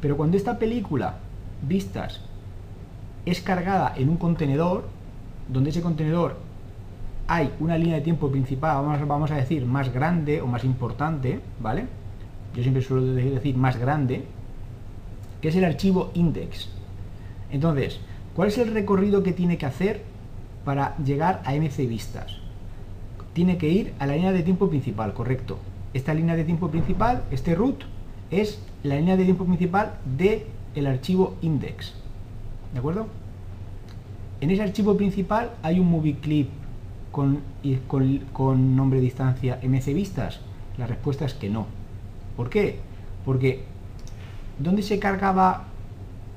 Pero 0.00 0.16
cuando 0.16 0.36
esta 0.36 0.58
película, 0.58 1.16
vistas, 1.62 2.20
es 3.26 3.40
cargada 3.40 3.92
en 3.96 4.08
un 4.08 4.16
contenedor, 4.16 4.84
donde 5.48 5.70
ese 5.70 5.82
contenedor 5.82 6.36
hay 7.26 7.52
una 7.60 7.76
línea 7.76 7.96
de 7.96 8.00
tiempo 8.00 8.30
principal, 8.30 8.76
vamos, 8.76 9.06
vamos 9.06 9.30
a 9.30 9.36
decir, 9.36 9.66
más 9.66 9.92
grande 9.92 10.40
o 10.40 10.46
más 10.46 10.64
importante, 10.64 11.40
¿vale? 11.60 11.86
Yo 12.54 12.62
siempre 12.62 12.82
suelo 12.82 13.14
decir 13.14 13.56
más 13.56 13.78
grande, 13.78 14.24
que 15.40 15.48
es 15.48 15.56
el 15.56 15.64
archivo 15.64 16.10
index. 16.14 16.68
Entonces, 17.50 18.00
¿cuál 18.34 18.48
es 18.48 18.58
el 18.58 18.72
recorrido 18.72 19.22
que 19.22 19.32
tiene 19.32 19.58
que 19.58 19.66
hacer 19.66 20.02
para 20.64 20.96
llegar 20.98 21.42
a 21.44 21.54
MC 21.54 21.86
Vistas? 21.88 22.38
Tiene 23.32 23.58
que 23.58 23.68
ir 23.68 23.94
a 23.98 24.06
la 24.06 24.14
línea 24.14 24.32
de 24.32 24.42
tiempo 24.42 24.68
principal, 24.68 25.14
correcto. 25.14 25.58
Esta 25.94 26.14
línea 26.14 26.36
de 26.36 26.44
tiempo 26.44 26.70
principal, 26.70 27.22
este 27.30 27.54
root, 27.54 27.84
es 28.30 28.60
la 28.82 28.96
línea 28.96 29.16
de 29.16 29.24
tiempo 29.24 29.44
principal 29.44 29.94
del 30.16 30.42
el 30.74 30.86
archivo 30.86 31.36
index. 31.42 31.94
¿De 32.72 32.78
acuerdo? 32.78 33.06
En 34.40 34.50
ese 34.50 34.62
archivo 34.62 34.96
principal 34.96 35.52
hay 35.62 35.80
un 35.80 35.90
movie 35.90 36.16
clip 36.16 36.48
con, 37.10 37.40
con, 38.32 38.76
nombre 38.76 39.00
distancia 39.00 39.58
MC 39.62 39.94
vistas? 39.94 40.40
La 40.76 40.86
respuesta 40.86 41.24
es 41.24 41.34
que 41.34 41.48
no. 41.48 41.66
¿Por 42.38 42.48
qué? 42.48 42.78
Porque 43.26 43.64
¿dónde 44.58 44.82
se 44.82 44.98
cargaba 44.98 45.64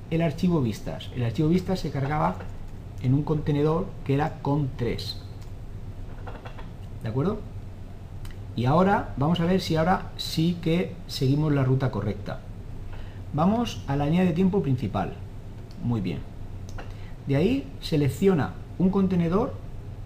el 0.10 0.22
archivo 0.22 0.60
vistas? 0.62 1.10
El 1.16 1.24
archivo 1.24 1.48
vistas 1.48 1.80
se 1.80 1.92
cargaba 1.92 2.36
en 3.02 3.14
un 3.14 3.24
contenedor 3.24 3.86
que 4.04 4.16
era 4.16 4.42
con 4.42 4.70
3. 4.76 5.22
¿De 7.04 7.08
acuerdo? 7.08 7.40
Y 8.58 8.66
ahora 8.66 9.14
vamos 9.16 9.40
a 9.40 9.46
ver 9.46 9.62
si 9.62 9.78
ahora 9.78 10.12
sí 10.18 10.58
que 10.62 10.94
seguimos 11.08 11.54
la 11.54 11.64
ruta 11.64 11.92
correcta. 11.92 12.42
Vamos 13.34 13.82
a 13.88 13.96
la 13.96 14.06
línea 14.06 14.26
de 14.26 14.34
tiempo 14.34 14.62
principal. 14.62 15.14
Muy 15.84 16.02
bien. 16.02 16.20
De 17.28 17.38
ahí 17.38 17.68
selecciona 17.80 18.56
un 18.78 18.90
contenedor 18.90 19.54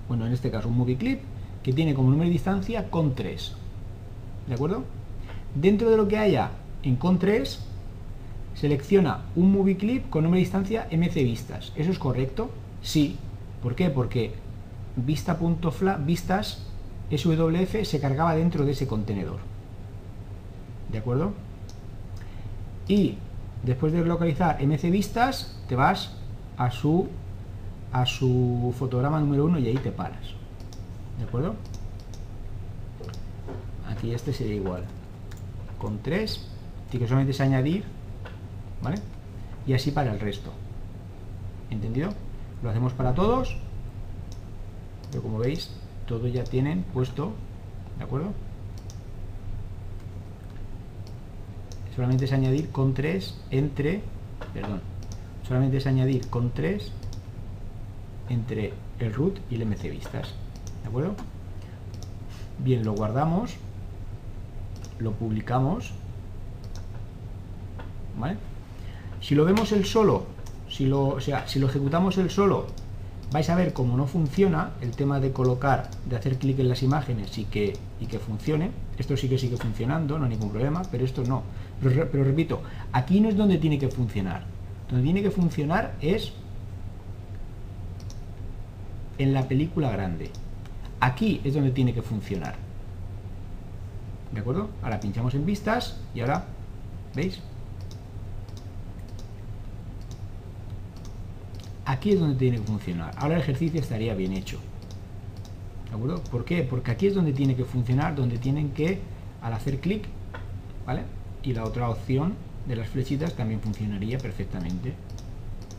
bueno, 0.08 0.26
en 0.28 0.34
este 0.34 0.52
caso 0.52 0.68
un 0.68 0.78
movie 0.78 0.98
clip, 0.98 1.22
que 1.64 1.74
tiene 1.74 1.96
como 1.96 2.10
número 2.10 2.28
de 2.28 2.34
distancia 2.34 2.90
con 2.90 3.16
3. 3.16 3.54
¿De 4.48 4.54
acuerdo? 4.54 4.84
Dentro 5.56 5.90
de 5.90 5.98
lo 5.98 6.08
que 6.08 6.18
haya 6.18 6.52
en 6.84 6.98
con 6.98 7.18
3, 7.18 7.60
selecciona 8.56 9.22
un 9.36 9.52
movie 9.52 9.78
clip 9.78 10.10
con 10.10 10.24
número 10.24 10.38
de 10.38 10.44
distancia 10.44 10.88
mc 10.92 11.14
vistas. 11.16 11.72
¿Eso 11.76 11.92
es 11.92 12.00
correcto? 12.00 12.50
Sí. 12.82 13.18
¿Por 13.64 13.76
qué? 13.76 13.90
Porque 13.90 14.34
vista.fla 14.96 15.98
vistas 15.98 16.62
swf 17.10 17.84
se 17.84 18.00
cargaba 18.00 18.36
dentro 18.36 18.66
de 18.66 18.72
ese 18.72 18.88
contenedor. 18.88 19.40
¿De 20.92 20.98
acuerdo? 20.98 21.34
Y 22.88 23.16
después 23.64 23.94
de 23.94 24.04
localizar 24.04 24.62
mc 24.62 24.92
vistas, 24.92 25.58
te 25.68 25.76
vas 25.76 26.16
a 26.58 26.72
su 26.72 27.08
a 27.92 28.06
su 28.06 28.74
fotograma 28.78 29.22
número 29.22 29.46
1 29.46 29.60
y 29.60 29.68
ahí 29.68 29.78
te 29.78 29.92
paras. 29.92 30.34
¿De 31.18 31.24
acuerdo? 31.24 31.56
Aquí 33.90 34.14
este 34.14 34.34
sería 34.34 34.56
igual. 34.56 34.84
Con 35.80 36.00
3, 36.00 36.48
que 36.92 37.08
solamente 37.08 37.32
es 37.32 37.42
añadir, 37.42 37.84
¿vale? 38.82 38.98
Y 39.68 39.74
así 39.74 39.92
para 39.92 40.14
el 40.14 40.20
resto. 40.20 40.52
¿Entendido? 41.70 42.12
Lo 42.64 42.70
hacemos 42.70 42.94
para 42.94 43.14
todos. 43.14 43.58
Pero 45.12 45.24
como 45.24 45.40
veis, 45.40 45.72
todos 46.08 46.32
ya 46.32 46.44
tienen 46.44 46.84
puesto, 46.84 47.34
¿de 47.98 48.04
acuerdo? 48.04 48.32
Solamente 51.96 52.26
es 52.26 52.34
añadir 52.34 52.70
con 52.72 52.94
3 52.94 53.36
entre, 53.52 54.02
perdón, 54.54 54.82
solamente 55.48 55.78
es 55.78 55.88
añadir 55.88 56.28
con 56.28 56.52
3 56.52 56.92
entre 58.30 58.74
el 59.00 59.14
root 59.14 59.40
y 59.50 59.56
el 59.56 59.66
mc 59.66 59.90
vistas 59.90 60.34
¿de 60.82 60.90
acuerdo? 60.90 61.16
bien, 62.60 62.84
lo 62.84 62.94
guardamos 62.94 63.56
lo 65.00 65.12
publicamos 65.14 65.92
¿vale? 68.18 68.38
si 69.22 69.36
lo 69.36 69.46
vemos 69.46 69.72
el 69.72 69.86
solo 69.86 70.26
si 70.70 70.86
lo, 70.86 71.08
o 71.08 71.22
sea, 71.22 71.48
si 71.48 71.60
lo 71.60 71.68
ejecutamos 71.68 72.18
el 72.18 72.30
solo 72.30 72.68
vais 73.32 73.50
a 73.50 73.56
ver 73.56 73.74
cómo 73.74 73.98
no 73.98 74.08
funciona 74.08 74.72
el 74.82 74.92
tema 74.92 75.20
de 75.20 75.32
colocar, 75.32 75.90
de 76.06 76.16
hacer 76.16 76.38
clic 76.38 76.60
en 76.60 76.70
las 76.70 76.84
imágenes 76.84 77.38
y 77.38 77.46
que, 77.46 77.74
y 78.00 78.06
que 78.06 78.20
funcione 78.20 78.72
esto 78.98 79.18
sí 79.18 79.28
que 79.28 79.38
sigue 79.38 79.58
funcionando, 79.58 80.18
no 80.18 80.26
hay 80.26 80.32
ningún 80.32 80.52
problema 80.52 80.82
pero 80.92 81.06
esto 81.06 81.24
no, 81.24 81.44
pero, 81.82 82.08
pero 82.12 82.24
repito 82.24 82.62
aquí 82.92 83.20
no 83.20 83.30
es 83.30 83.38
donde 83.38 83.58
tiene 83.58 83.78
que 83.78 83.90
funcionar 83.90 84.46
donde 84.90 85.04
tiene 85.04 85.22
que 85.24 85.32
funcionar 85.32 85.96
es 86.02 86.34
en 89.18 89.34
la 89.34 89.48
película 89.48 89.92
grande. 89.92 90.30
Aquí 91.00 91.42
es 91.44 91.54
donde 91.54 91.72
tiene 91.72 91.94
que 91.94 92.02
funcionar. 92.02 92.56
¿De 94.46 94.52
acuerdo? 94.52 94.70
Ahora 94.84 95.00
pinchamos 95.00 95.34
en 95.34 95.44
vistas 95.44 95.98
y 96.14 96.20
ahora, 96.20 96.46
¿veis? 97.16 97.40
Aquí 101.84 102.12
es 102.12 102.20
donde 102.20 102.36
tiene 102.36 102.58
que 102.58 102.64
funcionar. 102.64 103.12
Ahora 103.18 103.38
el 103.38 103.42
ejercicio 103.42 103.80
estaría 103.80 104.14
bien 104.14 104.34
hecho. 104.34 104.60
¿De 105.90 105.96
acuerdo? 105.96 106.24
¿Por 106.26 106.46
qué? 106.46 106.62
Porque 106.62 106.92
aquí 106.92 107.08
es 107.08 107.16
donde 107.16 107.34
tiene 107.34 107.56
que 107.56 107.66
funcionar, 107.66 108.14
donde 108.14 108.38
tienen 108.38 108.70
que, 108.70 109.00
al 109.42 109.54
hacer 109.54 109.80
clic, 109.80 110.06
¿vale? 110.86 111.02
Y 111.42 111.54
la 111.54 111.64
otra 111.64 111.90
opción 111.90 112.36
de 112.68 112.76
las 112.76 112.88
flechitas 112.90 113.34
también 113.34 113.62
funcionaría 113.62 114.20
perfectamente. 114.20 114.94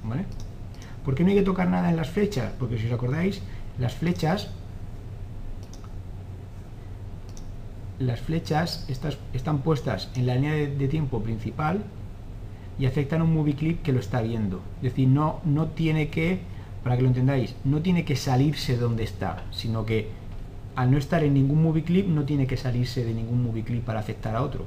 ¿Vale? 0.02 0.24
¿Por 1.04 1.14
qué 1.14 1.22
no 1.22 1.30
hay 1.30 1.36
que 1.36 1.42
tocar 1.42 1.68
nada 1.68 1.88
en 1.88 1.94
las 1.94 2.10
flechas? 2.10 2.52
Porque 2.58 2.78
si 2.78 2.88
os 2.88 2.92
acordáis, 2.92 3.42
las 3.78 3.94
flechas 3.94 4.50
las 7.98 8.20
flechas 8.20 8.84
estas, 8.88 9.18
están 9.32 9.58
puestas 9.58 10.10
en 10.14 10.26
la 10.26 10.34
línea 10.34 10.52
de, 10.52 10.88
tiempo 10.88 11.22
principal 11.22 11.82
y 12.78 12.86
afectan 12.86 13.20
a 13.20 13.24
un 13.24 13.34
movie 13.34 13.54
clip 13.54 13.82
que 13.82 13.92
lo 13.92 14.00
está 14.00 14.20
viendo. 14.20 14.60
Es 14.78 14.90
decir, 14.90 15.08
no, 15.08 15.40
no 15.44 15.68
tiene 15.68 16.08
que, 16.08 16.40
para 16.84 16.96
que 16.96 17.02
lo 17.02 17.08
entendáis, 17.08 17.54
no 17.64 17.80
tiene 17.80 18.04
que 18.04 18.16
salirse 18.16 18.72
de 18.72 18.78
donde 18.78 19.04
está, 19.04 19.44
sino 19.50 19.86
que 19.86 20.08
al 20.74 20.90
no 20.90 20.98
estar 20.98 21.24
en 21.24 21.34
ningún 21.34 21.62
movie 21.62 21.84
clip 21.84 22.06
no 22.06 22.24
tiene 22.24 22.46
que 22.46 22.56
salirse 22.56 23.04
de 23.04 23.14
ningún 23.14 23.42
movie 23.42 23.64
clip 23.64 23.84
para 23.84 24.00
afectar 24.00 24.36
a 24.36 24.42
otro. 24.42 24.64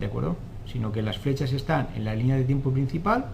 ¿De 0.00 0.06
acuerdo? 0.06 0.36
Sino 0.70 0.92
que 0.92 1.02
las 1.02 1.18
flechas 1.18 1.52
están 1.52 1.88
en 1.94 2.04
la 2.04 2.14
línea 2.14 2.36
de 2.36 2.44
tiempo 2.44 2.70
principal, 2.70 3.26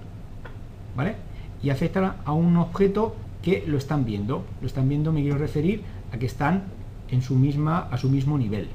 ¿vale? 0.96 1.14
y 1.62 1.70
afecta 1.70 2.16
a 2.24 2.32
un 2.32 2.56
objeto 2.56 3.14
que 3.40 3.64
lo 3.66 3.78
están 3.78 4.04
viendo. 4.04 4.44
Lo 4.60 4.66
están 4.66 4.88
viendo, 4.88 5.12
me 5.12 5.22
quiero 5.22 5.38
referir 5.38 5.82
a 6.12 6.18
que 6.18 6.26
están 6.26 6.64
en 7.08 7.22
su 7.22 7.36
misma, 7.36 7.88
a 7.90 7.98
su 7.98 8.08
mismo 8.08 8.36
nivel. 8.36 8.68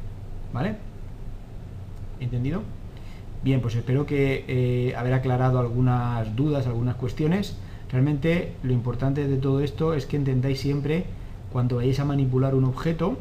¿Vale? 0.58 0.76
¿Entendido? 2.20 2.64
Bien, 3.44 3.62
pues 3.62 3.76
espero 3.76 4.08
que 4.08 4.44
eh, 4.48 4.96
haber 4.96 5.14
aclarado 5.14 5.60
algunas 5.60 6.36
dudas, 6.36 6.66
algunas 6.66 6.96
cuestiones. 6.96 7.56
Realmente 7.92 8.54
lo 8.64 8.74
importante 8.74 9.28
de 9.28 9.38
todo 9.38 9.62
esto 9.62 9.94
es 9.94 10.08
que 10.08 10.18
entendáis 10.18 10.60
siempre 10.60 11.06
cuando 11.54 11.76
vayáis 11.76 12.00
a 12.00 12.06
manipular 12.06 12.56
un 12.56 12.64
objeto, 12.64 13.20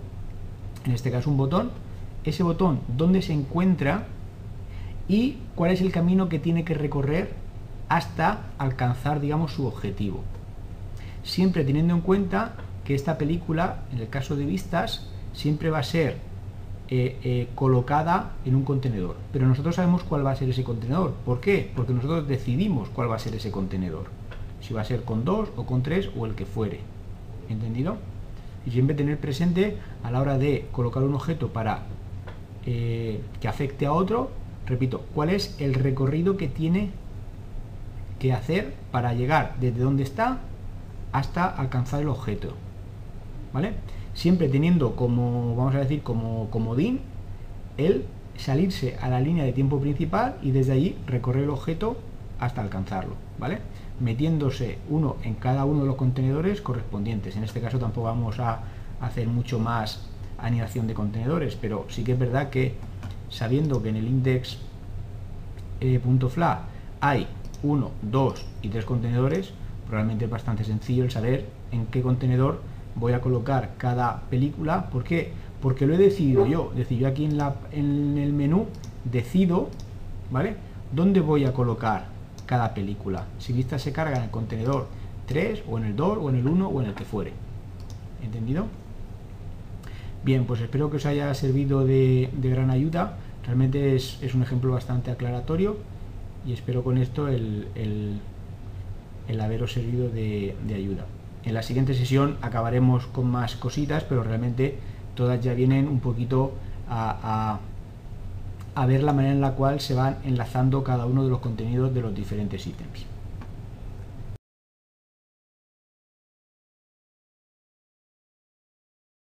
en 0.86 0.92
este 0.92 1.10
caso 1.10 1.28
un 1.28 1.36
botón, 1.36 1.72
ese 2.24 2.42
botón 2.42 2.80
dónde 2.96 3.20
se 3.20 3.34
encuentra 3.34 4.06
y 5.06 5.36
cuál 5.56 5.72
es 5.72 5.82
el 5.82 5.92
camino 5.92 6.30
que 6.30 6.38
tiene 6.38 6.64
que 6.64 6.72
recorrer 6.72 7.34
hasta 7.90 8.46
alcanzar, 8.56 9.20
digamos, 9.20 9.52
su 9.52 9.66
objetivo. 9.66 10.22
Siempre 11.22 11.64
teniendo 11.64 11.92
en 11.92 12.00
cuenta 12.00 12.54
que 12.86 12.94
esta 12.94 13.18
película, 13.18 13.82
en 13.92 13.98
el 13.98 14.08
caso 14.08 14.36
de 14.36 14.46
vistas, 14.46 15.10
siempre 15.34 15.68
va 15.68 15.80
a 15.80 15.82
ser 15.82 16.25
eh, 16.88 17.18
eh, 17.24 17.48
colocada 17.56 18.34
en 18.44 18.54
un 18.54 18.62
contenedor. 18.62 19.16
Pero 19.32 19.46
nosotros 19.46 19.74
sabemos 19.74 20.04
cuál 20.04 20.24
va 20.24 20.30
a 20.30 20.36
ser 20.36 20.48
ese 20.48 20.62
contenedor. 20.62 21.14
¿Por 21.24 21.40
qué? 21.40 21.70
Porque 21.74 21.92
nosotros 21.92 22.28
decidimos 22.28 22.88
cuál 22.90 23.10
va 23.10 23.16
a 23.16 23.18
ser 23.18 23.34
ese 23.34 23.50
contenedor. 23.50 24.04
Si 24.60 24.72
va 24.72 24.82
a 24.82 24.84
ser 24.84 25.02
con 25.02 25.24
dos 25.24 25.48
o 25.56 25.66
con 25.66 25.82
tres 25.82 26.10
o 26.16 26.26
el 26.26 26.36
que 26.36 26.46
fuere. 26.46 26.80
¿Entendido? 27.48 27.96
Y 28.64 28.70
siempre 28.70 28.94
tener 28.94 29.18
presente 29.18 29.78
a 30.04 30.12
la 30.12 30.20
hora 30.20 30.38
de 30.38 30.66
colocar 30.70 31.02
un 31.02 31.14
objeto 31.14 31.48
para 31.48 31.82
eh, 32.66 33.20
que 33.40 33.48
afecte 33.48 33.86
a 33.86 33.92
otro, 33.92 34.30
repito, 34.66 35.04
cuál 35.12 35.30
es 35.30 35.56
el 35.60 35.74
recorrido 35.74 36.36
que 36.36 36.46
tiene 36.46 36.90
que 38.20 38.32
hacer 38.32 38.74
para 38.92 39.12
llegar 39.12 39.56
desde 39.60 39.80
donde 39.80 40.04
está 40.04 40.38
hasta 41.10 41.46
alcanzar 41.46 42.02
el 42.02 42.08
objeto. 42.08 42.54
¿Vale? 43.52 43.74
Siempre 44.16 44.48
teniendo 44.48 44.96
como, 44.96 45.54
vamos 45.56 45.74
a 45.74 45.80
decir, 45.80 46.02
como 46.02 46.48
comodín 46.48 47.00
el 47.76 48.06
salirse 48.38 48.96
a 49.02 49.10
la 49.10 49.20
línea 49.20 49.44
de 49.44 49.52
tiempo 49.52 49.78
principal 49.78 50.36
y 50.42 50.52
desde 50.52 50.72
allí 50.72 50.96
recorrer 51.06 51.44
el 51.44 51.50
objeto 51.50 51.98
hasta 52.40 52.62
alcanzarlo, 52.62 53.12
¿vale? 53.38 53.58
Metiéndose 54.00 54.78
uno 54.88 55.16
en 55.22 55.34
cada 55.34 55.66
uno 55.66 55.80
de 55.80 55.86
los 55.86 55.96
contenedores 55.96 56.62
correspondientes. 56.62 57.36
En 57.36 57.44
este 57.44 57.60
caso 57.60 57.78
tampoco 57.78 58.06
vamos 58.06 58.40
a 58.40 58.62
hacer 59.02 59.28
mucho 59.28 59.58
más 59.58 60.08
anidación 60.38 60.86
de 60.86 60.94
contenedores, 60.94 61.54
pero 61.54 61.84
sí 61.90 62.02
que 62.02 62.12
es 62.12 62.18
verdad 62.18 62.48
que 62.48 62.72
sabiendo 63.28 63.82
que 63.82 63.90
en 63.90 63.96
el 63.96 64.06
index 64.06 64.56
eh, 65.82 66.00
hay 67.02 67.26
uno, 67.62 67.90
dos 68.00 68.46
y 68.62 68.68
tres 68.70 68.86
contenedores, 68.86 69.52
probablemente 69.86 70.24
es 70.24 70.30
bastante 70.30 70.64
sencillo 70.64 71.04
el 71.04 71.10
saber 71.10 71.44
en 71.70 71.84
qué 71.88 72.00
contenedor 72.00 72.62
voy 72.96 73.12
a 73.12 73.20
colocar 73.20 73.74
cada 73.78 74.22
película. 74.30 74.90
¿Por 74.90 75.04
qué? 75.04 75.32
Porque 75.60 75.86
lo 75.86 75.94
he 75.94 75.98
decidido 75.98 76.46
yo. 76.46 76.70
Es 76.72 76.78
decir, 76.78 76.98
yo 76.98 77.08
aquí 77.08 77.24
en, 77.24 77.36
la, 77.36 77.56
en 77.72 78.18
el 78.18 78.32
menú 78.32 78.66
decido, 79.04 79.68
¿vale? 80.30 80.56
¿Dónde 80.92 81.20
voy 81.20 81.44
a 81.44 81.52
colocar 81.52 82.06
cada 82.46 82.74
película? 82.74 83.26
Si 83.38 83.52
vista 83.52 83.78
se 83.78 83.92
carga 83.92 84.16
en 84.16 84.24
el 84.24 84.30
contenedor 84.30 84.86
3 85.26 85.64
o 85.68 85.78
en 85.78 85.84
el 85.84 85.96
2 85.96 86.18
o 86.20 86.30
en 86.30 86.36
el 86.36 86.46
1 86.46 86.68
o 86.68 86.80
en 86.80 86.88
el 86.88 86.94
que 86.94 87.04
fuere. 87.04 87.32
¿Entendido? 88.22 88.66
Bien, 90.24 90.44
pues 90.44 90.60
espero 90.60 90.90
que 90.90 90.96
os 90.96 91.06
haya 91.06 91.32
servido 91.34 91.84
de, 91.84 92.28
gran 92.42 92.70
ayuda. 92.70 93.16
Realmente 93.44 93.94
es, 93.94 94.18
un 94.34 94.42
ejemplo 94.42 94.72
bastante 94.72 95.10
aclaratorio 95.10 95.76
y 96.44 96.52
espero 96.52 96.82
con 96.82 96.98
esto 96.98 97.28
el, 97.28 97.68
el, 97.76 99.40
haberos 99.40 99.72
servido 99.72 100.08
de, 100.08 100.56
ayuda. 100.74 101.06
En 101.46 101.54
la 101.54 101.62
siguiente 101.62 101.94
sesión 101.94 102.36
acabaremos 102.42 103.06
con 103.06 103.30
más 103.30 103.54
cositas, 103.54 104.02
pero 104.02 104.24
realmente 104.24 104.78
todas 105.14 105.40
ya 105.40 105.54
vienen 105.54 105.86
un 105.86 106.00
poquito 106.00 106.52
a, 106.90 107.60
ver 108.86 109.02
la 109.04 109.12
manera 109.12 109.32
en 109.32 109.40
la 109.40 109.52
cual 109.52 109.80
se 109.80 109.94
van 109.94 110.18
enlazando 110.24 110.82
cada 110.82 111.06
uno 111.06 111.22
de 111.22 111.30
los 111.30 111.38
contenidos 111.38 111.94
de 111.94 112.02
los 112.02 112.14
diferentes 112.14 112.66
ítems. 112.66 113.06